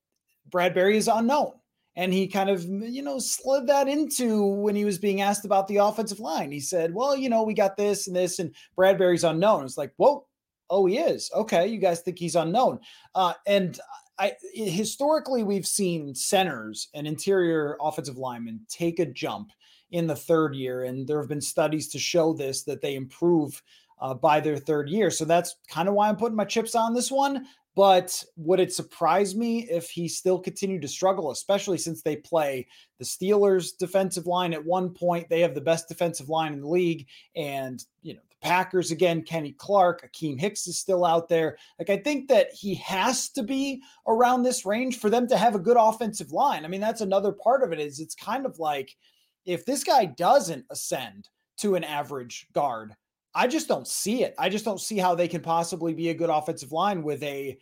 Bradbury 0.51 0.99
is 0.99 1.09
unknown 1.09 1.55
and 1.97 2.12
he 2.12 2.28
kind 2.28 2.51
of 2.51 2.64
you 2.64 3.03
know 3.03 3.18
slid 3.18 3.66
that 3.66 3.88
into 3.88 4.44
when 4.44 4.76
he 4.76 4.84
was 4.84 4.99
being 4.99 5.20
asked 5.20 5.44
about 5.44 5.66
the 5.68 5.78
offensive 5.78 6.20
line. 6.20 6.53
He 6.53 6.61
said 6.61 6.94
well 6.94 7.16
you 7.16 7.28
know 7.28 7.42
we 7.42 7.55
got 7.55 7.76
this 7.76 8.07
and 8.07 8.14
this 8.14 8.38
and 8.38 8.55
bradbury's 8.76 9.24
unknown. 9.24 9.64
It's 9.64 9.78
like 9.78 9.92
whoa. 9.97 10.26
Oh 10.68 10.86
he 10.86 10.99
is. 10.99 11.30
Okay. 11.34 11.66
You 11.66 11.78
guys 11.78 12.01
think 12.01 12.18
he's 12.18 12.34
unknown. 12.34 12.80
Uh, 13.14 13.34
and 13.47 13.78
I 14.18 14.32
historically 14.55 15.42
we've 15.42 15.66
seen 15.66 16.14
centers 16.14 16.88
and 16.94 17.07
interior 17.07 17.76
offensive 17.80 18.16
linemen 18.16 18.61
take 18.68 18.99
a 18.99 19.07
jump 19.07 19.51
in 19.90 20.07
the 20.07 20.16
third 20.16 20.55
year, 20.55 20.84
and 20.84 21.07
there 21.07 21.20
have 21.20 21.28
been 21.28 21.40
studies 21.40 21.88
to 21.88 21.99
show 21.99 22.32
this 22.32 22.64
that 22.64 22.80
they 22.80 22.94
improve 22.94 23.62
uh, 24.01 24.14
by 24.14 24.40
their 24.40 24.57
third 24.57 24.88
year. 24.88 25.11
So 25.11 25.24
that's 25.24 25.57
kind 25.68 25.88
of 25.88 25.94
why 25.94 26.09
I'm 26.09 26.16
putting 26.16 26.36
my 26.36 26.44
chips 26.44 26.74
on 26.74 26.94
this 26.94 27.11
one. 27.11 27.47
But 27.76 28.24
would 28.36 28.58
it 28.58 28.72
surprise 28.72 29.34
me 29.34 29.68
if 29.68 29.90
he 29.90 30.08
still 30.08 30.38
continued 30.38 30.80
to 30.80 30.88
struggle, 30.88 31.30
especially 31.30 31.76
since 31.76 32.00
they 32.00 32.16
play 32.16 32.66
the 32.98 33.04
Steelers 33.04 33.76
defensive 33.76 34.26
line 34.26 34.54
at 34.54 34.64
one 34.64 34.88
point? 34.88 35.28
They 35.28 35.40
have 35.42 35.54
the 35.54 35.60
best 35.60 35.86
defensive 35.86 36.30
line 36.30 36.54
in 36.54 36.62
the 36.62 36.68
league. 36.68 37.06
And, 37.36 37.84
you 38.00 38.14
know, 38.14 38.20
the 38.30 38.36
Packers 38.40 38.92
again, 38.92 39.22
Kenny 39.22 39.52
Clark, 39.52 40.10
Akiem 40.10 40.40
Hicks 40.40 40.66
is 40.66 40.78
still 40.78 41.04
out 41.04 41.28
there. 41.28 41.58
Like, 41.78 41.90
I 41.90 41.98
think 41.98 42.28
that 42.28 42.50
he 42.50 42.74
has 42.76 43.28
to 43.30 43.42
be 43.42 43.82
around 44.06 44.42
this 44.42 44.64
range 44.64 44.98
for 44.98 45.10
them 45.10 45.28
to 45.28 45.36
have 45.36 45.54
a 45.54 45.60
good 45.60 45.76
offensive 45.78 46.32
line. 46.32 46.64
I 46.64 46.68
mean, 46.68 46.80
that's 46.80 47.02
another 47.02 47.32
part 47.32 47.62
of 47.62 47.74
it 47.74 47.78
is 47.78 48.00
it's 48.00 48.14
kind 48.14 48.46
of 48.46 48.58
like 48.58 48.96
if 49.44 49.66
this 49.66 49.84
guy 49.84 50.06
doesn't 50.06 50.64
ascend 50.70 51.28
to 51.58 51.74
an 51.74 51.84
average 51.84 52.46
guard, 52.54 52.96
I 53.37 53.47
just 53.47 53.68
don't 53.68 53.87
see 53.87 54.22
it. 54.22 54.34
I 54.39 54.49
just 54.49 54.64
don't 54.64 54.80
see 54.80 54.97
how 54.97 55.14
they 55.14 55.28
can 55.28 55.43
possibly 55.43 55.93
be 55.93 56.09
a 56.09 56.14
good 56.14 56.30
offensive 56.30 56.72
line 56.72 57.03
with 57.03 57.22
a 57.22 57.59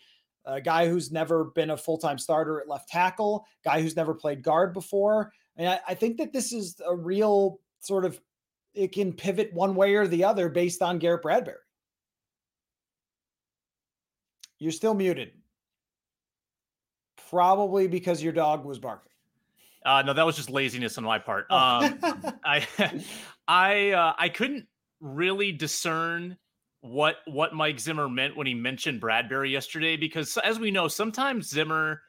a 0.46 0.60
guy 0.60 0.88
who's 0.88 1.10
never 1.10 1.44
been 1.44 1.70
a 1.70 1.76
full 1.76 1.98
time 1.98 2.16
starter 2.16 2.60
at 2.60 2.68
left 2.68 2.88
tackle, 2.88 3.44
guy 3.64 3.82
who's 3.82 3.96
never 3.96 4.14
played 4.14 4.42
guard 4.42 4.72
before. 4.72 5.32
And 5.56 5.68
I, 5.68 5.80
I 5.88 5.94
think 5.94 6.18
that 6.18 6.32
this 6.32 6.52
is 6.52 6.80
a 6.86 6.94
real 6.94 7.58
sort 7.80 8.04
of 8.04 8.20
it 8.72 8.92
can 8.92 9.12
pivot 9.12 9.52
one 9.52 9.74
way 9.74 9.94
or 9.94 10.06
the 10.06 10.22
other 10.22 10.48
based 10.48 10.80
on 10.80 10.98
Garrett 10.98 11.22
Bradbury. 11.22 11.56
You're 14.60 14.72
still 14.72 14.94
muted. 14.94 15.32
Probably 17.30 17.88
because 17.88 18.22
your 18.22 18.32
dog 18.32 18.64
was 18.64 18.78
barking. 18.78 19.10
Uh, 19.84 20.02
no, 20.02 20.12
that 20.12 20.24
was 20.24 20.36
just 20.36 20.50
laziness 20.50 20.96
on 20.98 21.04
my 21.04 21.18
part. 21.18 21.46
Oh. 21.50 21.56
Um, 21.56 22.38
I, 22.44 22.66
I, 23.48 23.90
uh, 23.90 24.12
I 24.16 24.28
couldn't 24.28 24.66
really 25.04 25.52
discern 25.52 26.36
what 26.80 27.16
what 27.26 27.54
Mike 27.54 27.78
Zimmer 27.78 28.08
meant 28.08 28.36
when 28.36 28.46
he 28.46 28.54
mentioned 28.54 29.00
Bradbury 29.00 29.50
yesterday, 29.50 29.96
because 29.96 30.36
as 30.38 30.58
we 30.58 30.70
know, 30.70 30.88
sometimes 30.88 31.48
Zimmer, 31.48 32.02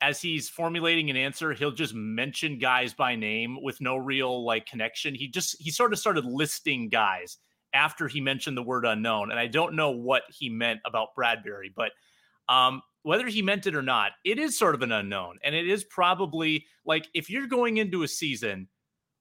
as 0.00 0.20
he's 0.20 0.48
formulating 0.48 1.10
an 1.10 1.16
answer, 1.16 1.52
he'll 1.52 1.70
just 1.70 1.94
mention 1.94 2.58
guys 2.58 2.92
by 2.92 3.16
name 3.16 3.56
with 3.62 3.80
no 3.80 3.96
real 3.96 4.44
like 4.44 4.66
connection. 4.66 5.14
He 5.14 5.28
just 5.28 5.56
he 5.60 5.70
sort 5.70 5.92
of 5.92 5.98
started 5.98 6.24
listing 6.24 6.88
guys 6.88 7.38
after 7.72 8.08
he 8.08 8.20
mentioned 8.20 8.56
the 8.56 8.62
word 8.62 8.84
unknown, 8.84 9.30
and 9.30 9.38
I 9.38 9.46
don't 9.46 9.74
know 9.74 9.90
what 9.90 10.22
he 10.28 10.48
meant 10.50 10.80
about 10.84 11.14
Bradbury, 11.14 11.72
but 11.74 11.92
um, 12.48 12.82
whether 13.02 13.28
he 13.28 13.42
meant 13.42 13.66
it 13.66 13.76
or 13.76 13.82
not, 13.82 14.12
it 14.24 14.38
is 14.38 14.58
sort 14.58 14.74
of 14.74 14.82
an 14.82 14.92
unknown. 14.92 15.38
And 15.42 15.54
it 15.54 15.68
is 15.68 15.84
probably 15.84 16.66
like 16.84 17.08
if 17.14 17.30
you're 17.30 17.46
going 17.46 17.76
into 17.76 18.02
a 18.02 18.08
season 18.08 18.68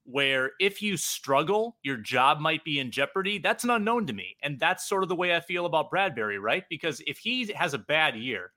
where 0.09 0.51
if 0.59 0.81
you 0.81 0.97
struggle, 0.97 1.77
your 1.83 1.97
job 1.97 2.39
might 2.39 2.63
be 2.63 2.79
in 2.79 2.91
jeopardy, 2.91 3.37
that's 3.37 3.63
an 3.63 3.69
unknown 3.69 4.07
to 4.07 4.13
me. 4.13 4.35
And 4.41 4.59
that's 4.59 4.87
sort 4.87 5.03
of 5.03 5.09
the 5.09 5.15
way 5.15 5.35
I 5.35 5.39
feel 5.39 5.65
about 5.65 5.89
Bradbury, 5.89 6.39
right? 6.39 6.63
Because 6.69 7.01
if 7.05 7.19
he 7.19 7.51
has 7.53 7.73
a 7.73 7.79
bad 7.79 8.15
year, 8.15 8.51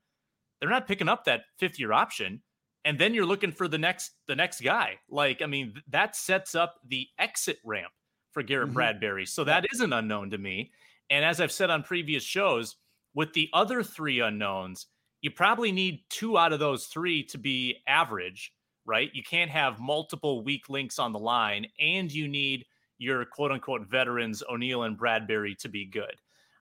they're 0.61 0.71
not 0.71 0.89
picking 0.89 1.09
up 1.09 1.25
that 1.25 1.43
fifth 1.59 1.79
year 1.79 1.93
option. 1.93 2.43
And 2.85 2.99
then 2.99 3.15
you're 3.15 3.27
looking 3.27 3.53
for 3.53 3.69
the 3.69 3.79
next 3.79 4.13
the 4.27 4.35
next 4.35 4.61
guy. 4.61 4.99
Like, 5.09 5.43
I 5.43 5.47
mean, 5.47 5.75
that 5.89 6.17
sets 6.17 6.55
up 6.55 6.77
the 6.89 7.07
exit 7.19 7.59
ramp 7.65 7.93
for 8.33 8.43
Garrett 8.43 8.69
mm-hmm. 8.69 8.75
Bradbury. 8.75 9.27
So 9.27 9.45
that 9.45 9.67
is 9.73 9.81
an 9.81 9.93
unknown 9.93 10.31
to 10.31 10.39
me. 10.39 10.73
And 11.11 11.25
as 11.25 11.41
I've 11.41 11.53
said 11.53 11.71
on 11.71 11.83
previous 11.83 12.23
shows, 12.23 12.77
with 13.15 13.33
the 13.35 13.51
other 13.53 13.83
three 13.83 14.21
unknowns, 14.21 14.87
you 15.21 15.31
probably 15.31 15.71
need 15.71 16.01
two 16.09 16.39
out 16.39 16.53
of 16.53 16.59
those 16.59 16.87
three 16.87 17.23
to 17.25 17.39
be 17.39 17.77
average, 17.87 18.53
right? 18.85 19.11
You 19.13 19.23
can't 19.23 19.51
have 19.51 19.81
multiple 19.81 20.43
weak 20.43 20.69
links 20.69 20.99
on 20.99 21.13
the 21.13 21.19
line, 21.19 21.67
and 21.81 22.13
you 22.13 22.29
need 22.29 22.67
your 22.99 23.25
quote 23.25 23.53
unquote 23.53 23.89
veterans, 23.89 24.43
O'Neill 24.49 24.85
and 24.85 24.97
Bradbury, 24.97 25.55
to 25.57 25.69
be 25.69 25.85
good. 25.85 26.15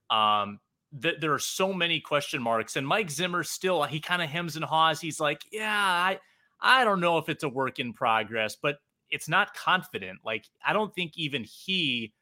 Um, 0.10 0.60
th- 1.02 1.20
there 1.20 1.34
are 1.34 1.40
so 1.40 1.74
many 1.74 2.00
question 2.00 2.42
marks, 2.42 2.76
and 2.76 2.88
Mike 2.88 3.10
Zimmer 3.10 3.44
still 3.44 3.84
he 3.84 4.00
kind 4.00 4.22
of 4.22 4.30
hems 4.30 4.56
and 4.56 4.66
haws. 4.66 5.00
He's 5.00 5.20
like, 5.20 5.42
yeah, 5.52 5.70
I 5.70 6.20
I 6.60 6.84
don't 6.84 7.00
know 7.00 7.18
if 7.18 7.30
it's 7.30 7.44
a 7.44 7.50
work 7.50 7.80
in 7.80 7.94
progress, 7.94 8.56
but 8.62 8.78
it's 9.10 9.28
not 9.28 9.54
confident. 9.54 10.20
Like 10.24 10.46
I 10.66 10.74
don't 10.74 10.94
think 10.94 11.18
even 11.18 11.44
he 11.44 12.14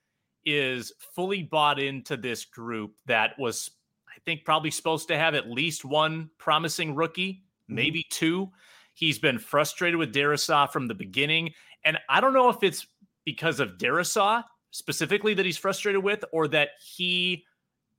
is 0.45 0.91
fully 1.15 1.43
bought 1.43 1.79
into 1.79 2.17
this 2.17 2.45
group 2.45 2.93
that 3.05 3.37
was 3.37 3.71
I 4.07 4.19
think 4.25 4.45
probably 4.45 4.71
supposed 4.71 5.07
to 5.09 5.17
have 5.17 5.35
at 5.35 5.49
least 5.49 5.85
one 5.85 6.29
promising 6.37 6.95
rookie, 6.95 7.33
mm-hmm. 7.33 7.75
maybe 7.75 8.05
two. 8.09 8.51
He's 8.99 9.17
been 9.17 9.39
frustrated 9.39 9.97
with 9.97 10.13
Darrisaw 10.13 10.69
from 10.69 10.87
the 10.87 10.93
beginning. 10.93 11.53
And 11.85 11.97
I 12.09 12.19
don't 12.19 12.33
know 12.33 12.49
if 12.49 12.63
it's 12.63 12.85
because 13.23 13.61
of 13.61 13.77
Darrisaw 13.77 14.43
specifically 14.71 15.33
that 15.33 15.45
he's 15.45 15.57
frustrated 15.57 16.03
with, 16.03 16.25
or 16.33 16.49
that 16.49 16.71
he 16.95 17.45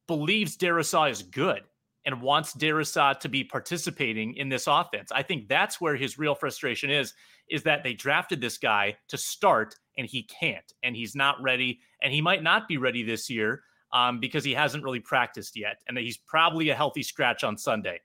believes 0.06 0.58
Darrisaw 0.58 1.10
is 1.10 1.22
good 1.22 1.62
and 2.04 2.20
wants 2.20 2.52
Darrisaw 2.52 3.18
to 3.20 3.30
be 3.30 3.42
participating 3.42 4.34
in 4.34 4.50
this 4.50 4.66
offense. 4.66 5.10
I 5.10 5.22
think 5.22 5.48
that's 5.48 5.80
where 5.80 5.96
his 5.96 6.18
real 6.18 6.34
frustration 6.34 6.90
is, 6.90 7.14
is 7.48 7.62
that 7.62 7.82
they 7.82 7.94
drafted 7.94 8.42
this 8.42 8.58
guy 8.58 8.98
to 9.08 9.16
start 9.16 9.76
and 9.96 10.06
he 10.06 10.24
can't, 10.24 10.70
and 10.82 10.94
he's 10.94 11.16
not 11.16 11.40
ready, 11.42 11.80
and 12.02 12.12
he 12.12 12.20
might 12.20 12.42
not 12.42 12.68
be 12.68 12.76
ready 12.76 13.02
this 13.02 13.30
year 13.30 13.62
um, 13.94 14.20
because 14.20 14.44
he 14.44 14.52
hasn't 14.52 14.84
really 14.84 15.00
practiced 15.00 15.56
yet, 15.56 15.80
and 15.88 15.96
he's 15.96 16.18
probably 16.18 16.68
a 16.68 16.74
healthy 16.74 17.02
scratch 17.02 17.42
on 17.42 17.56
Sunday. 17.56 18.00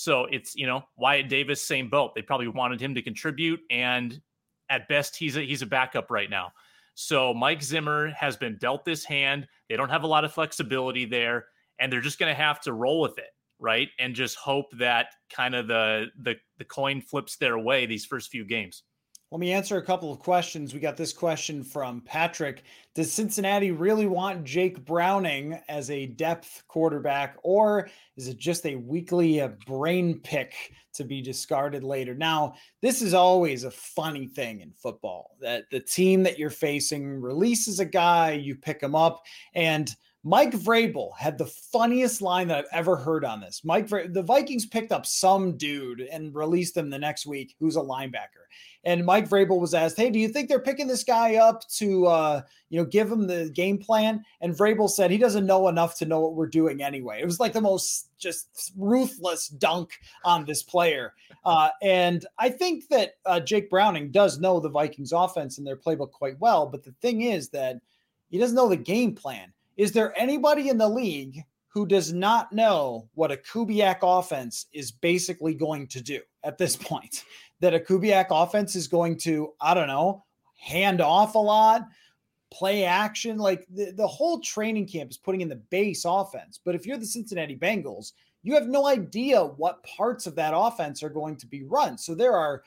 So 0.00 0.24
it's 0.30 0.56
you 0.56 0.66
know 0.66 0.82
Wyatt 0.96 1.28
Davis, 1.28 1.62
same 1.62 1.90
boat. 1.90 2.14
They 2.14 2.22
probably 2.22 2.48
wanted 2.48 2.80
him 2.80 2.94
to 2.94 3.02
contribute, 3.02 3.60
and 3.68 4.18
at 4.70 4.88
best 4.88 5.14
he's 5.14 5.36
a, 5.36 5.42
he's 5.42 5.60
a 5.60 5.66
backup 5.66 6.10
right 6.10 6.30
now. 6.30 6.52
So 6.94 7.34
Mike 7.34 7.62
Zimmer 7.62 8.08
has 8.08 8.34
been 8.34 8.56
dealt 8.56 8.86
this 8.86 9.04
hand. 9.04 9.46
They 9.68 9.76
don't 9.76 9.90
have 9.90 10.02
a 10.02 10.06
lot 10.06 10.24
of 10.24 10.32
flexibility 10.32 11.04
there, 11.04 11.44
and 11.78 11.92
they're 11.92 12.00
just 12.00 12.18
going 12.18 12.34
to 12.34 12.42
have 12.42 12.62
to 12.62 12.72
roll 12.72 13.02
with 13.02 13.18
it, 13.18 13.28
right? 13.58 13.88
And 13.98 14.14
just 14.14 14.36
hope 14.36 14.66
that 14.78 15.08
kind 15.30 15.54
of 15.54 15.68
the 15.68 16.06
the 16.18 16.36
the 16.56 16.64
coin 16.64 17.02
flips 17.02 17.36
their 17.36 17.58
way 17.58 17.84
these 17.84 18.06
first 18.06 18.30
few 18.30 18.46
games. 18.46 18.84
Let 19.32 19.38
me 19.38 19.52
answer 19.52 19.76
a 19.76 19.82
couple 19.82 20.10
of 20.10 20.18
questions. 20.18 20.74
We 20.74 20.80
got 20.80 20.96
this 20.96 21.12
question 21.12 21.62
from 21.62 22.00
Patrick. 22.00 22.64
Does 22.96 23.12
Cincinnati 23.12 23.70
really 23.70 24.06
want 24.06 24.42
Jake 24.42 24.84
Browning 24.84 25.56
as 25.68 25.88
a 25.88 26.06
depth 26.06 26.64
quarterback, 26.66 27.36
or 27.44 27.88
is 28.16 28.26
it 28.26 28.38
just 28.38 28.66
a 28.66 28.74
weekly 28.74 29.40
brain 29.68 30.18
pick 30.18 30.74
to 30.94 31.04
be 31.04 31.22
discarded 31.22 31.84
later? 31.84 32.12
Now, 32.12 32.54
this 32.82 33.02
is 33.02 33.14
always 33.14 33.62
a 33.62 33.70
funny 33.70 34.26
thing 34.26 34.62
in 34.62 34.72
football 34.72 35.36
that 35.40 35.70
the 35.70 35.78
team 35.78 36.24
that 36.24 36.36
you're 36.36 36.50
facing 36.50 37.20
releases 37.20 37.78
a 37.78 37.84
guy, 37.84 38.32
you 38.32 38.56
pick 38.56 38.82
him 38.82 38.96
up, 38.96 39.22
and 39.54 39.94
Mike 40.22 40.52
Vrabel 40.52 41.16
had 41.16 41.38
the 41.38 41.46
funniest 41.46 42.20
line 42.20 42.48
that 42.48 42.58
I've 42.58 42.78
ever 42.80 42.94
heard 42.94 43.24
on 43.24 43.40
this. 43.40 43.62
Mike, 43.64 43.88
the 43.88 44.22
Vikings 44.22 44.66
picked 44.66 44.92
up 44.92 45.06
some 45.06 45.56
dude 45.56 46.02
and 46.02 46.34
released 46.34 46.76
him 46.76 46.90
the 46.90 46.98
next 46.98 47.26
week 47.26 47.54
who's 47.58 47.76
a 47.76 47.80
linebacker. 47.80 48.44
And 48.84 49.06
Mike 49.06 49.28
Vrabel 49.28 49.58
was 49.58 49.72
asked, 49.72 49.96
"Hey, 49.96 50.10
do 50.10 50.18
you 50.18 50.28
think 50.28 50.48
they're 50.48 50.60
picking 50.60 50.86
this 50.86 51.04
guy 51.04 51.36
up 51.36 51.66
to, 51.70 52.06
uh, 52.06 52.42
you 52.68 52.78
know, 52.78 52.84
give 52.84 53.10
him 53.10 53.26
the 53.26 53.50
game 53.50 53.78
plan?" 53.78 54.22
And 54.42 54.54
Vrabel 54.54 54.90
said 54.90 55.10
he 55.10 55.16
doesn't 55.16 55.46
know 55.46 55.68
enough 55.68 55.96
to 55.98 56.06
know 56.06 56.20
what 56.20 56.34
we're 56.34 56.48
doing 56.48 56.82
anyway. 56.82 57.20
It 57.22 57.26
was 57.26 57.40
like 57.40 57.54
the 57.54 57.60
most 57.62 58.10
just 58.18 58.72
ruthless 58.76 59.48
dunk 59.48 59.92
on 60.24 60.44
this 60.44 60.62
player. 60.62 61.14
Uh, 61.46 61.70
and 61.80 62.26
I 62.38 62.50
think 62.50 62.88
that 62.88 63.14
uh, 63.24 63.40
Jake 63.40 63.70
Browning 63.70 64.10
does 64.10 64.38
know 64.38 64.60
the 64.60 64.68
Vikings 64.68 65.12
offense 65.12 65.56
and 65.56 65.66
their 65.66 65.76
playbook 65.76 66.12
quite 66.12 66.38
well. 66.40 66.66
But 66.66 66.84
the 66.84 66.92
thing 67.00 67.22
is 67.22 67.48
that 67.50 67.80
he 68.28 68.38
doesn't 68.38 68.56
know 68.56 68.68
the 68.68 68.76
game 68.76 69.14
plan. 69.14 69.52
Is 69.80 69.92
there 69.92 70.12
anybody 70.14 70.68
in 70.68 70.76
the 70.76 70.86
league 70.86 71.42
who 71.68 71.86
does 71.86 72.12
not 72.12 72.52
know 72.52 73.08
what 73.14 73.32
a 73.32 73.38
Kubiak 73.38 74.00
offense 74.02 74.66
is 74.74 74.92
basically 74.92 75.54
going 75.54 75.86
to 75.86 76.02
do 76.02 76.20
at 76.44 76.58
this 76.58 76.76
point? 76.76 77.24
That 77.60 77.72
a 77.72 77.78
Kubiak 77.78 78.26
offense 78.28 78.76
is 78.76 78.88
going 78.88 79.16
to, 79.20 79.54
I 79.58 79.72
don't 79.72 79.88
know, 79.88 80.22
hand 80.58 81.00
off 81.00 81.34
a 81.34 81.38
lot, 81.38 81.88
play 82.52 82.84
action. 82.84 83.38
Like 83.38 83.66
the, 83.70 83.92
the 83.92 84.06
whole 84.06 84.40
training 84.40 84.86
camp 84.86 85.12
is 85.12 85.16
putting 85.16 85.40
in 85.40 85.48
the 85.48 85.56
base 85.56 86.04
offense. 86.04 86.60
But 86.62 86.74
if 86.74 86.84
you're 86.84 86.98
the 86.98 87.06
Cincinnati 87.06 87.56
Bengals, 87.56 88.12
you 88.42 88.52
have 88.56 88.66
no 88.66 88.86
idea 88.86 89.42
what 89.42 89.82
parts 89.84 90.26
of 90.26 90.34
that 90.34 90.52
offense 90.54 91.02
are 91.02 91.08
going 91.08 91.36
to 91.36 91.46
be 91.46 91.62
run. 91.62 91.96
So 91.96 92.14
there 92.14 92.36
are 92.36 92.64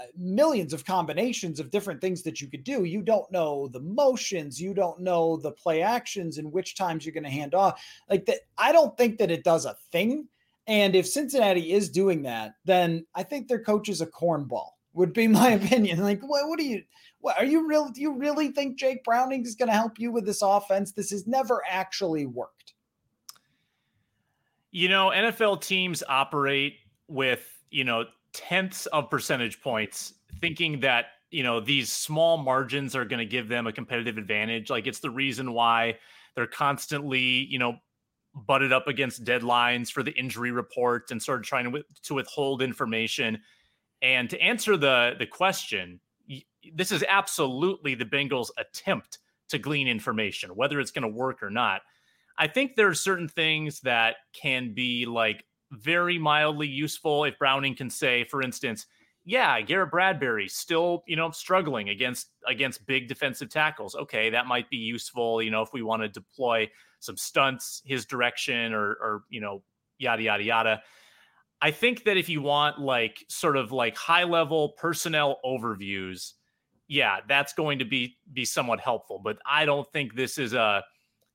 Uh, 0.00 0.04
millions 0.16 0.72
of 0.72 0.84
combinations 0.84 1.60
of 1.60 1.70
different 1.70 2.00
things 2.00 2.22
that 2.22 2.40
you 2.40 2.48
could 2.48 2.64
do. 2.64 2.84
You 2.84 3.02
don't 3.02 3.30
know 3.30 3.68
the 3.68 3.80
motions, 3.80 4.60
you 4.60 4.72
don't 4.72 5.00
know 5.00 5.36
the 5.36 5.52
play 5.52 5.82
actions 5.82 6.38
and 6.38 6.50
which 6.50 6.74
times 6.74 7.04
you're 7.04 7.12
going 7.12 7.24
to 7.24 7.30
hand 7.30 7.54
off. 7.54 7.84
Like 8.08 8.24
that, 8.26 8.38
I 8.56 8.72
don't 8.72 8.96
think 8.96 9.18
that 9.18 9.30
it 9.30 9.44
does 9.44 9.66
a 9.66 9.76
thing. 9.92 10.26
And 10.66 10.94
if 10.96 11.06
Cincinnati 11.06 11.72
is 11.72 11.90
doing 11.90 12.22
that, 12.22 12.54
then 12.64 13.04
I 13.14 13.24
think 13.24 13.48
their 13.48 13.62
coach 13.62 13.90
is 13.90 14.00
a 14.00 14.06
cornball. 14.06 14.68
Would 14.94 15.12
be 15.12 15.28
my 15.28 15.50
opinion. 15.50 16.02
Like, 16.02 16.22
what, 16.22 16.48
what 16.48 16.58
do 16.58 16.64
you? 16.64 16.82
What 17.20 17.38
are 17.38 17.44
you 17.44 17.68
real? 17.68 17.90
Do 17.90 18.00
you 18.00 18.16
really 18.16 18.48
think 18.48 18.78
Jake 18.78 19.04
Browning 19.04 19.44
is 19.44 19.54
going 19.54 19.68
to 19.68 19.74
help 19.74 19.98
you 19.98 20.10
with 20.10 20.24
this 20.24 20.40
offense? 20.40 20.92
This 20.92 21.10
has 21.10 21.26
never 21.26 21.62
actually 21.68 22.24
worked. 22.24 22.72
You 24.70 24.88
know, 24.88 25.10
NFL 25.10 25.60
teams 25.60 26.02
operate 26.08 26.76
with 27.06 27.46
you 27.70 27.84
know 27.84 28.06
tenths 28.32 28.86
of 28.86 29.10
percentage 29.10 29.60
points, 29.60 30.14
thinking 30.40 30.80
that 30.80 31.06
you 31.30 31.42
know 31.42 31.60
these 31.60 31.92
small 31.92 32.36
margins 32.36 32.96
are 32.96 33.04
going 33.04 33.18
to 33.18 33.26
give 33.26 33.48
them 33.48 33.66
a 33.66 33.72
competitive 33.72 34.18
advantage. 34.18 34.70
Like 34.70 34.86
it's 34.86 35.00
the 35.00 35.10
reason 35.10 35.52
why 35.52 35.98
they're 36.34 36.46
constantly 36.46 37.20
you 37.20 37.58
know 37.58 37.76
butted 38.46 38.72
up 38.72 38.86
against 38.86 39.24
deadlines 39.24 39.90
for 39.90 40.02
the 40.02 40.12
injury 40.12 40.52
report 40.52 41.10
and 41.10 41.20
sort 41.20 41.40
of 41.40 41.46
trying 41.46 41.72
to, 41.72 41.82
to 42.04 42.14
withhold 42.14 42.62
information. 42.62 43.38
And 44.02 44.30
to 44.30 44.40
answer 44.40 44.76
the 44.76 45.14
the 45.18 45.26
question, 45.26 46.00
this 46.74 46.92
is 46.92 47.04
absolutely 47.08 47.94
the 47.94 48.04
Bengals' 48.04 48.50
attempt 48.58 49.18
to 49.48 49.58
glean 49.58 49.88
information, 49.88 50.50
whether 50.50 50.80
it's 50.80 50.90
going 50.90 51.02
to 51.02 51.16
work 51.16 51.42
or 51.42 51.50
not. 51.50 51.82
I 52.38 52.46
think 52.46 52.74
there 52.74 52.88
are 52.88 52.94
certain 52.94 53.28
things 53.28 53.80
that 53.80 54.16
can 54.32 54.72
be 54.72 55.04
like 55.04 55.44
very 55.70 56.18
mildly 56.18 56.66
useful 56.66 57.24
if 57.24 57.38
Browning 57.38 57.74
can 57.74 57.90
say, 57.90 58.24
for 58.24 58.42
instance, 58.42 58.86
yeah, 59.24 59.60
Garrett 59.60 59.90
Bradbury 59.90 60.48
still, 60.48 61.04
you 61.06 61.14
know, 61.14 61.30
struggling 61.30 61.90
against 61.90 62.28
against 62.46 62.86
big 62.86 63.06
defensive 63.06 63.50
tackles. 63.50 63.94
Okay, 63.94 64.30
that 64.30 64.46
might 64.46 64.70
be 64.70 64.78
useful, 64.78 65.42
you 65.42 65.50
know, 65.50 65.62
if 65.62 65.72
we 65.72 65.82
want 65.82 66.02
to 66.02 66.08
deploy 66.08 66.68
some 67.00 67.16
stunts 67.16 67.82
his 67.84 68.06
direction 68.06 68.72
or 68.72 68.90
or 68.92 69.22
you 69.28 69.40
know, 69.40 69.62
yada 69.98 70.22
yada 70.22 70.42
yada. 70.42 70.82
I 71.62 71.70
think 71.70 72.04
that 72.04 72.16
if 72.16 72.28
you 72.30 72.40
want 72.40 72.80
like 72.80 73.24
sort 73.28 73.56
of 73.56 73.70
like 73.72 73.96
high 73.96 74.24
level 74.24 74.70
personnel 74.78 75.38
overviews, 75.44 76.32
yeah, 76.88 77.18
that's 77.28 77.52
going 77.52 77.78
to 77.80 77.84
be 77.84 78.16
be 78.32 78.46
somewhat 78.46 78.80
helpful. 78.80 79.20
But 79.22 79.38
I 79.46 79.66
don't 79.66 79.90
think 79.92 80.14
this 80.14 80.38
is 80.38 80.54
a, 80.54 80.82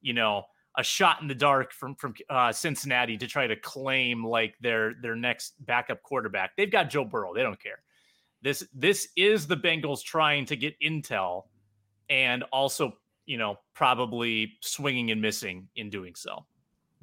you 0.01 0.13
know, 0.13 0.45
a 0.77 0.83
shot 0.83 1.21
in 1.21 1.27
the 1.27 1.35
dark 1.35 1.71
from 1.71 1.95
from 1.95 2.13
uh, 2.29 2.51
Cincinnati 2.51 3.17
to 3.17 3.27
try 3.27 3.47
to 3.47 3.55
claim 3.55 4.25
like 4.25 4.55
their 4.59 4.93
their 5.01 5.15
next 5.15 5.53
backup 5.65 6.01
quarterback. 6.03 6.55
They've 6.55 6.71
got 6.71 6.89
Joe 6.89 7.05
Burrow. 7.05 7.33
They 7.33 7.43
don't 7.43 7.61
care. 7.61 7.79
This 8.41 8.67
this 8.73 9.07
is 9.15 9.47
the 9.47 9.57
Bengals 9.57 10.03
trying 10.03 10.45
to 10.45 10.55
get 10.55 10.79
intel 10.79 11.43
and 12.09 12.43
also, 12.51 12.93
you 13.25 13.37
know, 13.37 13.57
probably 13.73 14.53
swinging 14.61 15.11
and 15.11 15.21
missing 15.21 15.67
in 15.75 15.89
doing 15.89 16.15
so. 16.15 16.45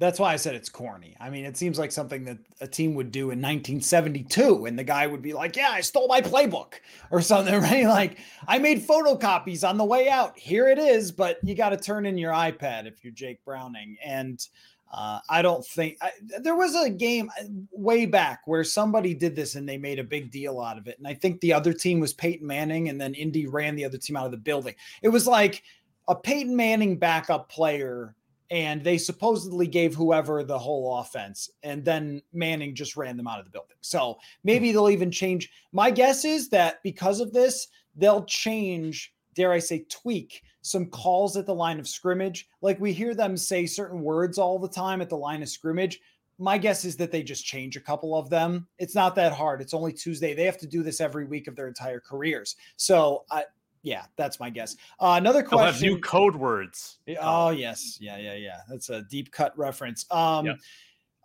That's 0.03 0.19
why 0.19 0.33
I 0.33 0.35
said 0.35 0.53
it's 0.53 0.67
corny. 0.67 1.15
I 1.17 1.29
mean, 1.29 1.45
it 1.45 1.55
seems 1.55 1.79
like 1.79 1.89
something 1.89 2.25
that 2.25 2.37
a 2.59 2.67
team 2.67 2.93
would 2.95 3.09
do 3.09 3.31
in 3.31 3.39
1972, 3.39 4.65
and 4.65 4.77
the 4.77 4.83
guy 4.83 5.07
would 5.07 5.21
be 5.21 5.31
like, 5.31 5.55
"Yeah, 5.55 5.69
I 5.69 5.79
stole 5.79 6.09
my 6.09 6.19
playbook" 6.19 6.73
or 7.09 7.21
something, 7.21 7.53
right? 7.61 7.85
Like, 7.85 8.17
I 8.45 8.59
made 8.59 8.85
photocopies 8.85 9.67
on 9.67 9.77
the 9.77 9.85
way 9.85 10.09
out. 10.09 10.37
Here 10.37 10.67
it 10.67 10.77
is, 10.77 11.13
but 11.13 11.37
you 11.41 11.55
got 11.55 11.69
to 11.69 11.77
turn 11.77 12.05
in 12.05 12.17
your 12.17 12.33
iPad 12.33 12.85
if 12.85 13.01
you're 13.01 13.13
Jake 13.13 13.45
Browning. 13.45 13.95
And 14.03 14.45
uh, 14.93 15.21
I 15.29 15.41
don't 15.41 15.65
think 15.65 15.97
I, 16.01 16.11
there 16.37 16.57
was 16.57 16.75
a 16.75 16.89
game 16.89 17.31
uh, 17.39 17.45
way 17.71 18.05
back 18.05 18.41
where 18.45 18.65
somebody 18.65 19.13
did 19.13 19.37
this 19.37 19.55
and 19.55 19.69
they 19.69 19.77
made 19.77 19.99
a 19.99 20.03
big 20.03 20.31
deal 20.31 20.59
out 20.59 20.77
of 20.77 20.87
it. 20.87 20.97
And 20.97 21.07
I 21.07 21.13
think 21.13 21.39
the 21.39 21.53
other 21.53 21.71
team 21.71 22.01
was 22.01 22.11
Peyton 22.11 22.45
Manning, 22.45 22.89
and 22.89 22.99
then 22.99 23.13
Indy 23.13 23.47
ran 23.47 23.77
the 23.77 23.85
other 23.85 23.97
team 23.97 24.17
out 24.17 24.25
of 24.25 24.31
the 24.31 24.37
building. 24.37 24.75
It 25.01 25.07
was 25.07 25.27
like 25.27 25.63
a 26.09 26.15
Peyton 26.15 26.57
Manning 26.57 26.97
backup 26.97 27.49
player 27.49 28.15
and 28.51 28.83
they 28.83 28.97
supposedly 28.97 29.67
gave 29.67 29.95
whoever 29.95 30.43
the 30.43 30.57
whole 30.57 30.99
offense 30.99 31.49
and 31.63 31.83
then 31.83 32.21
manning 32.33 32.75
just 32.75 32.95
ran 32.97 33.17
them 33.17 33.27
out 33.27 33.39
of 33.39 33.45
the 33.45 33.51
building 33.51 33.77
so 33.81 34.17
maybe 34.43 34.71
they'll 34.71 34.89
even 34.89 35.11
change 35.11 35.51
my 35.71 35.89
guess 35.89 36.25
is 36.25 36.49
that 36.49 36.81
because 36.83 37.19
of 37.19 37.33
this 37.33 37.67
they'll 37.95 38.25
change 38.25 39.13
dare 39.35 39.51
i 39.51 39.59
say 39.59 39.85
tweak 39.89 40.43
some 40.61 40.85
calls 40.85 41.35
at 41.35 41.45
the 41.45 41.53
line 41.53 41.79
of 41.79 41.87
scrimmage 41.87 42.47
like 42.61 42.79
we 42.79 42.93
hear 42.93 43.13
them 43.13 43.35
say 43.35 43.65
certain 43.65 44.01
words 44.01 44.37
all 44.37 44.59
the 44.59 44.69
time 44.69 45.01
at 45.01 45.09
the 45.09 45.17
line 45.17 45.41
of 45.41 45.49
scrimmage 45.49 45.99
my 46.39 46.57
guess 46.57 46.83
is 46.83 46.97
that 46.97 47.11
they 47.11 47.23
just 47.23 47.45
change 47.45 47.77
a 47.77 47.81
couple 47.81 48.15
of 48.15 48.29
them. 48.29 48.67
It's 48.79 48.95
not 48.95 49.15
that 49.15 49.33
hard. 49.33 49.61
It's 49.61 49.73
only 49.73 49.93
Tuesday. 49.93 50.33
They 50.33 50.45
have 50.45 50.57
to 50.59 50.67
do 50.67 50.83
this 50.83 50.99
every 50.99 51.25
week 51.25 51.47
of 51.47 51.55
their 51.55 51.67
entire 51.67 51.99
careers. 51.99 52.55
So 52.75 53.23
I, 53.31 53.43
yeah, 53.83 54.05
that's 54.15 54.39
my 54.39 54.49
guess. 54.49 54.75
Uh, 54.99 55.15
another 55.17 55.43
question. 55.43 55.65
Have 55.65 55.81
new 55.81 55.99
code 55.99 56.35
words. 56.35 56.99
Oh 57.19 57.49
yes, 57.49 57.97
yeah, 58.01 58.17
yeah, 58.17 58.35
yeah. 58.35 58.61
That's 58.69 58.89
a 58.89 59.03
deep 59.03 59.31
cut 59.31 59.55
reference. 59.57 60.05
Um, 60.09 60.45
yep. 60.45 60.59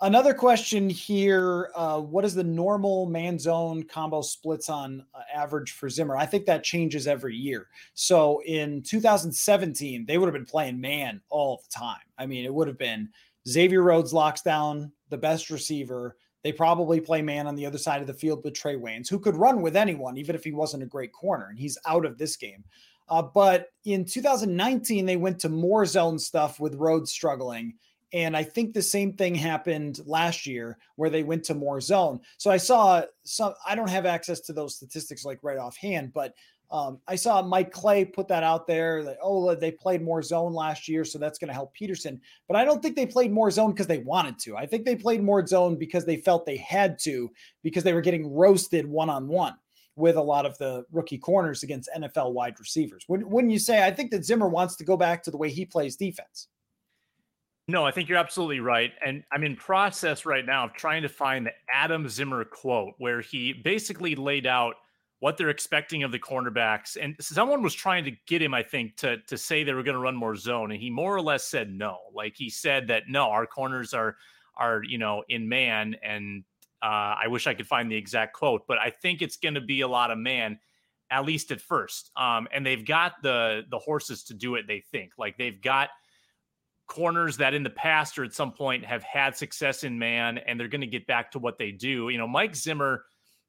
Another 0.00 0.34
question 0.34 0.88
here: 0.90 1.70
uh, 1.74 2.00
What 2.00 2.24
is 2.24 2.34
the 2.34 2.44
normal 2.44 3.06
man 3.06 3.38
zone 3.38 3.84
combo 3.84 4.22
splits 4.22 4.68
on 4.68 5.04
uh, 5.14 5.20
average 5.32 5.72
for 5.72 5.88
Zimmer? 5.88 6.16
I 6.16 6.26
think 6.26 6.46
that 6.46 6.64
changes 6.64 7.06
every 7.06 7.36
year. 7.36 7.68
So 7.94 8.42
in 8.44 8.82
2017, 8.82 10.04
they 10.04 10.18
would 10.18 10.26
have 10.26 10.34
been 10.34 10.44
playing 10.44 10.80
man 10.80 11.20
all 11.30 11.62
the 11.62 11.78
time. 11.78 12.02
I 12.18 12.26
mean, 12.26 12.44
it 12.44 12.52
would 12.52 12.68
have 12.68 12.78
been 12.78 13.08
Xavier 13.48 13.82
Rhodes 13.82 14.12
locks 14.12 14.42
down 14.42 14.92
the 15.10 15.18
best 15.18 15.50
receiver. 15.50 16.16
They 16.44 16.52
probably 16.52 17.00
play 17.00 17.22
man 17.22 17.46
on 17.46 17.56
the 17.56 17.66
other 17.66 17.78
side 17.78 18.00
of 18.00 18.06
the 18.06 18.14
field 18.14 18.44
with 18.44 18.54
Trae 18.54 18.80
Waynes, 18.80 19.08
who 19.08 19.18
could 19.18 19.36
run 19.36 19.60
with 19.60 19.76
anyone, 19.76 20.16
even 20.16 20.36
if 20.36 20.44
he 20.44 20.52
wasn't 20.52 20.82
a 20.82 20.86
great 20.86 21.12
corner, 21.12 21.48
and 21.48 21.58
he's 21.58 21.78
out 21.86 22.04
of 22.04 22.16
this 22.18 22.36
game. 22.36 22.64
Uh, 23.08 23.22
but 23.22 23.68
in 23.84 24.04
2019, 24.04 25.06
they 25.06 25.16
went 25.16 25.38
to 25.40 25.48
more 25.48 25.86
zone 25.86 26.18
stuff 26.18 26.60
with 26.60 26.74
Rhodes 26.74 27.10
struggling. 27.10 27.74
And 28.12 28.36
I 28.36 28.42
think 28.42 28.72
the 28.72 28.82
same 28.82 29.12
thing 29.14 29.34
happened 29.34 30.00
last 30.06 30.46
year 30.46 30.78
where 30.96 31.10
they 31.10 31.22
went 31.22 31.44
to 31.44 31.54
more 31.54 31.80
zone. 31.80 32.20
So 32.38 32.50
I 32.50 32.56
saw 32.56 33.02
some, 33.24 33.54
I 33.66 33.74
don't 33.74 33.90
have 33.90 34.06
access 34.06 34.40
to 34.42 34.52
those 34.52 34.76
statistics 34.76 35.24
like 35.24 35.40
right 35.42 35.58
offhand, 35.58 36.12
but 36.14 36.34
um, 36.70 37.00
I 37.08 37.16
saw 37.16 37.40
Mike 37.40 37.72
Clay 37.72 38.04
put 38.04 38.28
that 38.28 38.42
out 38.42 38.66
there 38.66 39.02
that, 39.04 39.18
oh, 39.22 39.54
they 39.54 39.70
played 39.70 40.02
more 40.02 40.22
zone 40.22 40.52
last 40.52 40.86
year, 40.86 41.04
so 41.04 41.18
that's 41.18 41.38
going 41.38 41.48
to 41.48 41.54
help 41.54 41.72
Peterson. 41.72 42.20
But 42.46 42.56
I 42.56 42.64
don't 42.64 42.82
think 42.82 42.94
they 42.94 43.06
played 43.06 43.32
more 43.32 43.50
zone 43.50 43.72
because 43.72 43.86
they 43.86 43.98
wanted 43.98 44.38
to. 44.40 44.56
I 44.56 44.66
think 44.66 44.84
they 44.84 44.94
played 44.94 45.22
more 45.22 45.46
zone 45.46 45.76
because 45.76 46.04
they 46.04 46.16
felt 46.16 46.44
they 46.44 46.58
had 46.58 46.98
to, 47.00 47.30
because 47.62 47.84
they 47.84 47.94
were 47.94 48.02
getting 48.02 48.34
roasted 48.34 48.86
one 48.86 49.08
on 49.08 49.28
one 49.28 49.54
with 49.96 50.16
a 50.16 50.22
lot 50.22 50.44
of 50.44 50.58
the 50.58 50.84
rookie 50.92 51.18
corners 51.18 51.62
against 51.62 51.88
NFL 51.96 52.32
wide 52.32 52.58
receivers. 52.58 53.04
Wouldn't 53.08 53.50
you 53.50 53.58
say? 53.58 53.84
I 53.84 53.90
think 53.90 54.10
that 54.10 54.24
Zimmer 54.24 54.48
wants 54.48 54.76
to 54.76 54.84
go 54.84 54.96
back 54.96 55.22
to 55.22 55.30
the 55.30 55.38
way 55.38 55.50
he 55.50 55.64
plays 55.64 55.96
defense. 55.96 56.48
No, 57.66 57.84
I 57.84 57.90
think 57.90 58.08
you're 58.08 58.18
absolutely 58.18 58.60
right. 58.60 58.92
And 59.04 59.24
I'm 59.32 59.42
in 59.42 59.56
process 59.56 60.24
right 60.24 60.44
now 60.44 60.64
of 60.64 60.74
trying 60.74 61.02
to 61.02 61.08
find 61.08 61.46
the 61.46 61.52
Adam 61.72 62.08
Zimmer 62.08 62.44
quote 62.44 62.94
where 62.98 63.22
he 63.22 63.54
basically 63.54 64.14
laid 64.14 64.46
out– 64.46 64.74
what 65.20 65.36
they're 65.36 65.48
expecting 65.48 66.04
of 66.04 66.12
the 66.12 66.18
cornerbacks. 66.18 66.96
And 67.00 67.16
someone 67.20 67.62
was 67.62 67.74
trying 67.74 68.04
to 68.04 68.12
get 68.26 68.40
him, 68.40 68.54
I 68.54 68.62
think, 68.62 68.96
to 68.98 69.18
to 69.28 69.36
say 69.36 69.64
they 69.64 69.72
were 69.72 69.82
going 69.82 69.96
to 69.96 70.00
run 70.00 70.16
more 70.16 70.36
zone, 70.36 70.70
and 70.70 70.80
he 70.80 70.90
more 70.90 71.14
or 71.14 71.20
less 71.20 71.44
said 71.44 71.70
no. 71.70 71.98
Like 72.14 72.34
he 72.36 72.50
said 72.50 72.88
that 72.88 73.04
no, 73.08 73.28
our 73.30 73.46
corners 73.46 73.94
are 73.94 74.16
are 74.56 74.82
you 74.82 74.98
know 74.98 75.24
in 75.28 75.48
man, 75.48 75.96
and 76.02 76.44
uh, 76.82 77.16
I 77.22 77.26
wish 77.28 77.46
I 77.46 77.54
could 77.54 77.66
find 77.66 77.90
the 77.90 77.96
exact 77.96 78.34
quote, 78.34 78.62
but 78.68 78.78
I 78.78 78.90
think 78.90 79.22
it's 79.22 79.36
going 79.36 79.54
to 79.54 79.60
be 79.60 79.80
a 79.80 79.88
lot 79.88 80.10
of 80.10 80.18
man, 80.18 80.60
at 81.10 81.24
least 81.24 81.50
at 81.50 81.60
first. 81.60 82.12
Um, 82.16 82.46
and 82.52 82.64
they've 82.64 82.86
got 82.86 83.14
the 83.22 83.62
the 83.70 83.78
horses 83.78 84.24
to 84.24 84.34
do 84.34 84.54
it. 84.54 84.66
They 84.66 84.80
think 84.92 85.12
like 85.18 85.36
they've 85.36 85.60
got 85.60 85.90
corners 86.86 87.36
that 87.36 87.52
in 87.52 87.62
the 87.62 87.70
past 87.70 88.18
or 88.18 88.24
at 88.24 88.32
some 88.32 88.52
point 88.52 88.84
have 88.84 89.02
had 89.02 89.36
success 89.36 89.82
in 89.82 89.98
man, 89.98 90.38
and 90.38 90.58
they're 90.58 90.68
going 90.68 90.80
to 90.80 90.86
get 90.86 91.06
back 91.06 91.32
to 91.32 91.38
what 91.40 91.58
they 91.58 91.72
do. 91.72 92.08
You 92.08 92.18
know, 92.18 92.28
Mike 92.28 92.54
Zimmer 92.54 93.04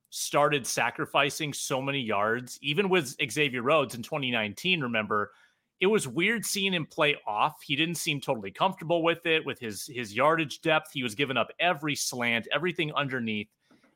started 0.09 0.65
sacrificing 0.65 1.53
so 1.53 1.81
many 1.81 1.99
yards, 1.99 2.57
even 2.61 2.89
with 2.89 3.15
Xavier 3.31 3.61
Rhodes 3.61 3.95
in 3.95 4.01
2019. 4.01 4.81
Remember, 4.81 5.31
it 5.79 5.87
was 5.87 6.07
weird 6.07 6.45
seeing 6.45 6.73
him 6.73 6.85
play 6.85 7.15
off. 7.27 7.61
He 7.63 7.75
didn't 7.75 7.95
seem 7.95 8.19
totally 8.19 8.51
comfortable 8.51 9.03
with 9.03 9.25
it, 9.25 9.45
with 9.45 9.59
his 9.59 9.87
his 9.87 10.13
yardage 10.13 10.61
depth. 10.61 10.91
He 10.91 11.03
was 11.03 11.15
giving 11.15 11.37
up 11.37 11.51
every 11.59 11.95
slant, 11.95 12.47
everything 12.51 12.93
underneath. 12.93 13.47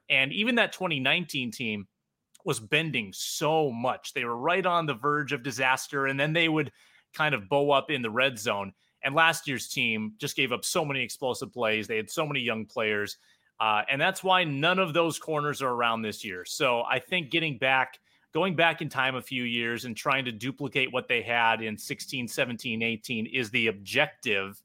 And 0.10 0.32
even 0.32 0.56
that 0.56 0.74
2019 0.74 1.52
team 1.52 1.88
was 2.46 2.60
bending 2.60 3.12
so 3.14 3.72
much. 3.72 4.14
They 4.14 4.26
were 4.26 4.38
right 4.38 4.66
on 4.66 4.86
the 4.86 4.94
verge 4.94 5.32
of 5.34 5.44
disaster, 5.44 6.08
and 6.08 6.20
then 6.20 6.34
they 6.34 6.50
would 6.50 6.72
kind 7.14 7.34
of 7.36 7.50
bow 7.50 7.72
up 7.72 7.90
in 7.90 8.02
the 8.02 8.10
red 8.10 8.38
zone. 8.38 8.74
And 9.04 9.16
last 9.16 9.48
year's 9.48 9.68
team 9.68 10.14
just 10.18 10.36
gave 10.36 10.52
up 10.52 10.64
so 10.64 10.86
many 10.86 11.02
explosive 11.02 11.54
plays. 11.54 11.88
They 11.88 11.98
had 11.98 12.10
so 12.10 12.26
many 12.26 12.40
young 12.40 12.66
players. 12.66 13.18
Uh, 13.60 13.84
and 13.90 14.00
that's 14.02 14.24
why 14.24 14.44
none 14.44 14.80
of 14.80 14.94
those 14.94 15.20
corners 15.20 15.62
are 15.62 15.70
around 15.70 16.02
this 16.02 16.24
year. 16.24 16.44
So 16.46 16.84
I 16.84 17.00
think 17.00 17.30
getting 17.30 17.58
back, 17.58 18.00
going 18.34 18.56
back 18.56 18.82
in 18.82 18.90
time 18.90 19.16
a 19.16 19.22
few 19.22 19.44
years 19.44 19.86
and 19.86 19.96
trying 19.96 20.26
to 20.26 20.32
duplicate 20.32 20.92
what 20.92 21.08
they 21.08 21.22
had 21.22 21.62
in 21.62 21.78
16, 21.78 22.28
17, 22.28 22.82
18 22.82 23.26
is 23.28 23.50
the 23.52 23.68
objective. 23.68 24.62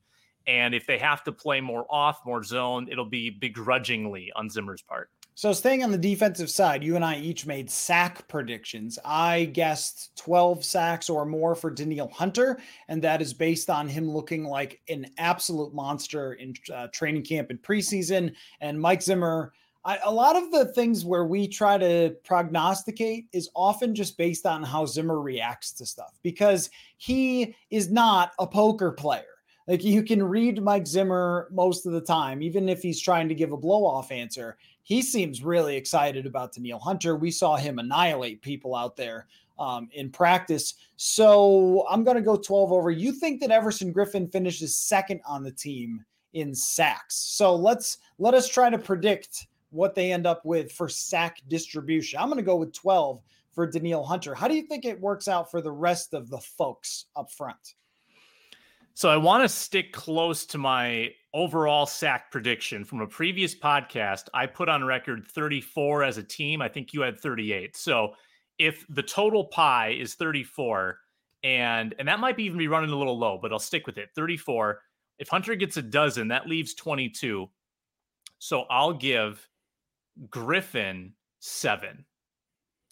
And 0.46 0.74
if 0.74 0.86
they 0.86 0.98
have 0.98 1.22
to 1.24 1.32
play 1.32 1.60
more 1.60 1.86
off, 1.90 2.20
more 2.24 2.42
zone, 2.42 2.88
it'll 2.90 3.04
be 3.04 3.30
begrudgingly 3.30 4.32
on 4.34 4.48
Zimmer's 4.48 4.82
part. 4.82 5.10
So, 5.38 5.52
staying 5.52 5.84
on 5.84 5.92
the 5.92 5.98
defensive 5.98 6.50
side, 6.50 6.82
you 6.82 6.96
and 6.96 7.04
I 7.04 7.16
each 7.20 7.46
made 7.46 7.70
sack 7.70 8.26
predictions. 8.26 8.98
I 9.04 9.44
guessed 9.44 10.10
12 10.16 10.64
sacks 10.64 11.08
or 11.08 11.24
more 11.24 11.54
for 11.54 11.70
Danielle 11.70 12.08
Hunter, 12.08 12.58
and 12.88 13.00
that 13.02 13.22
is 13.22 13.32
based 13.32 13.70
on 13.70 13.86
him 13.86 14.10
looking 14.10 14.42
like 14.42 14.80
an 14.88 15.06
absolute 15.16 15.72
monster 15.72 16.32
in 16.32 16.54
uh, 16.74 16.88
training 16.92 17.22
camp 17.22 17.50
and 17.50 17.62
preseason. 17.62 18.34
And 18.60 18.80
Mike 18.80 19.00
Zimmer, 19.00 19.52
I, 19.84 20.00
a 20.04 20.12
lot 20.12 20.34
of 20.34 20.50
the 20.50 20.72
things 20.72 21.04
where 21.04 21.24
we 21.24 21.46
try 21.46 21.78
to 21.78 22.16
prognosticate 22.24 23.26
is 23.32 23.48
often 23.54 23.94
just 23.94 24.18
based 24.18 24.44
on 24.44 24.64
how 24.64 24.86
Zimmer 24.86 25.20
reacts 25.20 25.70
to 25.74 25.86
stuff 25.86 26.18
because 26.24 26.68
he 26.96 27.54
is 27.70 27.92
not 27.92 28.32
a 28.40 28.46
poker 28.48 28.90
player. 28.90 29.22
Like 29.68 29.84
you 29.84 30.02
can 30.02 30.22
read 30.22 30.62
Mike 30.62 30.86
Zimmer 30.86 31.46
most 31.52 31.86
of 31.86 31.92
the 31.92 32.00
time, 32.00 32.42
even 32.42 32.68
if 32.68 32.82
he's 32.82 33.00
trying 33.00 33.28
to 33.28 33.34
give 33.34 33.52
a 33.52 33.56
blow 33.56 33.84
off 33.84 34.10
answer 34.10 34.56
he 34.88 35.02
seems 35.02 35.44
really 35.44 35.76
excited 35.76 36.24
about 36.24 36.54
Danielle 36.54 36.78
Hunter. 36.78 37.14
We 37.14 37.30
saw 37.30 37.56
him 37.56 37.78
annihilate 37.78 38.40
people 38.40 38.74
out 38.74 38.96
there 38.96 39.26
um, 39.58 39.90
in 39.92 40.08
practice. 40.08 40.76
So 40.96 41.86
I'm 41.90 42.04
going 42.04 42.16
to 42.16 42.22
go 42.22 42.36
12 42.38 42.72
over. 42.72 42.90
You 42.90 43.12
think 43.12 43.42
that 43.42 43.50
Everson 43.50 43.92
Griffen 43.92 44.32
finishes 44.32 44.74
second 44.74 45.20
on 45.26 45.42
the 45.42 45.52
team 45.52 46.02
in 46.32 46.54
sacks. 46.54 47.16
So 47.16 47.54
let's 47.54 47.98
let 48.18 48.32
us 48.32 48.48
try 48.48 48.70
to 48.70 48.78
predict 48.78 49.48
what 49.68 49.94
they 49.94 50.10
end 50.10 50.26
up 50.26 50.42
with 50.46 50.72
for 50.72 50.88
sack 50.88 51.42
distribution. 51.48 52.18
I'm 52.18 52.28
going 52.28 52.38
to 52.38 52.42
go 52.42 52.56
with 52.56 52.72
12 52.72 53.20
for 53.52 53.66
Danielle 53.66 54.04
Hunter. 54.04 54.34
How 54.34 54.48
do 54.48 54.54
you 54.54 54.62
think 54.62 54.86
it 54.86 54.98
works 54.98 55.28
out 55.28 55.50
for 55.50 55.60
the 55.60 55.70
rest 55.70 56.14
of 56.14 56.30
the 56.30 56.38
folks 56.38 57.04
up 57.14 57.30
front? 57.30 57.74
So 58.98 59.08
I 59.08 59.16
want 59.16 59.44
to 59.44 59.48
stick 59.48 59.92
close 59.92 60.44
to 60.46 60.58
my 60.58 61.12
overall 61.32 61.86
sack 61.86 62.32
prediction 62.32 62.84
from 62.84 63.00
a 63.00 63.06
previous 63.06 63.54
podcast. 63.54 64.24
I 64.34 64.46
put 64.46 64.68
on 64.68 64.82
record 64.82 65.24
34 65.24 66.02
as 66.02 66.18
a 66.18 66.22
team. 66.24 66.60
I 66.60 66.66
think 66.66 66.92
you 66.92 67.02
had 67.02 67.16
38. 67.16 67.76
So 67.76 68.14
if 68.58 68.84
the 68.88 69.04
total 69.04 69.44
pie 69.44 69.90
is 69.90 70.14
34 70.14 70.98
and 71.44 71.94
and 72.00 72.08
that 72.08 72.18
might 72.18 72.40
even 72.40 72.58
be 72.58 72.66
running 72.66 72.90
a 72.90 72.96
little 72.96 73.16
low, 73.16 73.38
but 73.40 73.52
I'll 73.52 73.60
stick 73.60 73.86
with 73.86 73.98
it. 73.98 74.08
34. 74.16 74.80
If 75.20 75.28
Hunter 75.28 75.54
gets 75.54 75.76
a 75.76 75.82
dozen, 75.82 76.26
that 76.26 76.48
leaves 76.48 76.74
22. 76.74 77.48
So 78.40 78.64
I'll 78.68 78.94
give 78.94 79.48
Griffen 80.28 81.12
seven. 81.38 82.04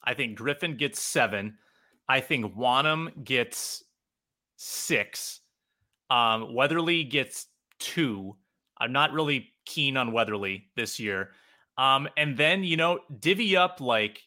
I 0.05 0.15
think 0.15 0.39
Griffen 0.39 0.79
gets 0.79 1.03
seven. 1.03 1.59
I 2.09 2.21
think 2.21 2.55
Wonnum 2.55 3.25
gets 3.25 3.83
six. 4.55 5.41
Um, 6.11 6.55
Weatherly 6.55 7.05
gets 7.05 7.47
two. 7.79 8.37
I'm 8.79 8.93
not 8.93 9.13
really 9.13 9.53
keen 9.65 9.97
on 9.97 10.13
Weatherly 10.13 10.71
this 10.77 11.01
year. 11.01 11.31
Um, 11.79 12.09
and 12.17 12.37
then, 12.37 12.65
you 12.65 12.77
know, 12.77 13.01
divvy 13.21 13.57
up 13.57 13.81
like 13.81 14.23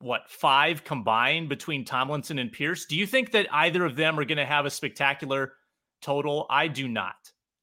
what 0.00 0.28
five 0.28 0.84
combined 0.84 1.48
between 1.48 1.84
Tomlinson 1.84 2.38
and 2.38 2.52
Pierce. 2.52 2.86
Do 2.86 2.96
you 2.96 3.06
think 3.06 3.32
that 3.32 3.46
either 3.52 3.84
of 3.84 3.96
them 3.96 4.18
are 4.18 4.24
going 4.24 4.38
to 4.38 4.46
have 4.46 4.66
a 4.66 4.70
spectacular 4.70 5.52
total? 6.02 6.46
I 6.50 6.68
do 6.68 6.88
not. 6.88 7.14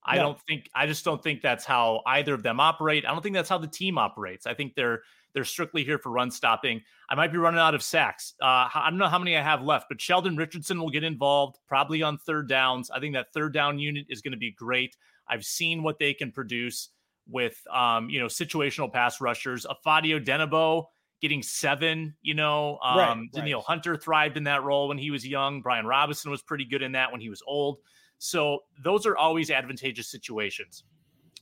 I 0.06 0.18
no. 0.18 0.24
don't 0.24 0.42
think 0.42 0.70
I 0.76 0.88
just 0.88 1.06
don't 1.06 1.22
think 1.22 1.42
that's 1.42 1.66
how 1.66 2.02
either 2.06 2.34
of 2.34 2.44
them 2.44 2.60
operate. 2.60 3.06
I 3.06 3.12
don't 3.12 3.22
think 3.22 3.36
that's 3.36 3.50
how 3.50 3.58
the 3.58 3.68
team 3.68 3.98
operates. 3.98 4.46
I 4.46 4.54
think 4.54 4.76
they're 4.76 5.02
they're 5.34 5.44
strictly 5.44 5.84
here 5.84 5.98
for 5.98 6.12
run 6.12 6.32
stopping. 6.32 6.82
I 7.10 7.16
might 7.16 7.32
be 7.32 7.38
running 7.38 7.60
out 7.60 7.76
of 7.76 7.84
sacks. 7.84 8.34
Uh, 8.42 8.70
I 8.74 8.88
don't 8.90 9.00
know 9.00 9.08
how 9.08 9.20
many 9.20 9.36
I 9.36 9.42
have 9.42 9.64
left, 9.64 9.88
but 9.90 10.00
Sheldon 10.00 10.36
Richardson 10.36 10.80
will 10.80 10.90
get 10.90 11.04
involved 11.04 11.60
probably 11.68 12.02
on 12.02 12.18
third 12.18 12.48
downs. 12.48 12.92
I 12.92 13.00
think 13.00 13.14
that 13.16 13.34
third 13.34 13.54
down 13.54 13.80
unit 13.80 14.06
is 14.10 14.22
going 14.22 14.32
to 14.32 14.38
be 14.38 14.52
great. 14.52 14.96
I've 15.28 15.46
seen 15.46 15.84
what 15.84 16.00
they 16.00 16.14
can 16.14 16.32
produce 16.32 16.90
with 17.28 17.62
um, 17.74 18.10
you 18.10 18.20
know 18.20 18.28
situational 18.28 18.92
pass 18.92 19.22
rushers. 19.22 19.66
Ifeadi 19.66 20.20
Odenigbo 20.20 20.86
getting 21.22 21.42
seven. 21.42 22.16
You 22.22 22.36
know, 22.36 22.78
um, 22.84 23.30
right, 23.34 23.44
right. 23.54 23.64
Hunter 23.66 23.96
thrived 23.96 24.38
in 24.38 24.44
that 24.44 24.64
role 24.64 24.88
when 24.88 24.98
he 24.98 25.12
was 25.12 25.26
young. 25.26 25.62
Brian 25.62 25.86
Robison 25.86 26.30
was 26.30 26.42
pretty 26.42 26.66
good 26.66 26.82
in 26.82 26.92
that 26.94 27.12
when 27.12 27.22
he 27.22 27.30
was 27.30 27.42
old. 27.48 27.80
So 28.20 28.60
those 28.84 29.06
are 29.06 29.18
always 29.18 29.50
advantageous 29.52 30.08
situations. 30.08 30.84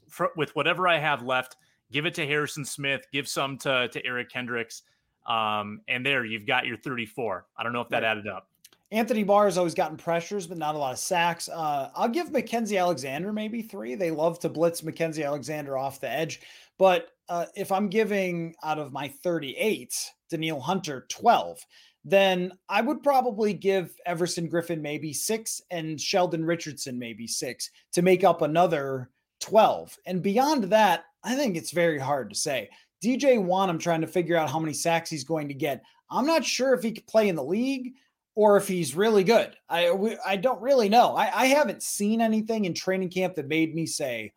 For, 0.08 0.32
with 0.36 0.54
whatever 0.56 0.88
I 0.88 0.98
have 0.98 1.24
left, 1.24 1.56
give 1.92 2.06
it 2.06 2.14
to 2.16 2.26
Harrison 2.26 2.66
Smith, 2.66 3.06
give 3.12 3.28
some 3.28 3.58
to 3.60 3.88
to 3.90 4.06
Eric 4.06 4.30
Kendricks, 4.30 4.84
um, 5.28 5.82
and 5.88 6.06
there 6.06 6.26
you've 6.26 6.46
got 6.46 6.66
your 6.66 6.78
34. 6.78 7.46
I 7.58 7.64
don't 7.64 7.74
know 7.74 7.82
if 7.82 7.90
that 7.90 8.04
added 8.04 8.28
up. 8.28 8.48
Anthony 8.92 9.24
Barr 9.24 9.46
has 9.46 9.58
always 9.58 9.74
gotten 9.74 9.96
pressures, 9.96 10.48
but 10.48 10.58
not 10.58 10.76
a 10.76 10.78
lot 10.78 10.92
of 10.92 11.00
sacks. 11.00 11.48
Uh, 11.48 11.90
I'll 11.96 12.10
give 12.10 12.32
Mackenzie 12.32 12.78
Alexander 12.78 13.32
maybe 13.32 13.62
three. 13.62 13.96
They 13.96 14.12
love 14.12 14.40
to 14.40 14.50
blitz 14.50 14.84
Mackenzie 14.84 15.24
Alexander 15.24 15.78
off 15.78 16.02
the 16.02 16.10
edge. 16.10 16.42
But 16.78 17.08
uh, 17.30 17.46
if 17.56 17.72
I'm 17.72 17.88
giving 17.88 18.54
out 18.64 18.80
of 18.80 18.92
my 18.92 19.08
38, 19.08 20.12
Danielle 20.30 20.60
Hunter 20.60 21.06
12, 21.08 21.66
then 22.04 22.52
I 22.68 22.82
would 22.82 23.02
probably 23.02 23.54
give 23.54 23.96
Everson 24.06 24.50
Griffen 24.50 24.82
maybe 24.82 25.14
six 25.14 25.62
and 25.72 26.00
Sheldon 26.00 26.44
Richardson 26.44 27.00
maybe 27.00 27.28
six 27.28 27.70
to 27.94 28.02
make 28.02 28.26
up 28.26 28.42
another 28.42 29.10
12. 29.42 29.98
And 30.06 30.22
beyond 30.22 30.66
that, 30.66 31.06
I 31.24 31.36
think 31.36 31.58
it's 31.58 31.72
very 31.72 32.00
hard 32.00 32.30
to 32.30 32.36
say. 32.36 32.70
DJ 33.04 33.38
Wonnum 33.38 33.80
trying 33.80 34.02
to 34.02 34.08
figure 34.08 34.38
out 34.38 34.50
how 34.50 34.60
many 34.60 34.74
sacks 34.74 35.10
he's 35.10 35.24
going 35.24 35.48
to 35.48 35.54
get. 35.54 35.84
I'm 36.10 36.26
not 36.26 36.46
sure 36.46 36.74
if 36.74 36.84
he 36.84 36.92
could 36.92 37.08
play 37.08 37.30
in 37.30 37.36
the 37.36 37.44
league 37.44 37.94
or 38.36 38.58
if 38.58 38.68
he's 38.68 38.96
really 38.96 39.24
good. 39.24 39.56
I 39.70 39.92
we, 39.92 40.18
I 40.26 40.36
don't 40.36 40.62
really 40.62 40.90
know. 40.90 41.16
I, 41.16 41.42
I 41.42 41.46
haven't 41.48 41.84
seen 41.84 42.22
anything 42.22 42.66
in 42.66 42.74
training 42.74 43.10
camp 43.10 43.36
that 43.36 43.48
made 43.48 43.74
me 43.74 43.86
say, 43.86 44.34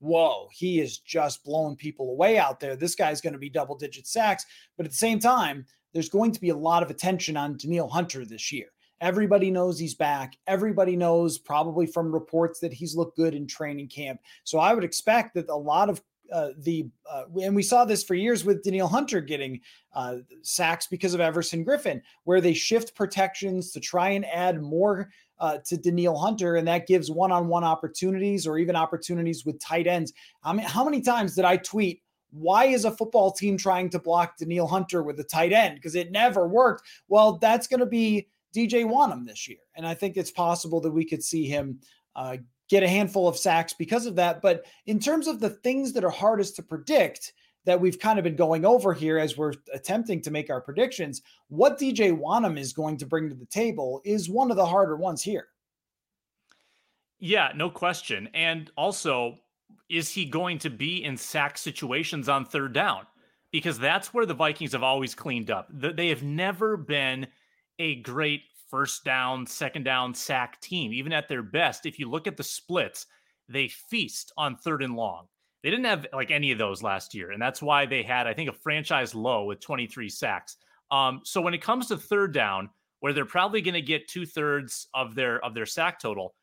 "Whoa, 0.00 0.48
he 0.52 0.80
is 0.80 0.98
just 0.98 1.44
blowing 1.44 1.76
people 1.76 2.10
away 2.10 2.38
out 2.38 2.60
there. 2.60 2.76
This 2.76 2.94
guy's 2.94 3.20
going 3.20 3.32
to 3.32 3.38
be 3.38 3.50
double 3.50 3.76
digit 3.76 4.06
sacks." 4.06 4.44
But 4.76 4.86
at 4.86 4.92
the 4.92 4.98
same 4.98 5.18
time, 5.18 5.64
there's 5.92 6.08
going 6.08 6.32
to 6.32 6.40
be 6.40 6.50
a 6.50 6.56
lot 6.56 6.82
of 6.82 6.90
attention 6.90 7.36
on 7.36 7.56
Danielle 7.56 7.88
Hunter 7.88 8.24
this 8.24 8.52
year. 8.52 8.68
Everybody 9.00 9.50
knows 9.50 9.78
he's 9.78 9.94
back. 9.94 10.36
Everybody 10.46 10.96
knows, 10.96 11.38
probably 11.38 11.86
from 11.86 12.12
reports, 12.12 12.60
that 12.60 12.72
he's 12.72 12.96
looked 12.96 13.16
good 13.16 13.34
in 13.34 13.46
training 13.46 13.88
camp. 13.88 14.20
So 14.44 14.58
I 14.58 14.74
would 14.74 14.84
expect 14.84 15.34
that 15.34 15.48
a 15.48 15.56
lot 15.56 15.88
of 15.88 16.02
uh, 16.32 16.50
the 16.58 16.86
uh, 17.10 17.24
and 17.42 17.56
we 17.56 17.62
saw 17.62 17.84
this 17.84 18.04
for 18.04 18.14
years 18.14 18.44
with 18.44 18.62
Danielle 18.62 18.88
Hunter 18.88 19.20
getting 19.20 19.60
uh, 19.94 20.16
sacks 20.42 20.86
because 20.86 21.14
of 21.14 21.20
Everson 21.20 21.64
Griffen, 21.64 22.02
where 22.24 22.40
they 22.40 22.52
shift 22.52 22.94
protections 22.94 23.72
to 23.72 23.80
try 23.80 24.10
and 24.10 24.26
add 24.26 24.60
more 24.60 25.08
uh, 25.38 25.58
to 25.66 25.76
Danielle 25.76 26.18
Hunter, 26.18 26.56
and 26.56 26.68
that 26.68 26.86
gives 26.86 27.10
one-on-one 27.10 27.64
opportunities 27.64 28.46
or 28.46 28.58
even 28.58 28.76
opportunities 28.76 29.46
with 29.46 29.58
tight 29.58 29.86
ends. 29.86 30.12
I 30.42 30.52
mean, 30.52 30.66
how 30.66 30.84
many 30.84 31.00
times 31.00 31.34
did 31.34 31.44
I 31.44 31.56
tweet? 31.56 32.02
Why 32.30 32.66
is 32.66 32.84
a 32.84 32.90
football 32.90 33.32
team 33.32 33.56
trying 33.56 33.88
to 33.90 33.98
block 33.98 34.36
Danielle 34.36 34.66
Hunter 34.66 35.02
with 35.02 35.18
a 35.20 35.24
tight 35.24 35.52
end? 35.52 35.76
Because 35.76 35.94
it 35.94 36.10
never 36.10 36.46
worked. 36.46 36.86
Well, 37.08 37.38
that's 37.38 37.66
going 37.66 37.80
to 37.80 37.86
be 37.86 38.28
DJ 38.54 38.84
Wonnum 38.84 39.26
this 39.26 39.48
year, 39.48 39.58
and 39.76 39.86
I 39.86 39.94
think 39.94 40.16
it's 40.16 40.30
possible 40.30 40.80
that 40.80 40.90
we 40.90 41.04
could 41.04 41.22
see 41.22 41.46
him 41.46 41.80
uh, 42.16 42.38
get 42.68 42.82
a 42.82 42.88
handful 42.88 43.28
of 43.28 43.36
sacks 43.36 43.72
because 43.72 44.06
of 44.06 44.16
that. 44.16 44.42
But 44.42 44.66
in 44.86 44.98
terms 44.98 45.26
of 45.26 45.40
the 45.40 45.50
things 45.50 45.92
that 45.92 46.04
are 46.04 46.10
hardest 46.10 46.56
to 46.56 46.62
predict, 46.62 47.32
that 47.68 47.78
we've 47.78 47.98
kind 47.98 48.18
of 48.18 48.22
been 48.22 48.34
going 48.34 48.64
over 48.64 48.94
here 48.94 49.18
as 49.18 49.36
we're 49.36 49.52
attempting 49.74 50.22
to 50.22 50.30
make 50.30 50.48
our 50.48 50.60
predictions, 50.60 51.20
what 51.48 51.78
DJ 51.78 52.18
Wonnum 52.18 52.58
is 52.58 52.72
going 52.72 52.96
to 52.96 53.04
bring 53.04 53.28
to 53.28 53.34
the 53.34 53.44
table 53.44 54.00
is 54.06 54.30
one 54.30 54.50
of 54.50 54.56
the 54.56 54.64
harder 54.64 54.96
ones 54.96 55.22
here. 55.22 55.48
Yeah, 57.18 57.52
no 57.54 57.68
question. 57.68 58.30
And 58.32 58.70
also, 58.74 59.36
is 59.90 60.08
he 60.08 60.24
going 60.24 60.58
to 60.60 60.70
be 60.70 61.04
in 61.04 61.16
sack 61.18 61.58
situations 61.58 62.28
on 62.28 62.46
third 62.46 62.72
down? 62.72 63.06
Because 63.52 63.78
that's 63.78 64.14
where 64.14 64.24
the 64.24 64.32
Vikings 64.32 64.72
have 64.72 64.82
always 64.82 65.14
cleaned 65.14 65.50
up. 65.50 65.68
They 65.70 66.08
have 66.08 66.22
never 66.22 66.78
been 66.78 67.26
a 67.78 67.96
great 67.96 68.42
first 68.70 69.04
down, 69.04 69.46
second 69.46 69.84
down 69.84 70.14
sack 70.14 70.60
team. 70.60 70.92
Even 70.92 71.12
at 71.12 71.28
their 71.28 71.42
best, 71.42 71.86
if 71.86 71.98
you 71.98 72.08
look 72.08 72.26
at 72.26 72.36
the 72.36 72.44
splits, 72.44 73.06
they 73.48 73.68
feast 73.68 74.32
on 74.36 74.56
third 74.56 74.82
and 74.82 74.94
long. 74.94 75.26
They 75.62 75.70
didn't 75.70 75.86
have 75.86 76.06
like 76.12 76.30
any 76.30 76.52
of 76.52 76.58
those 76.58 76.82
last 76.82 77.14
year, 77.14 77.32
and 77.32 77.42
that's 77.42 77.60
why 77.60 77.86
they 77.86 78.02
had, 78.02 78.26
I 78.26 78.34
think, 78.34 78.48
a 78.48 78.52
franchise 78.52 79.14
low 79.14 79.44
with 79.44 79.60
23 79.60 80.08
sacks. 80.08 80.56
Um, 80.90 81.20
so 81.24 81.40
when 81.40 81.54
it 81.54 81.62
comes 81.62 81.88
to 81.88 81.96
third 81.96 82.32
down, 82.32 82.70
where 83.00 83.12
they're 83.12 83.24
probably 83.24 83.60
going 83.60 83.74
to 83.74 83.82
get 83.82 84.08
two 84.08 84.26
thirds 84.26 84.88
of 84.94 85.14
their 85.14 85.44
of 85.44 85.54
their 85.54 85.66
sack 85.66 86.00
total, 86.00 86.34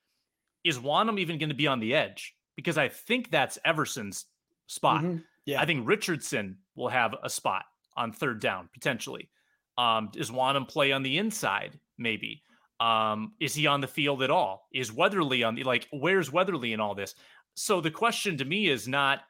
is 0.64 0.80
Wonnum 0.80 1.20
even 1.20 1.38
going 1.38 1.50
to 1.50 1.56
be 1.56 1.68
on 1.68 1.80
the 1.80 1.94
edge? 1.94 2.36
Because 2.56 2.78
I 2.78 2.90
think 2.90 3.32
that's 3.32 3.58
Everson's 3.66 4.26
spot. 4.68 5.04
Mm-hmm. 5.04 5.18
Yeah, 5.46 5.62
I 5.62 5.66
think 5.66 5.88
Richardson 5.88 6.58
will 6.76 6.90
have 6.90 7.16
a 7.24 7.30
spot 7.30 7.66
on 7.96 8.12
third 8.12 8.42
down 8.42 8.70
potentially. 8.74 9.30
Um, 9.78 10.10
does 10.14 10.32
Wonnum 10.32 10.68
play 10.68 10.92
on 10.92 11.04
the 11.04 11.18
inside? 11.18 11.80
maybe. 11.98 12.44
Um, 12.80 13.34
is 13.40 13.54
he 13.54 13.68
on 13.68 13.82
the 13.82 13.88
field 13.88 14.22
at 14.22 14.30
all? 14.30 14.68
Is 14.74 14.92
Weatherly 14.92 15.44
on 15.44 15.56
the 15.56 15.64
like 15.64 15.88
where's 15.92 16.32
Weatherly 16.32 16.74
in 16.74 16.80
all 16.80 16.96
this? 16.96 17.16
So 17.54 17.80
the 17.80 17.92
question 17.92 18.38
to 18.38 18.46
me 18.46 18.68
is 18.68 18.88
not, 18.88 19.22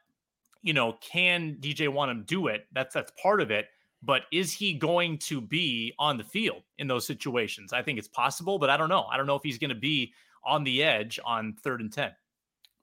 you 0.62 0.72
know, 0.72 0.94
can 1.00 1.56
DJ 1.60 1.88
Wonnum 1.88 2.26
do 2.26 2.48
it? 2.48 2.66
That's 2.72 2.94
that's 2.94 3.12
part 3.22 3.40
of 3.40 3.50
it. 3.50 3.66
But 4.02 4.22
is 4.32 4.52
he 4.52 4.74
going 4.74 5.18
to 5.18 5.40
be 5.40 5.94
on 5.98 6.16
the 6.16 6.24
field 6.24 6.62
in 6.78 6.86
those 6.86 7.06
situations? 7.06 7.72
I 7.72 7.82
think 7.82 7.98
it's 7.98 8.08
possible, 8.08 8.58
but 8.58 8.70
I 8.70 8.76
don't 8.76 8.88
know. 8.88 9.04
I 9.10 9.16
don't 9.16 9.26
know 9.26 9.36
if 9.36 9.42
he's 9.42 9.58
going 9.58 9.70
to 9.70 9.74
be 9.74 10.12
on 10.44 10.64
the 10.64 10.82
edge 10.82 11.18
on 11.24 11.54
third 11.62 11.80
and 11.80 11.92
10. 11.92 12.10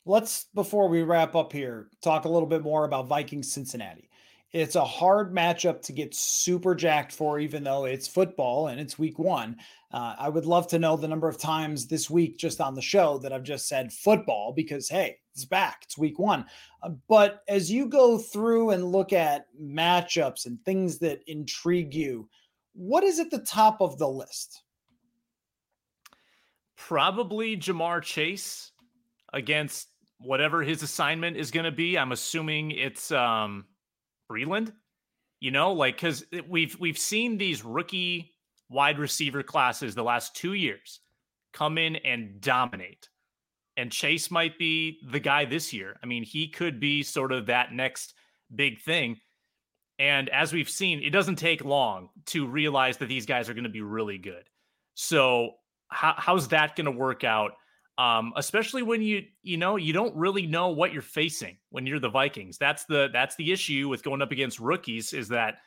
Let's, 0.05 0.47
before 0.53 0.89
we 0.89 1.03
wrap 1.03 1.33
up 1.35 1.53
here, 1.53 1.87
talk 2.01 2.25
a 2.25 2.29
little 2.29 2.47
bit 2.47 2.61
more 2.61 2.83
about 2.83 3.07
Vikings 3.07 3.53
Cincinnati. 3.53 4.09
It's 4.53 4.75
a 4.75 4.85
hard 4.85 5.33
matchup 5.33 5.81
to 5.81 5.93
get 5.93 6.13
super 6.13 6.75
jacked 6.75 7.11
for, 7.11 7.39
even 7.39 7.63
though 7.63 7.85
it's 7.85 8.07
football 8.07 8.67
and 8.67 8.79
it's 8.79 8.99
week 8.99 9.17
one. 9.17 9.57
Uh, 9.91 10.15
I 10.17 10.29
would 10.29 10.45
love 10.45 10.67
to 10.67 10.79
know 10.79 10.95
the 10.95 11.07
number 11.07 11.27
of 11.27 11.39
times 11.39 11.87
this 11.87 12.07
week, 12.07 12.37
just 12.37 12.61
on 12.61 12.75
the 12.75 12.81
show, 12.81 13.17
that 13.19 13.33
I've 13.33 13.43
just 13.43 13.67
said 13.67 13.91
football 13.91 14.53
because, 14.55 14.87
hey, 14.87 15.17
it's 15.33 15.45
back. 15.45 15.81
It's 15.83 15.97
week 15.97 16.19
one. 16.19 16.45
Uh, 16.83 16.91
but 17.07 17.41
as 17.47 17.71
you 17.71 17.87
go 17.87 18.19
through 18.19 18.69
and 18.69 18.91
look 18.91 19.11
at 19.11 19.47
matchups 19.59 20.45
and 20.45 20.63
things 20.63 20.99
that 20.99 21.23
intrigue 21.25 21.95
you, 21.95 22.29
what 22.73 23.03
is 23.03 23.19
at 23.19 23.31
the 23.31 23.39
top 23.39 23.81
of 23.81 23.97
the 23.97 24.07
list? 24.07 24.61
Probably 26.75 27.57
Ja'Marr 27.57 28.03
Chase 28.03 28.71
against 29.31 29.87
whatever 30.19 30.61
his 30.61 30.83
assignment 30.83 31.37
is 31.37 31.49
going 31.49 31.65
to 31.65 31.71
be. 31.71 31.97
I'm 31.97 32.11
assuming 32.11 32.71
it's 32.71 33.11
um, 33.11 33.65
Breeland. 34.33 34.73
You 35.39 35.51
know, 35.51 35.73
like 35.73 35.95
because 35.95 36.25
we've 36.47 36.79
we've 36.79 36.97
seen 36.97 37.37
these 37.37 37.65
rookie 37.65 38.31
wide 38.69 38.97
receiver 38.97 39.43
classes 39.43 39.93
the 39.93 40.03
last 40.03 40.35
two 40.35 40.53
years 40.53 40.99
come 41.53 41.77
in 41.77 41.97
and 41.97 42.41
dominate. 42.41 43.09
And 43.75 43.91
Chase 43.91 44.29
might 44.31 44.57
be 44.57 44.99
the 45.09 45.19
guy 45.19 45.45
this 45.45 45.73
year. 45.73 45.97
I 46.01 46.05
mean, 46.05 46.23
he 46.23 46.47
could 46.47 46.79
be 46.79 47.03
sort 47.03 47.31
of 47.31 47.47
that 47.47 47.71
next 47.71 48.13
big 48.53 48.81
thing. 48.81 49.19
And 49.99 50.29
as 50.29 50.53
we've 50.53 50.69
seen, 50.69 51.01
it 51.01 51.11
doesn't 51.11 51.35
take 51.35 51.63
long 51.63 52.09
to 52.27 52.47
realize 52.47 52.97
that 52.97 53.07
these 53.07 53.25
guys 53.25 53.49
are 53.49 53.53
going 53.53 53.63
to 53.63 53.69
be 53.69 53.81
really 53.81 54.17
good. 54.17 54.43
So, 54.95 55.51
how, 55.87 56.15
how's 56.17 56.47
that 56.49 56.75
going 56.75 56.85
to 56.85 56.91
work 56.91 57.23
out? 57.23 57.51
Um, 57.97 58.33
especially 58.35 58.81
when 58.81 59.01
you 59.01 59.23
you 59.43 59.57
know 59.57 59.75
you 59.75 59.93
don't 59.93 60.15
really 60.15 60.47
know 60.47 60.69
what 60.69 60.93
you're 60.93 61.01
facing 61.01 61.57
when 61.69 61.85
you're 61.85 61.99
the 61.99 62.09
Vikings. 62.09 62.57
That's 62.57 62.85
the 62.85 63.09
that's 63.13 63.35
the 63.35 63.51
issue 63.51 63.89
with 63.89 64.03
going 64.03 64.21
up 64.21 64.31
against 64.31 64.59
rookies 64.59 65.13
is 65.13 65.27
that 65.29 65.59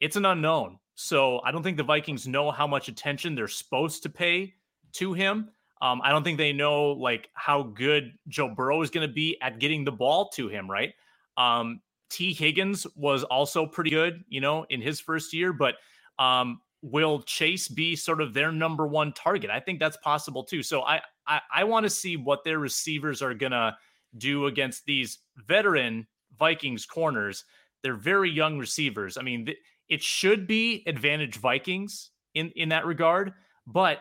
it's 0.00 0.16
an 0.16 0.26
unknown. 0.26 0.78
So 0.94 1.40
I 1.44 1.50
don't 1.50 1.62
think 1.62 1.76
the 1.76 1.82
Vikings 1.82 2.26
know 2.26 2.50
how 2.50 2.66
much 2.66 2.88
attention 2.88 3.34
they're 3.34 3.48
supposed 3.48 4.02
to 4.02 4.10
pay 4.10 4.54
to 4.92 5.14
him. 5.14 5.50
Um, 5.82 6.02
I 6.04 6.10
don't 6.10 6.22
think 6.22 6.36
they 6.36 6.52
know 6.52 6.90
like 6.90 7.30
how 7.32 7.62
good 7.62 8.12
Joe 8.28 8.52
Burrow 8.54 8.82
is 8.82 8.90
going 8.90 9.08
to 9.08 9.12
be 9.12 9.38
at 9.40 9.58
getting 9.58 9.84
the 9.84 9.92
ball 9.92 10.28
to 10.30 10.48
him. 10.48 10.70
Right. 10.70 10.92
Um, 11.38 11.80
Tee 12.10 12.34
Higgins 12.34 12.86
was 12.96 13.22
also 13.24 13.64
pretty 13.64 13.90
good, 13.90 14.24
you 14.28 14.40
know, 14.40 14.66
in 14.68 14.82
his 14.82 15.00
first 15.00 15.32
year, 15.32 15.52
but 15.52 15.76
um, 16.18 16.60
will 16.82 17.22
Chase 17.22 17.68
be 17.68 17.94
sort 17.94 18.20
of 18.20 18.32
their 18.32 18.52
number 18.52 18.86
one 18.86 19.12
target? 19.12 19.50
I 19.50 19.60
think 19.60 19.78
that's 19.78 19.96
possible 19.98 20.44
too. 20.44 20.62
So 20.62 20.82
I 20.82 21.00
I, 21.26 21.40
I 21.54 21.64
want 21.64 21.84
to 21.84 21.90
see 21.90 22.16
what 22.16 22.44
their 22.44 22.58
receivers 22.58 23.22
are 23.22 23.34
gonna 23.34 23.76
do 24.18 24.46
against 24.46 24.84
these 24.84 25.18
veteran 25.46 26.06
Vikings 26.38 26.86
corners. 26.86 27.44
They're 27.82 27.94
very 27.94 28.30
young 28.30 28.58
receivers. 28.58 29.16
I 29.16 29.22
mean, 29.22 29.46
th- 29.46 29.58
it 29.88 30.02
should 30.02 30.46
be 30.46 30.82
advantage 30.86 31.36
Vikings 31.36 32.10
in 32.34 32.50
in 32.56 32.68
that 32.70 32.86
regard, 32.86 33.32
but 33.66 33.98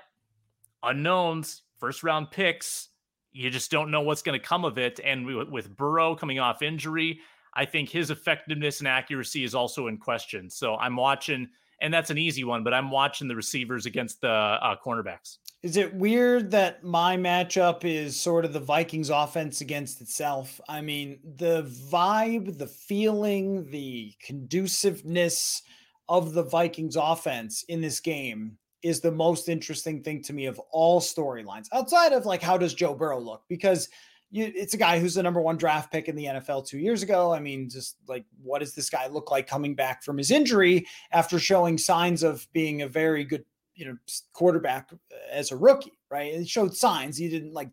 unknowns, 0.84 1.64
first 1.78 2.04
round 2.04 2.32
picks, 2.32 2.90
you 3.32 3.50
just 3.50 3.72
don't 3.72 3.92
know 3.92 4.02
what's 4.02 4.22
going 4.22 4.40
to 4.40 4.46
come 4.46 4.66
of 4.66 4.78
it. 4.78 5.00
And 5.04 5.26
with, 5.26 5.50
with 5.50 5.76
Burrow 5.76 6.16
coming 6.16 6.40
off 6.40 6.62
injury, 6.62 7.20
I 7.54 7.66
think 7.66 7.90
his 7.90 8.12
effectiveness 8.12 8.80
and 8.80 8.88
accuracy 8.88 9.44
is 9.44 9.56
also 9.56 9.88
in 9.88 9.98
question. 9.98 10.50
So 10.50 10.76
I'm 10.76 10.96
watching, 10.96 11.48
and 11.82 11.94
that's 11.94 12.10
an 12.10 12.18
easy 12.18 12.44
one, 12.44 12.64
but 12.64 12.74
I'm 12.74 12.92
watching 12.92 13.28
the 13.28 13.36
receivers 13.36 13.86
against 13.86 14.22
the 14.22 14.30
uh, 14.30 14.76
cornerbacks. 14.86 15.38
Is 15.62 15.76
it 15.76 15.94
weird 15.94 16.52
that 16.52 16.84
my 16.84 17.18
matchup 17.18 17.84
is 17.84 18.20
sort 18.20 18.46
of 18.46 18.54
the 18.54 18.60
Vikings 18.60 19.10
offense 19.10 19.62
against 19.62 20.02
itself? 20.02 20.60
I 20.70 20.82
mean, 20.82 21.20
the 21.36 21.64
vibe, 21.92 22.58
the 22.58 22.68
feeling, 22.68 23.70
the 23.70 24.14
conduciveness 24.22 25.62
of 26.08 26.34
the 26.34 26.44
Vikings 26.44 26.96
offense 26.96 27.64
in 27.68 27.82
this 27.82 28.00
game 28.00 28.58
is 28.82 29.02
the 29.02 29.12
most 29.12 29.50
interesting 29.50 30.02
thing 30.02 30.22
to 30.24 30.34
me 30.34 30.46
of 30.46 30.60
all 30.72 31.02
storylines 31.02 31.68
outside 31.74 32.14
of 32.14 32.26
like 32.26 32.42
how 32.42 32.58
does 32.58 32.74
Joe 32.74 32.94
Burrow 32.94 33.20
look 33.20 33.44
because 33.50 33.90
you, 34.32 34.52
it's 34.56 34.74
a 34.74 34.78
guy 34.78 35.00
who's 35.00 35.16
the 35.16 35.24
number 35.24 35.42
one 35.42 35.58
draft 35.58 35.92
pick 35.92 36.08
in 36.08 36.16
the 36.16 36.26
NFL 36.26 36.68
two 36.68 36.78
years 36.78 37.02
ago. 37.02 37.34
I 37.34 37.40
mean, 37.40 37.70
just 37.70 37.98
like 38.08 38.26
what 38.42 38.60
does 38.60 38.74
this 38.74 38.90
guy 38.90 39.08
look 39.08 39.32
like 39.32 39.48
coming 39.48 39.76
back 39.76 40.04
from 40.04 40.18
his 40.18 40.32
injury 40.32 40.86
after 41.12 41.40
showing 41.40 41.78
signs 41.78 42.24
of 42.24 42.48
being 42.54 42.84
a 42.84 42.88
very 42.88 43.24
good, 43.24 43.44
you 43.76 43.86
know, 43.86 43.98
quarterback 44.34 44.92
as 45.32 45.52
a 45.52 45.58
rookie, 45.58 45.98
right? 46.10 46.34
And 46.34 46.48
showed 46.48 46.76
signs. 46.76 47.18
He 47.18 47.30
didn't 47.30 47.54
like 47.54 47.70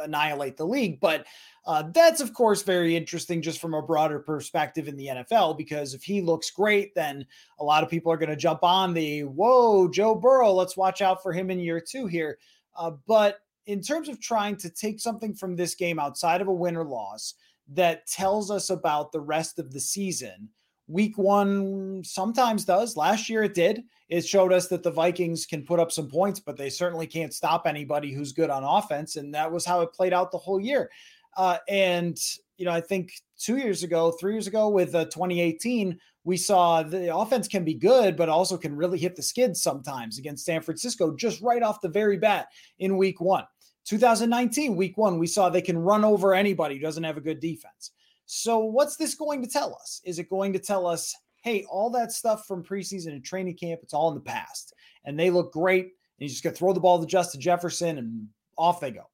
annihilate 0.00 0.56
the 0.56 0.66
league, 0.66 1.00
but 1.00 1.26
uh, 1.66 1.84
that's, 1.92 2.22
of 2.22 2.32
course, 2.32 2.62
very 2.62 2.96
interesting 2.96 3.42
just 3.42 3.60
from 3.60 3.74
a 3.74 3.82
broader 3.82 4.18
perspective 4.18 4.88
in 4.88 4.96
the 4.96 5.08
NFL, 5.08 5.58
because 5.58 5.92
if 5.92 6.02
he 6.02 6.22
looks 6.22 6.50
great, 6.50 6.94
then 6.94 7.26
a 7.58 7.64
lot 7.64 7.82
of 7.82 7.90
people 7.90 8.10
are 8.10 8.16
going 8.16 8.30
to 8.30 8.36
jump 8.36 8.62
on 8.62 8.94
the 8.94 9.24
whoa, 9.24 9.88
Joe 9.88 10.14
Burrow, 10.14 10.52
let's 10.52 10.78
watch 10.78 11.02
out 11.02 11.22
for 11.22 11.32
him 11.32 11.50
in 11.50 11.60
year 11.60 11.80
two 11.80 12.06
here. 12.06 12.38
Uh, 12.74 12.92
but 13.06 13.40
in 13.68 13.82
terms 13.82 14.08
of 14.08 14.18
trying 14.18 14.56
to 14.56 14.70
take 14.70 14.98
something 14.98 15.34
from 15.34 15.54
this 15.54 15.74
game 15.74 15.98
outside 15.98 16.40
of 16.40 16.48
a 16.48 16.52
win 16.52 16.74
or 16.74 16.84
loss 16.84 17.34
that 17.74 18.06
tells 18.06 18.50
us 18.50 18.70
about 18.70 19.12
the 19.12 19.20
rest 19.20 19.58
of 19.58 19.72
the 19.72 19.78
season, 19.78 20.48
week 20.86 21.18
one 21.18 22.02
sometimes 22.02 22.64
does. 22.64 22.96
Last 22.96 23.28
year 23.28 23.42
it 23.42 23.52
did. 23.52 23.82
It 24.08 24.26
showed 24.26 24.54
us 24.54 24.68
that 24.68 24.82
the 24.82 24.90
Vikings 24.90 25.44
can 25.44 25.66
put 25.66 25.78
up 25.78 25.92
some 25.92 26.08
points, 26.08 26.40
but 26.40 26.56
they 26.56 26.70
certainly 26.70 27.06
can't 27.06 27.34
stop 27.34 27.66
anybody 27.66 28.10
who's 28.10 28.32
good 28.32 28.48
on 28.48 28.64
offense. 28.64 29.16
And 29.16 29.34
that 29.34 29.52
was 29.52 29.66
how 29.66 29.82
it 29.82 29.92
played 29.92 30.14
out 30.14 30.32
the 30.32 30.38
whole 30.38 30.58
year. 30.58 30.90
Uh, 31.36 31.58
and 31.68 32.18
you 32.56 32.64
know, 32.64 32.72
I 32.72 32.80
think 32.80 33.12
two 33.38 33.58
years 33.58 33.82
ago, 33.82 34.12
three 34.12 34.32
years 34.32 34.46
ago, 34.46 34.70
with 34.70 34.94
uh, 34.94 35.04
2018, 35.04 35.98
we 36.24 36.36
saw 36.36 36.82
the 36.82 37.14
offense 37.14 37.48
can 37.48 37.64
be 37.64 37.74
good, 37.74 38.16
but 38.16 38.28
also 38.28 38.58
can 38.58 38.74
really 38.76 38.98
hit 38.98 39.14
the 39.14 39.22
skids 39.22 39.62
sometimes 39.62 40.18
against 40.18 40.44
San 40.44 40.60
Francisco, 40.60 41.14
just 41.14 41.40
right 41.40 41.62
off 41.62 41.80
the 41.80 41.88
very 41.88 42.18
bat 42.18 42.48
in 42.80 42.96
Week 42.96 43.20
One. 43.20 43.44
2019, 43.88 44.76
Week 44.76 44.96
One, 44.98 45.18
we 45.18 45.26
saw 45.26 45.48
they 45.48 45.62
can 45.62 45.78
run 45.78 46.04
over 46.04 46.34
anybody 46.34 46.76
who 46.76 46.80
doesn't 46.80 47.04
have 47.04 47.16
a 47.16 47.22
good 47.22 47.40
defense. 47.40 47.92
So, 48.26 48.58
what's 48.58 48.96
this 48.96 49.14
going 49.14 49.42
to 49.42 49.48
tell 49.48 49.74
us? 49.74 50.00
Is 50.04 50.18
it 50.18 50.28
going 50.28 50.52
to 50.52 50.58
tell 50.58 50.86
us, 50.86 51.14
hey, 51.42 51.64
all 51.70 51.90
that 51.90 52.12
stuff 52.12 52.46
from 52.46 52.62
preseason 52.62 53.12
and 53.12 53.24
training 53.24 53.56
camp, 53.56 53.80
it's 53.82 53.94
all 53.94 54.10
in 54.10 54.14
the 54.14 54.20
past, 54.20 54.74
and 55.04 55.18
they 55.18 55.30
look 55.30 55.52
great, 55.52 55.84
and 55.84 55.92
you 56.18 56.28
just 56.28 56.44
got 56.44 56.50
to 56.50 56.56
throw 56.56 56.72
the 56.72 56.80
ball 56.80 57.00
to 57.00 57.06
Justin 57.06 57.40
Jefferson, 57.40 57.98
and 57.98 58.28
off 58.56 58.80
they 58.80 58.90
go. 58.90 59.08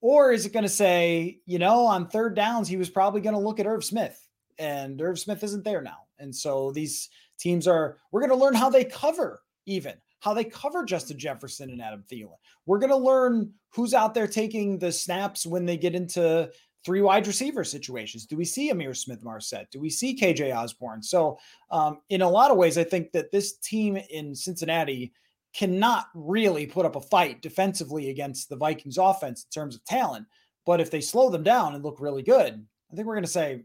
Or 0.00 0.30
is 0.30 0.46
it 0.46 0.52
going 0.52 0.62
to 0.62 0.68
say, 0.68 1.40
you 1.46 1.58
know, 1.58 1.86
on 1.86 2.08
third 2.08 2.36
downs, 2.36 2.68
he 2.68 2.76
was 2.76 2.90
probably 2.90 3.20
going 3.20 3.34
to 3.34 3.40
look 3.40 3.58
at 3.58 3.66
Irv 3.66 3.84
Smith 3.84 4.16
and 4.58 5.00
Irv 5.00 5.18
Smith 5.18 5.42
isn't 5.42 5.64
there 5.64 5.82
now. 5.82 5.98
And 6.18 6.34
so 6.34 6.70
these 6.72 7.08
teams 7.38 7.66
are, 7.66 7.98
we're 8.10 8.20
going 8.20 8.30
to 8.30 8.36
learn 8.36 8.54
how 8.54 8.70
they 8.70 8.84
cover 8.84 9.42
even 9.66 9.94
how 10.26 10.34
they 10.34 10.42
cover 10.42 10.84
Justin 10.84 11.16
Jefferson 11.16 11.70
and 11.70 11.80
Adam 11.80 12.02
Thielen. 12.10 12.34
We're 12.66 12.80
going 12.80 12.90
to 12.90 12.96
learn 12.96 13.52
who's 13.70 13.94
out 13.94 14.12
there 14.12 14.26
taking 14.26 14.76
the 14.76 14.90
snaps 14.90 15.46
when 15.46 15.64
they 15.64 15.76
get 15.76 15.94
into 15.94 16.50
three 16.84 17.00
wide 17.00 17.28
receiver 17.28 17.62
situations. 17.62 18.26
Do 18.26 18.36
we 18.36 18.44
see 18.44 18.72
Ihmir 18.72 18.96
Smith-Marsette? 18.96 19.70
Do 19.70 19.78
we 19.78 19.88
see 19.88 20.18
KJ 20.18 20.52
Osborn? 20.52 21.00
So, 21.00 21.38
um, 21.70 22.00
in 22.08 22.22
a 22.22 22.28
lot 22.28 22.50
of 22.50 22.56
ways, 22.56 22.76
I 22.76 22.82
think 22.82 23.12
that 23.12 23.30
this 23.30 23.58
team 23.58 23.96
in 24.10 24.34
Cincinnati 24.34 25.12
cannot 25.54 26.06
really 26.12 26.66
put 26.66 26.86
up 26.86 26.96
a 26.96 27.00
fight 27.00 27.40
defensively 27.40 28.10
against 28.10 28.48
the 28.48 28.56
Vikings 28.56 28.98
offense 28.98 29.44
in 29.44 29.60
terms 29.60 29.76
of 29.76 29.84
talent. 29.84 30.26
But 30.64 30.80
if 30.80 30.90
they 30.90 31.00
slow 31.00 31.30
them 31.30 31.44
down 31.44 31.76
and 31.76 31.84
look 31.84 32.00
really 32.00 32.24
good, 32.24 32.66
I 32.90 32.96
think 32.96 33.06
we're 33.06 33.14
going 33.14 33.22
to 33.22 33.30
say 33.30 33.62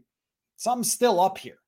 something's 0.58 0.92
still 0.92 1.20
up 1.20 1.38
here. 1.38 1.58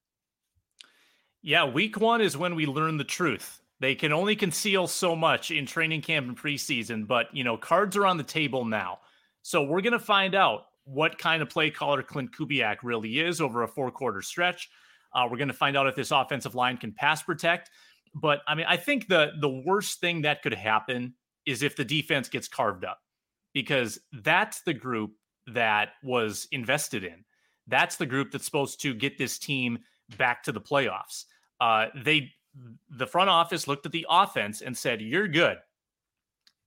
Yeah, 1.42 1.64
week 1.64 1.98
one 1.98 2.20
is 2.20 2.36
when 2.36 2.54
we 2.54 2.66
learn 2.66 2.96
the 2.96 3.02
truth. 3.02 3.60
They 3.84 3.94
can 3.94 4.14
only 4.14 4.34
conceal 4.34 4.86
so 4.86 5.14
much 5.14 5.50
in 5.50 5.66
training 5.66 6.00
camp 6.00 6.26
and 6.26 6.34
preseason, 6.34 7.06
but 7.06 7.26
you 7.36 7.44
know, 7.44 7.58
cards 7.58 7.98
are 7.98 8.06
on 8.06 8.16
the 8.16 8.22
table 8.24 8.64
now. 8.64 9.00
So 9.42 9.62
we're 9.62 9.82
going 9.82 9.92
to 9.92 9.98
find 9.98 10.34
out 10.34 10.68
what 10.84 11.18
kind 11.18 11.42
of 11.42 11.50
play 11.50 11.68
caller 11.68 12.02
Klint 12.02 12.30
Kubiak 12.30 12.76
really 12.82 13.20
is 13.20 13.42
over 13.42 13.62
a 13.62 13.68
four 13.68 13.90
quarter 13.90 14.22
stretch. 14.22 14.70
Uh, 15.12 15.28
we're 15.30 15.36
going 15.36 15.48
to 15.48 15.52
find 15.54 15.76
out 15.76 15.86
if 15.86 15.94
this 15.94 16.12
offensive 16.12 16.54
line 16.54 16.78
can 16.78 16.92
pass 16.92 17.22
protect. 17.22 17.68
But 18.14 18.40
I 18.48 18.54
mean, 18.54 18.64
I 18.66 18.78
think 18.78 19.06
the 19.06 19.32
the 19.42 19.50
worst 19.50 20.00
thing 20.00 20.22
that 20.22 20.40
could 20.40 20.54
happen 20.54 21.12
is 21.44 21.62
if 21.62 21.76
the 21.76 21.84
defense 21.84 22.30
gets 22.30 22.48
carved 22.48 22.86
up, 22.86 23.00
because 23.52 23.98
that's 24.22 24.62
the 24.62 24.72
group 24.72 25.10
that 25.48 25.90
was 26.02 26.48
invested 26.52 27.04
in. 27.04 27.22
That's 27.66 27.96
the 27.96 28.06
group 28.06 28.30
that's 28.30 28.46
supposed 28.46 28.80
to 28.80 28.94
get 28.94 29.18
this 29.18 29.38
team 29.38 29.80
back 30.16 30.42
to 30.44 30.52
the 30.52 30.60
playoffs. 30.62 31.24
Uh, 31.60 31.88
they, 32.02 32.30
the 32.90 33.06
front 33.06 33.30
office 33.30 33.66
looked 33.66 33.86
at 33.86 33.92
the 33.92 34.06
offense 34.08 34.62
and 34.62 34.76
said, 34.76 35.00
"You're 35.00 35.28
good." 35.28 35.58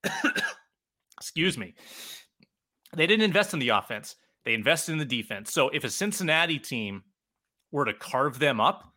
Excuse 1.19 1.57
me. 1.57 1.73
They 2.95 3.07
didn't 3.07 3.25
invest 3.25 3.53
in 3.53 3.59
the 3.59 3.69
offense. 3.69 4.15
They 4.45 4.53
invested 4.53 4.93
in 4.93 4.97
the 4.97 5.05
defense. 5.05 5.51
So 5.51 5.69
if 5.69 5.83
a 5.83 5.89
Cincinnati 5.89 6.59
team 6.59 7.03
were 7.71 7.85
to 7.85 7.93
carve 7.93 8.39
them 8.39 8.61
up, 8.61 8.93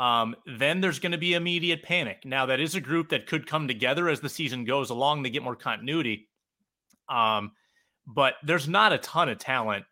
um, 0.00 0.34
then 0.58 0.80
there's 0.80 0.98
going 0.98 1.12
to 1.12 1.18
be 1.18 1.34
immediate 1.34 1.82
panic. 1.82 2.24
Now, 2.24 2.46
that 2.46 2.58
is 2.58 2.74
a 2.74 2.80
group 2.80 3.10
that 3.10 3.26
could 3.26 3.46
come 3.46 3.68
together 3.68 4.08
as 4.08 4.20
the 4.20 4.28
season 4.28 4.64
goes 4.64 4.90
along. 4.90 5.22
They 5.22 5.30
get 5.30 5.44
more 5.44 5.54
continuity. 5.54 6.28
Um, 7.08 7.52
but 8.06 8.34
there's 8.42 8.68
not 8.68 8.92
a 8.92 8.98
ton 8.98 9.28
of 9.28 9.38
talent 9.38 9.84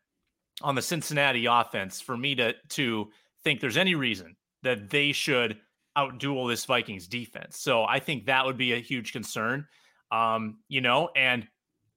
on 0.62 0.74
the 0.74 0.82
Cincinnati 0.82 1.46
offense 1.46 2.00
for 2.00 2.16
me 2.16 2.34
to 2.34 2.54
to 2.70 3.08
think 3.44 3.60
there's 3.60 3.76
any 3.76 3.94
reason 3.94 4.36
that 4.62 4.90
they 4.90 5.12
should 5.12 5.58
outduel 6.00 6.48
this 6.48 6.64
Vikings 6.64 7.06
defense. 7.06 7.58
So 7.58 7.84
I 7.84 7.98
think 7.98 8.26
that 8.26 8.44
would 8.44 8.56
be 8.56 8.72
a 8.72 8.78
huge 8.78 9.12
concern. 9.12 9.66
Um, 10.10 10.58
you 10.68 10.80
know, 10.80 11.10
and 11.14 11.46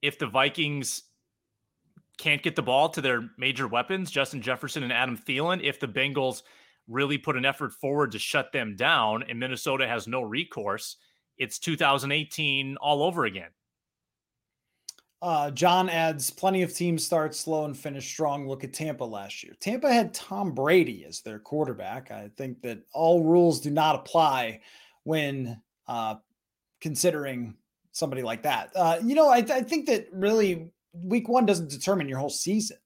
if 0.02 0.18
the 0.18 0.26
Vikings 0.26 1.02
can't 2.18 2.42
get 2.42 2.56
the 2.56 2.62
ball 2.62 2.88
to 2.90 3.00
their 3.00 3.28
major 3.38 3.66
weapons, 3.66 4.10
Justin 4.10 4.40
Jefferson 4.40 4.82
and 4.82 4.92
Adam 4.92 5.16
Thielen, 5.16 5.60
if 5.62 5.80
the 5.80 5.88
Bengals 5.88 6.42
really 6.86 7.18
put 7.18 7.36
an 7.36 7.44
effort 7.44 7.72
forward 7.72 8.12
to 8.12 8.18
shut 8.18 8.52
them 8.52 8.76
down, 8.76 9.24
and 9.28 9.38
Minnesota 9.38 9.86
has 9.88 10.06
no 10.06 10.22
recourse. 10.22 10.96
It's 11.38 11.58
2018 11.58 12.76
all 12.76 13.02
over 13.02 13.24
again. 13.24 13.50
Uh, 15.24 15.50
John 15.50 15.88
adds 15.88 16.28
plenty 16.28 16.60
of 16.60 16.74
teams 16.74 17.02
start 17.02 17.34
slow 17.34 17.64
and 17.64 17.74
finish 17.74 18.06
strong. 18.06 18.46
Look 18.46 18.62
at 18.62 18.74
Tampa 18.74 19.04
last 19.04 19.42
year. 19.42 19.54
Tampa 19.58 19.90
had 19.90 20.12
Tom 20.12 20.52
Brady 20.52 21.06
as 21.08 21.22
their 21.22 21.38
quarterback. 21.38 22.10
I 22.10 22.28
think 22.36 22.60
that 22.60 22.80
all 22.92 23.24
rules 23.24 23.62
do 23.62 23.70
not 23.70 23.94
apply 23.94 24.60
when 25.04 25.58
uh, 25.88 26.16
considering 26.82 27.54
somebody 27.92 28.20
like 28.20 28.42
that. 28.42 28.70
Uh, 28.76 28.98
you 29.02 29.14
know, 29.14 29.30
I, 29.30 29.38
I 29.38 29.62
think 29.62 29.86
that 29.86 30.08
really 30.12 30.70
week 30.92 31.26
one 31.26 31.46
doesn't 31.46 31.70
determine 31.70 32.06
your 32.06 32.18
whole 32.18 32.28
season. 32.28 32.76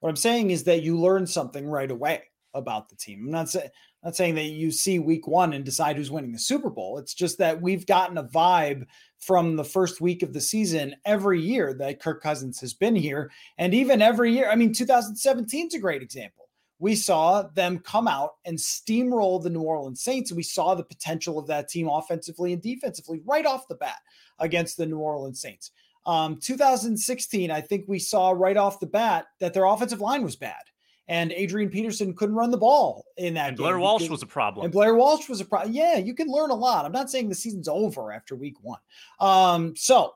What 0.00 0.08
I'm 0.08 0.16
saying 0.16 0.50
is 0.50 0.64
that 0.64 0.82
you 0.82 0.98
learn 0.98 1.28
something 1.28 1.64
right 1.64 1.92
away 1.92 2.24
about 2.54 2.88
the 2.88 2.96
team. 2.96 3.22
I'm 3.24 3.30
not 3.30 3.54
not 4.02 4.16
saying 4.16 4.34
that 4.34 4.44
you 4.44 4.70
see 4.70 4.98
week 4.98 5.26
one 5.26 5.52
and 5.52 5.64
decide 5.64 5.96
who's 5.96 6.10
winning 6.10 6.32
the 6.32 6.38
Super 6.38 6.70
Bowl. 6.70 6.98
It's 6.98 7.14
just 7.14 7.38
that 7.38 7.62
we've 7.62 7.86
gotten 7.86 8.18
a 8.18 8.24
vibe 8.24 8.84
from 9.24 9.56
the 9.56 9.64
first 9.64 10.00
week 10.00 10.22
of 10.22 10.32
the 10.32 10.40
season 10.40 10.94
every 11.04 11.40
year 11.40 11.72
that 11.74 12.00
Kirk 12.00 12.22
Cousins 12.22 12.60
has 12.60 12.74
been 12.74 12.94
here. 12.94 13.30
And 13.56 13.72
even 13.72 14.02
every 14.02 14.32
year, 14.32 14.50
I 14.50 14.54
mean, 14.54 14.72
2017 14.72 15.68
is 15.68 15.74
a 15.74 15.78
great 15.78 16.02
example. 16.02 16.48
We 16.78 16.94
saw 16.94 17.42
them 17.42 17.78
come 17.78 18.06
out 18.06 18.32
and 18.44 18.58
steamroll 18.58 19.42
the 19.42 19.48
New 19.48 19.62
Orleans 19.62 20.02
Saints. 20.02 20.30
And 20.30 20.36
we 20.36 20.42
saw 20.42 20.74
the 20.74 20.84
potential 20.84 21.38
of 21.38 21.46
that 21.46 21.68
team 21.68 21.88
offensively 21.88 22.52
and 22.52 22.60
defensively 22.60 23.22
right 23.24 23.46
off 23.46 23.68
the 23.68 23.76
bat 23.76 23.98
against 24.38 24.76
the 24.76 24.86
New 24.86 24.98
Orleans 24.98 25.40
Saints. 25.40 25.70
Um, 26.04 26.38
2016, 26.38 27.50
I 27.50 27.60
think 27.62 27.84
we 27.88 27.98
saw 27.98 28.32
right 28.32 28.58
off 28.58 28.80
the 28.80 28.86
bat 28.86 29.26
that 29.40 29.54
their 29.54 29.64
offensive 29.64 30.02
line 30.02 30.22
was 30.22 30.36
bad 30.36 30.62
and 31.08 31.32
Adrian 31.32 31.68
Peterson 31.68 32.14
couldn't 32.14 32.34
run 32.34 32.50
the 32.50 32.56
ball 32.56 33.04
in 33.16 33.34
that 33.34 33.48
and 33.48 33.56
game. 33.56 33.64
Blair 33.64 33.78
Walsh 33.78 34.08
was 34.08 34.22
a 34.22 34.26
problem. 34.26 34.64
And 34.64 34.72
Blair 34.72 34.94
Walsh 34.94 35.28
was 35.28 35.40
a 35.40 35.44
problem. 35.44 35.72
Yeah, 35.72 35.98
you 35.98 36.14
can 36.14 36.28
learn 36.28 36.50
a 36.50 36.54
lot. 36.54 36.84
I'm 36.84 36.92
not 36.92 37.10
saying 37.10 37.28
the 37.28 37.34
season's 37.34 37.68
over 37.68 38.12
after 38.12 38.34
week 38.34 38.56
one. 38.62 38.80
Um, 39.20 39.76
so 39.76 40.14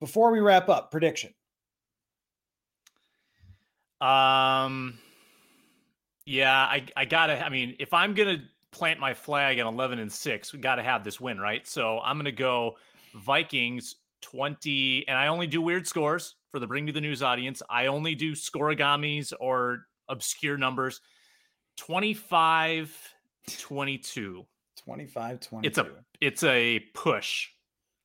before 0.00 0.32
we 0.32 0.40
wrap 0.40 0.68
up, 0.68 0.90
prediction. 0.90 1.32
Um, 4.00 4.98
yeah, 6.26 6.56
I 6.56 6.84
I 6.96 7.04
gotta. 7.04 7.44
I 7.44 7.48
mean, 7.48 7.76
if 7.78 7.94
I'm 7.94 8.14
gonna 8.14 8.42
plant 8.70 8.98
my 8.98 9.14
flag 9.14 9.58
at 9.58 9.66
11 9.66 10.00
and 10.00 10.12
six, 10.12 10.52
we 10.52 10.58
got 10.58 10.74
to 10.74 10.82
have 10.82 11.04
this 11.04 11.20
win, 11.20 11.38
right? 11.38 11.66
So 11.66 12.00
I'm 12.00 12.18
gonna 12.18 12.32
go 12.32 12.76
Vikings 13.14 13.96
20, 14.20 15.06
and 15.06 15.16
I 15.16 15.28
only 15.28 15.46
do 15.46 15.62
weird 15.62 15.86
scores 15.86 16.34
for 16.54 16.60
the 16.60 16.68
Bring 16.68 16.84
Me 16.84 16.92
the 16.92 17.00
News 17.00 17.20
audience. 17.20 17.64
I 17.68 17.86
only 17.86 18.14
do 18.14 18.30
scorigamis 18.30 19.32
or 19.40 19.86
obscure 20.08 20.56
numbers. 20.56 21.00
25 21.78 22.96
22. 23.58 24.46
25 24.76 25.40
22. 25.40 25.66
It's 25.66 25.78
a 25.78 25.90
it's 26.20 26.44
a 26.44 26.78
push 26.94 27.48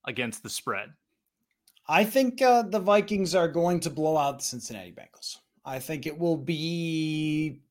against 0.07 0.41
the 0.41 0.49
spread. 0.49 0.89
I 1.87 2.03
think 2.03 2.41
uh, 2.41 2.63
the 2.63 2.79
Vikings 2.79 3.35
are 3.35 3.47
going 3.47 3.79
to 3.81 3.91
blow 3.91 4.17
out 4.17 4.39
the 4.39 4.45
Cincinnati 4.45 4.93
Bengals. 4.93 5.37
I 5.63 5.77
think 5.77 6.07
it 6.07 6.17
will 6.17 6.37
be, 6.37 7.61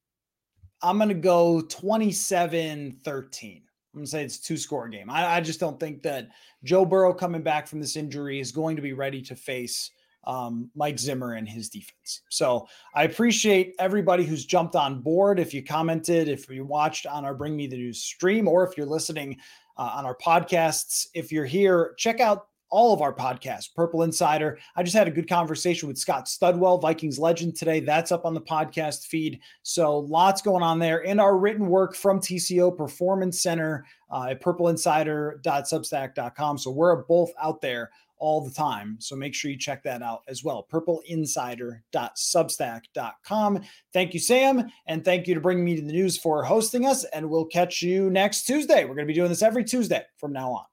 I'm 0.81 0.99
going 0.99 1.09
to 1.09 1.15
go 1.15 1.61
27 1.61 3.01
13. 3.03 3.63
I'm 3.95 3.99
going 3.99 4.05
to 4.05 4.11
say 4.11 4.23
it's 4.23 4.39
two 4.39 4.57
score 4.57 4.89
game. 4.89 5.11
I, 5.11 5.39
I, 5.39 5.41
just 5.41 5.59
don't 5.59 5.81
think 5.81 6.03
that 6.03 6.29
Joe 6.63 6.85
Burrow 6.85 7.13
coming 7.13 7.43
back 7.43 7.67
from 7.67 7.81
this 7.81 7.97
injury 7.97 8.39
is 8.39 8.53
going 8.53 8.77
to 8.77 8.83
be 8.83 8.93
ready 8.93 9.21
to 9.23 9.35
face 9.35 9.91
um, 10.25 10.71
Mike 10.75 10.99
Zimmer 10.99 11.35
and 11.35 11.49
his 11.49 11.69
defense. 11.69 12.23
So 12.29 12.69
I 12.95 13.05
appreciate 13.05 13.75
everybody 13.79 14.25
who's 14.25 14.45
jumped 14.45 14.77
on 14.77 15.01
board. 15.01 15.41
If 15.41 15.55
you 15.55 15.65
commented, 15.65 16.29
if 16.29 16.49
you 16.51 16.65
watched 16.65 17.07
on 17.07 17.25
our 17.25 17.35
Bring 17.35 17.57
Me 17.57 17.67
the 17.67 17.77
News 17.77 18.03
stream, 18.03 18.47
or 18.47 18.67
if 18.67 18.77
you're 18.77 18.87
listening 18.87 19.39
uh, 19.77 19.93
on 19.95 20.05
our 20.05 20.17
podcasts, 20.17 21.07
if 21.15 21.33
you're 21.33 21.47
here, 21.47 21.95
check 21.97 22.21
out 22.21 22.49
all 22.71 22.93
of 22.93 23.01
our 23.01 23.15
podcasts, 23.15 23.75
Purple 23.75 24.03
Insider. 24.03 24.59
I 24.77 24.83
just 24.83 24.95
had 24.97 25.09
a 25.09 25.11
good 25.11 25.27
conversation 25.29 25.89
with 25.89 25.97
Scott 25.99 26.27
Studwell, 26.27 26.83
Vikings 26.83 27.19
legend 27.19 27.57
today. 27.57 27.81
That's 27.81 28.13
up 28.13 28.27
on 28.27 28.35
the 28.35 28.41
podcast 28.41 29.07
feed. 29.07 29.41
So 29.63 30.01
lots 30.01 30.43
going 30.43 30.63
on 30.63 30.79
there. 30.79 31.07
And 31.07 31.19
our 31.21 31.39
written 31.39 31.69
work 31.69 31.95
from 31.95 32.21
TCO 32.21 32.77
Performance 32.77 33.41
Center 33.41 33.87
uh, 34.11 34.27
at 34.31 34.43
purpleinsider.substack.com. 34.43 36.59
So 36.59 36.71
we're 36.71 36.97
both 37.05 37.33
out 37.41 37.63
there 37.63 37.91
all 38.19 38.41
the 38.41 38.51
time. 38.51 38.97
So 39.01 39.15
make 39.17 39.35
sure 39.35 39.51
you 39.51 39.59
check 39.59 39.83
that 39.85 40.03
out 40.03 40.23
as 40.29 40.45
well. 40.45 40.67
Purpleinsider.substack.com. 40.71 43.61
Thank 43.93 44.15
you, 44.15 44.21
Sam. 44.21 44.71
And 44.87 45.05
thank 45.05 45.27
you 45.27 45.35
to 45.35 45.41
Bring 45.41 45.65
Me 45.65 45.75
to 45.77 45.83
the 45.83 45.93
News 45.93 46.19
for 46.19 46.45
hosting 46.45 46.87
us. 46.87 47.05
And 47.05 47.29
we'll 47.29 47.47
catch 47.47 47.83
you 47.83 48.11
next 48.11 48.45
Tuesday. 48.45 48.85
We're 48.85 48.95
going 48.95 49.07
to 49.07 49.13
be 49.13 49.15
doing 49.15 49.31
this 49.31 49.43
every 49.43 49.65
Tuesday 49.65 50.05
from 50.19 50.33
now 50.33 50.53
on. 50.53 50.65